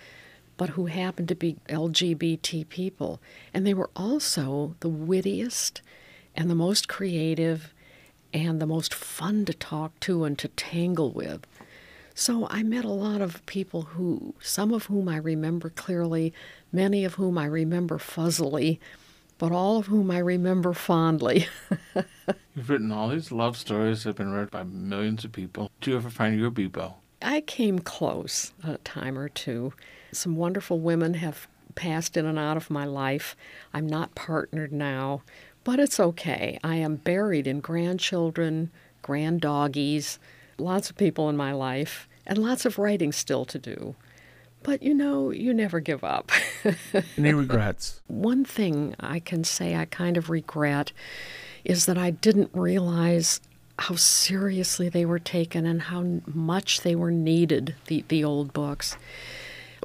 but 0.60 0.70
who 0.70 0.84
happened 0.84 1.26
to 1.26 1.34
be 1.34 1.56
LGBT 1.70 2.68
people. 2.68 3.18
And 3.54 3.66
they 3.66 3.72
were 3.72 3.88
also 3.96 4.76
the 4.80 4.90
wittiest 4.90 5.80
and 6.36 6.50
the 6.50 6.54
most 6.54 6.86
creative 6.86 7.72
and 8.32 8.60
the 8.60 8.66
most 8.66 8.94
fun 8.94 9.44
to 9.46 9.54
talk 9.54 9.98
to 10.00 10.24
and 10.24 10.38
to 10.38 10.48
tangle 10.48 11.10
with. 11.10 11.46
So 12.14 12.46
I 12.50 12.62
met 12.62 12.84
a 12.84 12.88
lot 12.88 13.20
of 13.20 13.44
people 13.46 13.82
who, 13.82 14.34
some 14.40 14.72
of 14.72 14.86
whom 14.86 15.08
I 15.08 15.16
remember 15.16 15.70
clearly, 15.70 16.34
many 16.72 17.04
of 17.04 17.14
whom 17.14 17.38
I 17.38 17.46
remember 17.46 17.98
fuzzily, 17.98 18.78
but 19.38 19.52
all 19.52 19.78
of 19.78 19.86
whom 19.86 20.10
I 20.10 20.18
remember 20.18 20.74
fondly. 20.74 21.46
You've 22.54 22.68
written 22.68 22.92
all 22.92 23.08
these 23.08 23.32
love 23.32 23.56
stories 23.56 24.02
that 24.02 24.10
have 24.10 24.16
been 24.16 24.32
read 24.32 24.50
by 24.50 24.64
millions 24.64 25.24
of 25.24 25.32
people. 25.32 25.70
Did 25.80 25.90
you 25.90 25.96
ever 25.96 26.10
find 26.10 26.38
your 26.38 26.50
Beebo? 26.50 26.94
I 27.22 27.40
came 27.40 27.78
close 27.78 28.52
a 28.62 28.78
time 28.78 29.18
or 29.18 29.28
two. 29.28 29.72
Some 30.12 30.36
wonderful 30.36 30.80
women 30.80 31.14
have 31.14 31.48
passed 31.74 32.16
in 32.16 32.26
and 32.26 32.38
out 32.38 32.56
of 32.56 32.70
my 32.70 32.84
life. 32.84 33.36
I'm 33.72 33.86
not 33.86 34.14
partnered 34.14 34.72
now, 34.72 35.22
but 35.70 35.78
it's 35.78 36.00
okay. 36.00 36.58
I 36.64 36.74
am 36.74 36.96
buried 36.96 37.46
in 37.46 37.60
grandchildren, 37.60 38.72
grand 39.02 39.40
doggies, 39.40 40.18
lots 40.58 40.90
of 40.90 40.96
people 40.96 41.28
in 41.28 41.36
my 41.36 41.52
life, 41.52 42.08
and 42.26 42.38
lots 42.38 42.64
of 42.64 42.76
writing 42.76 43.12
still 43.12 43.44
to 43.44 43.56
do. 43.56 43.94
But 44.64 44.82
you 44.82 44.92
know, 44.92 45.30
you 45.30 45.54
never 45.54 45.78
give 45.78 46.02
up. 46.02 46.32
Any 47.16 47.32
regrets? 47.34 48.00
One 48.08 48.44
thing 48.44 48.96
I 48.98 49.20
can 49.20 49.44
say 49.44 49.76
I 49.76 49.84
kind 49.84 50.16
of 50.16 50.28
regret 50.28 50.90
is 51.62 51.86
that 51.86 51.96
I 51.96 52.10
didn't 52.10 52.50
realize 52.52 53.40
how 53.78 53.94
seriously 53.94 54.88
they 54.88 55.04
were 55.04 55.20
taken 55.20 55.66
and 55.66 55.82
how 55.82 56.04
much 56.26 56.80
they 56.80 56.96
were 56.96 57.12
needed, 57.12 57.76
the, 57.86 58.04
the 58.08 58.24
old 58.24 58.52
books. 58.52 58.96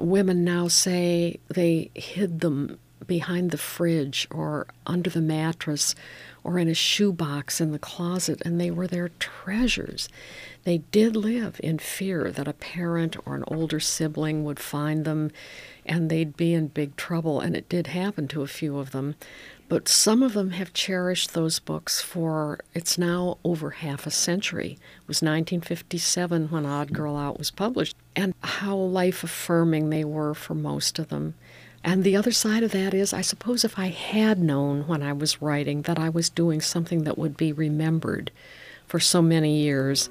Women 0.00 0.42
now 0.42 0.66
say 0.66 1.38
they 1.46 1.92
hid 1.94 2.40
them 2.40 2.76
behind 3.06 3.50
the 3.50 3.58
fridge 3.58 4.26
or 4.30 4.66
under 4.86 5.10
the 5.10 5.20
mattress 5.20 5.94
or 6.44 6.58
in 6.58 6.68
a 6.68 6.74
shoebox 6.74 7.60
in 7.60 7.72
the 7.72 7.78
closet, 7.78 8.40
and 8.44 8.60
they 8.60 8.70
were 8.70 8.86
their 8.86 9.08
treasures. 9.18 10.08
They 10.64 10.78
did 10.78 11.16
live 11.16 11.60
in 11.62 11.78
fear 11.78 12.30
that 12.30 12.48
a 12.48 12.52
parent 12.52 13.16
or 13.26 13.34
an 13.34 13.44
older 13.48 13.80
sibling 13.80 14.44
would 14.44 14.60
find 14.60 15.04
them 15.04 15.32
and 15.86 16.10
they'd 16.10 16.36
be 16.36 16.52
in 16.52 16.68
big 16.68 16.96
trouble, 16.96 17.40
and 17.40 17.56
it 17.56 17.68
did 17.68 17.88
happen 17.88 18.28
to 18.28 18.42
a 18.42 18.48
few 18.48 18.78
of 18.78 18.90
them. 18.90 19.14
But 19.68 19.88
some 19.88 20.22
of 20.22 20.32
them 20.32 20.50
have 20.50 20.72
cherished 20.72 21.34
those 21.34 21.58
books 21.58 22.00
for 22.00 22.60
it's 22.74 22.98
now 22.98 23.38
over 23.44 23.70
half 23.70 24.06
a 24.06 24.10
century. 24.10 24.72
It 24.72 25.08
was 25.08 25.22
1957 25.22 26.48
when 26.48 26.66
Odd 26.66 26.92
Girl 26.92 27.16
Out 27.16 27.38
was 27.38 27.50
published, 27.50 27.96
and 28.14 28.34
how 28.42 28.76
life 28.76 29.24
affirming 29.24 29.90
they 29.90 30.04
were 30.04 30.34
for 30.34 30.54
most 30.54 30.98
of 30.98 31.08
them. 31.08 31.34
And 31.86 32.02
the 32.02 32.16
other 32.16 32.32
side 32.32 32.64
of 32.64 32.72
that 32.72 32.94
is, 32.94 33.12
I 33.12 33.20
suppose 33.20 33.64
if 33.64 33.78
I 33.78 33.86
had 33.86 34.40
known 34.40 34.88
when 34.88 35.04
I 35.04 35.12
was 35.12 35.40
writing 35.40 35.82
that 35.82 36.00
I 36.00 36.08
was 36.08 36.28
doing 36.28 36.60
something 36.60 37.04
that 37.04 37.16
would 37.16 37.36
be 37.36 37.52
remembered 37.52 38.32
for 38.88 38.98
so 38.98 39.22
many 39.22 39.58
years, 39.58 40.10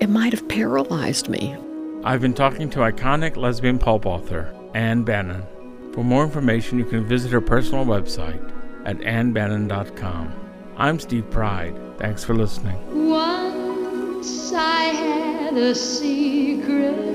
it 0.00 0.08
might 0.08 0.32
have 0.32 0.48
paralyzed 0.48 1.28
me. 1.28 1.54
I've 2.02 2.22
been 2.22 2.32
talking 2.32 2.70
to 2.70 2.78
iconic 2.78 3.36
lesbian 3.36 3.78
pulp 3.78 4.06
author 4.06 4.54
Ann 4.72 5.04
Bannon. 5.04 5.44
For 5.92 6.02
more 6.02 6.24
information, 6.24 6.78
you 6.78 6.86
can 6.86 7.04
visit 7.04 7.30
her 7.32 7.42
personal 7.42 7.84
website 7.84 8.42
at 8.86 8.96
annbannon.com. 9.00 10.32
I'm 10.78 10.98
Steve 10.98 11.30
Pride. 11.30 11.78
Thanks 11.98 12.24
for 12.24 12.34
listening. 12.34 12.78
Once 13.10 14.50
I 14.54 14.84
had 14.84 15.58
a 15.58 15.74
secret 15.74 17.12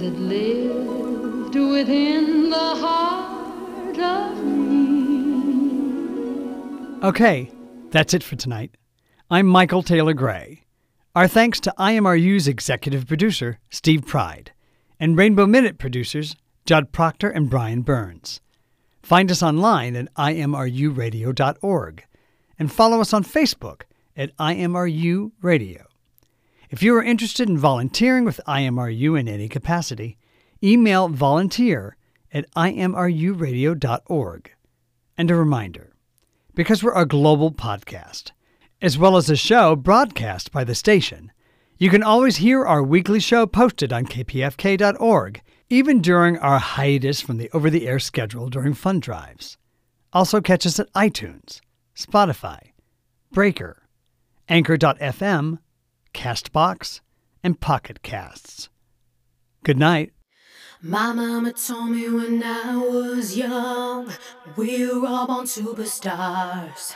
that 0.00 0.18
lived 0.18 1.54
within 1.54 2.48
the 2.48 2.56
heart 2.56 3.98
of 3.98 4.42
me. 4.42 5.76
Okay, 7.06 7.50
that's 7.90 8.14
it 8.14 8.22
for 8.22 8.36
tonight. 8.36 8.76
I'm 9.30 9.46
Michael 9.46 9.82
Taylor 9.82 10.14
Gray. 10.14 10.64
Our 11.14 11.28
thanks 11.28 11.60
to 11.60 11.74
IMRU's 11.78 12.48
executive 12.48 13.06
producer, 13.06 13.58
Steve 13.68 14.06
Pride, 14.06 14.52
and 14.98 15.18
Rainbow 15.18 15.46
Minute 15.46 15.76
producers, 15.76 16.34
Judd 16.64 16.92
Proctor 16.92 17.28
and 17.28 17.50
Brian 17.50 17.82
Burns. 17.82 18.40
Find 19.02 19.30
us 19.30 19.42
online 19.42 19.96
at 19.96 20.08
imruradio.org 20.14 22.04
and 22.58 22.72
follow 22.72 23.00
us 23.02 23.12
on 23.12 23.24
Facebook 23.24 23.82
at 24.16 24.34
IMRU 24.38 25.32
Radio. 25.42 25.89
If 26.70 26.82
you 26.84 26.94
are 26.94 27.02
interested 27.02 27.48
in 27.48 27.58
volunteering 27.58 28.24
with 28.24 28.40
IMRU 28.46 29.18
in 29.18 29.26
any 29.26 29.48
capacity, 29.48 30.16
email 30.62 31.08
volunteer 31.08 31.96
at 32.32 32.48
imruradio.org. 32.52 34.52
And 35.18 35.30
a 35.32 35.34
reminder 35.34 35.92
because 36.54 36.84
we're 36.84 36.94
a 36.94 37.06
global 37.06 37.50
podcast, 37.50 38.30
as 38.80 38.96
well 38.96 39.16
as 39.16 39.28
a 39.28 39.34
show 39.34 39.74
broadcast 39.74 40.52
by 40.52 40.62
the 40.62 40.76
station, 40.76 41.32
you 41.76 41.90
can 41.90 42.04
always 42.04 42.36
hear 42.36 42.64
our 42.64 42.84
weekly 42.84 43.18
show 43.18 43.46
posted 43.46 43.92
on 43.92 44.06
kpfk.org 44.06 45.42
even 45.70 46.00
during 46.00 46.38
our 46.38 46.60
hiatus 46.60 47.20
from 47.20 47.38
the 47.38 47.50
over 47.52 47.68
the 47.68 47.88
air 47.88 47.98
schedule 47.98 48.48
during 48.48 48.74
fund 48.74 49.02
drives. 49.02 49.58
Also, 50.12 50.40
catch 50.40 50.64
us 50.64 50.78
at 50.78 50.92
iTunes, 50.92 51.60
Spotify, 51.96 52.60
Breaker, 53.32 53.88
Anchor.fm, 54.48 55.58
Castbox, 56.12 57.00
and 57.42 57.60
Pocket 57.60 58.02
Casts. 58.02 58.68
Good 59.64 59.78
night. 59.78 60.12
My 60.82 61.12
mama 61.12 61.52
told 61.52 61.90
me 61.90 62.08
when 62.08 62.42
I 62.42 62.76
was 62.76 63.36
young, 63.36 64.10
we're 64.56 65.06
all 65.06 65.26
born 65.26 65.44
superstars. 65.44 66.94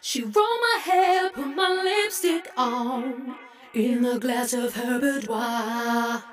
She 0.00 0.22
rolled 0.22 0.36
my 0.36 0.80
hair, 0.82 1.30
put 1.30 1.46
my 1.54 1.82
lipstick 1.82 2.50
on 2.56 3.36
in 3.74 4.04
a 4.04 4.18
glass 4.18 4.52
of 4.52 4.74
her 4.74 4.98
boudoir. 4.98 6.24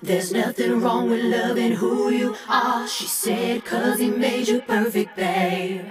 There's 0.00 0.32
nothing 0.32 0.80
wrong 0.80 1.10
with 1.10 1.24
loving 1.24 1.72
who 1.72 2.10
you 2.10 2.36
are, 2.48 2.86
she 2.86 3.04
said, 3.06 3.64
cause 3.64 3.98
he 3.98 4.10
made 4.10 4.48
you 4.48 4.60
perfect, 4.62 5.16
babe. 5.16 5.86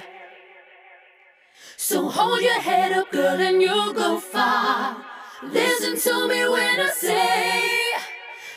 So 1.89 2.09
hold 2.09 2.41
your 2.41 2.59
head 2.59 2.91
up, 2.91 3.09
girl, 3.13 3.39
and 3.39 3.61
you'll 3.61 3.93
go 3.93 4.19
far. 4.19 4.97
Listen 5.41 5.95
to 5.95 6.27
me 6.27 6.45
when 6.49 6.81
I 6.81 6.89
say, 6.89 7.63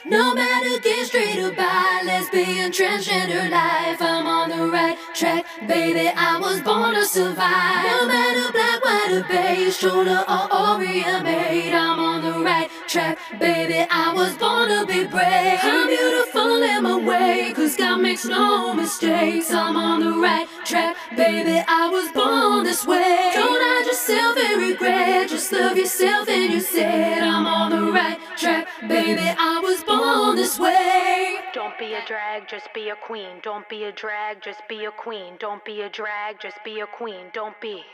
no 0.05 0.35
matter 0.35 0.81
gay, 0.81 1.05
straight 1.05 1.39
or 1.39 1.53
bi, 1.53 2.03
lesbian, 2.05 2.73
transgender 2.73 3.49
life, 3.49 4.03
I'm 4.03 4.27
on 4.27 4.51
the 4.51 4.67
right 4.67 4.99
track, 5.15 5.47
baby. 5.69 6.09
I 6.09 6.41
was 6.41 6.61
born 6.63 6.95
to 6.95 7.05
survive. 7.05 7.85
No 7.87 8.09
matter 8.09 8.51
black, 8.51 8.85
white, 8.85 9.13
or 9.13 9.23
beige, 9.23 9.77
shoulder 9.77 10.25
or 10.27 10.53
Orient 10.53 11.23
made, 11.23 11.73
I'm 11.73 12.01
on 12.01 12.23
the 12.25 12.41
right 12.41 12.69
track, 12.91 13.19
baby. 13.39 13.87
I 13.89 14.13
was 14.13 14.37
born 14.37 14.69
to 14.69 14.85
be 14.85 15.07
brave. 15.07 15.61
I'm 15.63 15.87
beautiful 15.87 16.61
in 16.61 16.83
my 16.83 16.97
way, 16.97 17.53
cause 17.55 17.77
God 17.77 18.01
makes 18.01 18.25
no 18.25 18.75
mistakes. 18.75 19.53
I'm 19.53 19.77
on 19.77 20.01
the 20.01 20.21
right 20.21 20.49
track, 20.65 20.97
baby. 21.17 21.63
I 21.69 21.89
was 21.89 22.11
born 22.11 22.65
this 22.65 22.85
way. 22.85 23.31
Don't 23.33 23.63
hide 23.63 23.87
yourself 23.87 24.37
and 24.37 24.63
regret, 24.71 25.29
just 25.29 25.53
love 25.53 25.77
yourself 25.77 26.29
and 26.29 26.53
you 26.53 26.61
said, 26.61 27.23
I'm 27.23 27.47
on 27.47 27.71
the 27.71 27.93
right 27.93 28.19
track, 28.37 28.67
baby. 28.89 29.23
I 29.23 29.61
was 29.61 29.85
born 29.85 30.35
this 30.35 30.59
way. 30.59 31.37
Don't 31.55 31.79
be 31.79 31.95
a 31.95 32.05
drag, 32.05 32.49
just 32.49 32.75
be 32.75 32.89
a 32.89 32.97
queen. 32.97 33.39
Don't 33.43 33.69
be 33.69 33.85
a 33.85 33.93
drag, 33.93 34.43
just 34.43 34.63
be 34.69 34.85
a 34.85 34.91
queen. 34.91 35.35
Don't 35.39 35.65
be 35.65 35.83
a 35.83 35.89
drag, 35.89 36.41
just 36.41 36.59
be 36.65 36.81
a 36.81 36.87
queen. 36.87 37.27
Don't 37.33 37.61
be. 37.61 37.85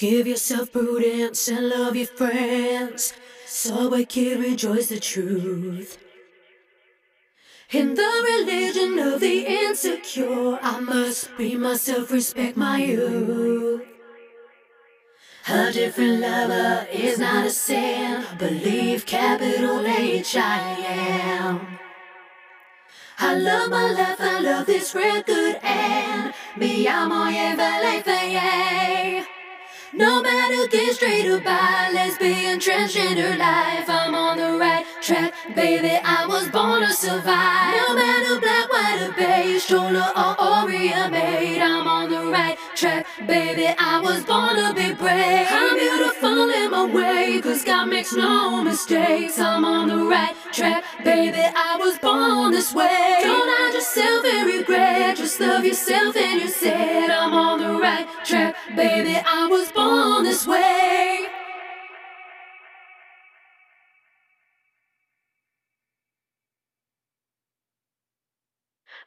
Give 0.00 0.26
yourself 0.26 0.72
prudence 0.72 1.46
and 1.48 1.68
love 1.68 1.94
your 1.94 2.06
friends. 2.06 3.12
so 3.46 3.68
Subway 3.68 4.06
kid, 4.06 4.40
rejoice 4.40 4.88
the 4.88 4.98
truth. 4.98 5.98
In 7.70 7.94
the 7.96 8.12
religion 8.32 8.98
of 8.98 9.20
the 9.20 9.44
insecure, 9.46 10.58
I 10.62 10.80
must 10.80 11.36
be 11.36 11.54
myself, 11.54 12.10
respect 12.12 12.56
my 12.56 12.78
youth. 12.78 13.82
A 15.46 15.70
different 15.70 16.20
lover 16.20 16.86
is 16.90 17.18
not 17.18 17.44
a 17.44 17.50
sin. 17.50 18.24
Believe 18.38 19.04
capital 19.04 19.86
H 19.86 20.34
I 20.34 20.60
am. 20.78 21.78
I 23.18 23.34
love 23.34 23.68
my 23.68 23.90
life, 23.92 24.18
I 24.18 24.40
love 24.40 24.64
this 24.64 24.94
record, 24.94 25.60
and 25.62 26.32
me 26.56 26.88
amo 26.88 27.26
y 27.26 27.54
feliz, 27.54 28.89
no 29.92 30.22
matter 30.22 30.68
gay, 30.68 30.90
straight 30.90 31.26
or 31.26 31.40
bi, 31.40 31.90
lesbian, 31.92 32.58
transgender 32.58 33.36
life, 33.36 33.88
I'm 33.88 34.14
on 34.14 34.38
the 34.38 34.58
right 34.58 34.84
track, 35.00 35.34
baby. 35.54 35.98
I 36.02 36.26
was 36.26 36.48
born 36.48 36.82
to 36.82 36.92
survive. 36.92 37.74
No 37.76 37.94
matter 37.94 38.40
black, 38.40 38.70
white, 38.70 39.02
or 39.02 39.12
beige, 39.12 39.62
shoulder 39.64 40.06
or 40.16 40.40
Orient 40.40 41.12
made, 41.12 41.60
I'm 41.60 41.86
on 41.88 42.10
the 42.10 42.30
right 42.30 42.56
track, 42.74 43.06
baby. 43.26 43.68
I 43.78 44.00
was 44.00 44.24
born 44.24 44.56
to 44.56 44.74
be 44.74 44.94
brave. 44.94 45.46
I'm 45.50 45.76
beautiful 45.76 46.50
in 46.50 46.70
my 46.70 46.84
way, 46.84 47.40
cause 47.42 47.64
God 47.64 47.86
makes 47.86 48.12
no 48.12 48.62
mistakes. 48.62 49.38
I'm 49.38 49.64
on 49.64 49.88
the 49.88 50.04
right 50.04 50.34
track, 50.52 50.84
baby. 51.04 51.42
I 51.42 51.76
was 51.78 51.98
born 51.98 52.52
this 52.52 52.74
way. 52.74 53.18
Don't 53.22 53.48
hide 53.48 53.74
yourself 53.74 54.24
and 54.24 54.46
regret, 54.46 55.16
just 55.16 55.40
love 55.40 55.64
yourself 55.64 56.16
and 56.16 56.40
you 56.40 56.48
said, 56.48 57.10
I'm 57.10 57.32
on 57.32 57.60
the 57.60 57.80
right 57.80 58.06
track, 58.24 58.54
baby. 58.76 59.16
I 59.16 59.46
was 59.48 59.72
born 59.72 60.24
this 60.24 60.46
way. 60.46 61.39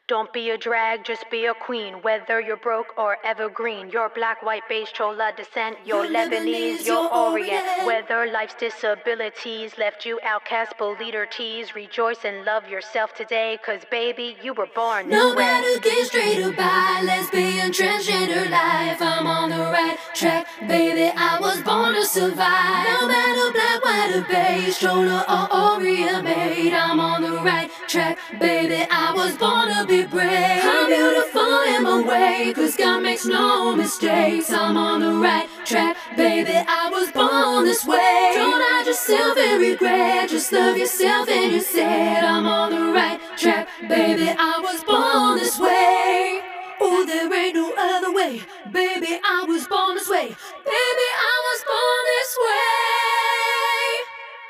Don't 0.09 0.33
be 0.33 0.49
a 0.49 0.57
drag, 0.57 1.05
just 1.05 1.23
be 1.31 1.45
a 1.45 1.53
queen. 1.53 1.93
Whether 2.01 2.41
you're 2.41 2.57
broke 2.57 2.87
or 2.97 3.15
evergreen, 3.23 3.89
you're 3.89 4.09
black, 4.09 4.43
white, 4.43 4.63
beige, 4.67 4.91
chola 4.91 5.31
descent, 5.37 5.77
you're 5.85 6.03
You're 6.03 6.13
Lebanese, 6.13 6.85
you're 6.85 7.09
Orient. 7.09 7.85
Whether 7.85 8.29
life's 8.29 8.55
disabilities 8.55 9.77
left 9.77 10.05
you 10.05 10.19
outcast, 10.25 10.77
bullied 10.77 11.15
or 11.15 11.25
teased, 11.25 11.73
rejoice 11.73 12.25
and 12.25 12.43
love 12.43 12.67
yourself 12.67 13.13
today, 13.15 13.57
cause 13.65 13.79
baby, 13.89 14.35
you 14.43 14.53
were 14.53 14.67
born 14.75 15.07
this 15.07 15.17
No 15.17 15.29
way. 15.29 15.35
matter 15.45 15.79
gay, 15.79 16.03
straight 16.03 16.39
or 16.43 16.51
bi, 16.51 17.01
lesbian, 17.05 17.71
transgender 17.71 18.49
life, 18.51 19.01
I'm 19.01 19.25
on 19.25 19.51
the 19.51 19.63
right 19.71 19.97
track, 20.13 20.47
baby. 20.67 21.13
I 21.15 21.39
was 21.39 21.61
born 21.61 21.95
to 21.95 22.03
survive. 22.03 22.87
No 22.91 23.07
matter 23.07 23.53
black, 23.53 23.85
white, 23.85 24.11
or 24.17 24.25
beige, 24.29 24.75
shoulder 24.75 25.23
or 25.29 25.47
Orient 25.75 26.25
made, 26.25 26.73
I'm 26.73 26.99
on 26.99 27.21
the 27.21 27.41
right 27.41 27.71
track, 27.87 28.19
baby. 28.37 28.85
I 28.91 29.13
was 29.15 29.37
born 29.37 29.69
to 29.73 29.85
be 29.87 29.92
brave. 30.01 30.61
I'm 30.63 30.87
beautiful 30.87 31.61
in 31.73 31.83
my 31.83 32.01
way, 32.01 32.53
cause 32.53 32.75
God 32.75 33.03
makes 33.03 33.25
no 33.25 33.75
mistakes. 33.75 34.51
I'm 34.51 34.75
on 34.75 35.01
the 35.01 35.13
right 35.13 35.47
track, 35.65 35.97
baby. 36.17 36.55
I 36.55 36.89
was 36.89 37.11
born 37.11 37.65
this 37.65 37.85
way. 37.85 38.31
Don't 38.33 38.61
hide 38.61 38.87
yourself 38.87 39.37
and 39.37 39.61
regret, 39.61 40.29
just 40.29 40.51
love 40.51 40.77
yourself 40.77 41.29
and 41.29 41.53
you 41.53 41.61
said, 41.61 42.23
I'm 42.23 42.47
on 42.47 42.71
the 42.71 42.91
right 42.91 43.19
track, 43.37 43.67
baby. 43.87 44.29
I 44.29 44.59
was 44.59 44.83
born 44.83 45.37
this 45.37 45.59
way. 45.59 46.41
Oh, 46.81 47.05
there 47.05 47.31
ain't 47.33 47.55
no 47.55 47.71
other 47.77 48.11
way, 48.11 48.41
baby. 48.71 49.19
I 49.23 49.45
was 49.47 49.67
born 49.67 49.95
this 49.95 50.09
way, 50.09 50.27
baby. 50.27 51.07
I 51.31 51.35
was 51.47 51.61
born 51.71 52.03
this 52.13 52.37
way. 52.41 53.02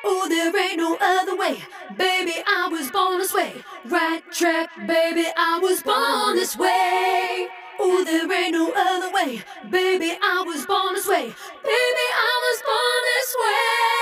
Oh, 0.06 0.28
there 0.28 0.56
ain't 0.56 0.78
no 0.78 0.98
other 1.00 1.36
way, 1.38 1.64
baby. 1.98 2.34
I 2.46 2.68
was 2.70 2.92
born 2.92 3.20
this 3.20 3.34
way. 3.34 3.64
Right 3.86 4.22
track, 4.32 4.70
baby. 4.86 5.26
I 5.38 5.60
was 5.60 5.82
born 5.82 6.36
this 6.36 6.58
way. 6.58 7.48
Oh, 7.80 8.04
there 8.04 8.32
ain't 8.32 8.52
no 8.54 8.72
other 8.76 9.12
way, 9.14 9.42
baby. 9.70 10.18
I 10.22 10.44
was 10.46 10.66
born 10.66 10.94
this 10.96 11.08
way, 11.08 11.24
baby. 11.24 12.08
I 12.16 12.34
was 12.46 12.62
born 12.70 13.04
this 13.14 13.36
way. 13.44 13.94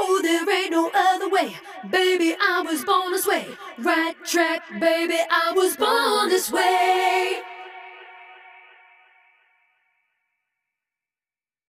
Oh, 0.00 0.20
there 0.22 0.48
ain't 0.50 0.70
no 0.70 0.90
other 0.94 1.28
way, 1.28 1.56
baby. 1.90 2.34
I 2.40 2.62
was 2.62 2.84
born 2.84 3.12
this 3.12 3.26
way. 3.26 3.46
Right 3.78 4.16
track, 4.24 4.62
baby. 4.80 5.18
I 5.30 5.52
was 5.54 5.76
born 5.76 6.28
this 6.30 6.50
way. 6.50 7.42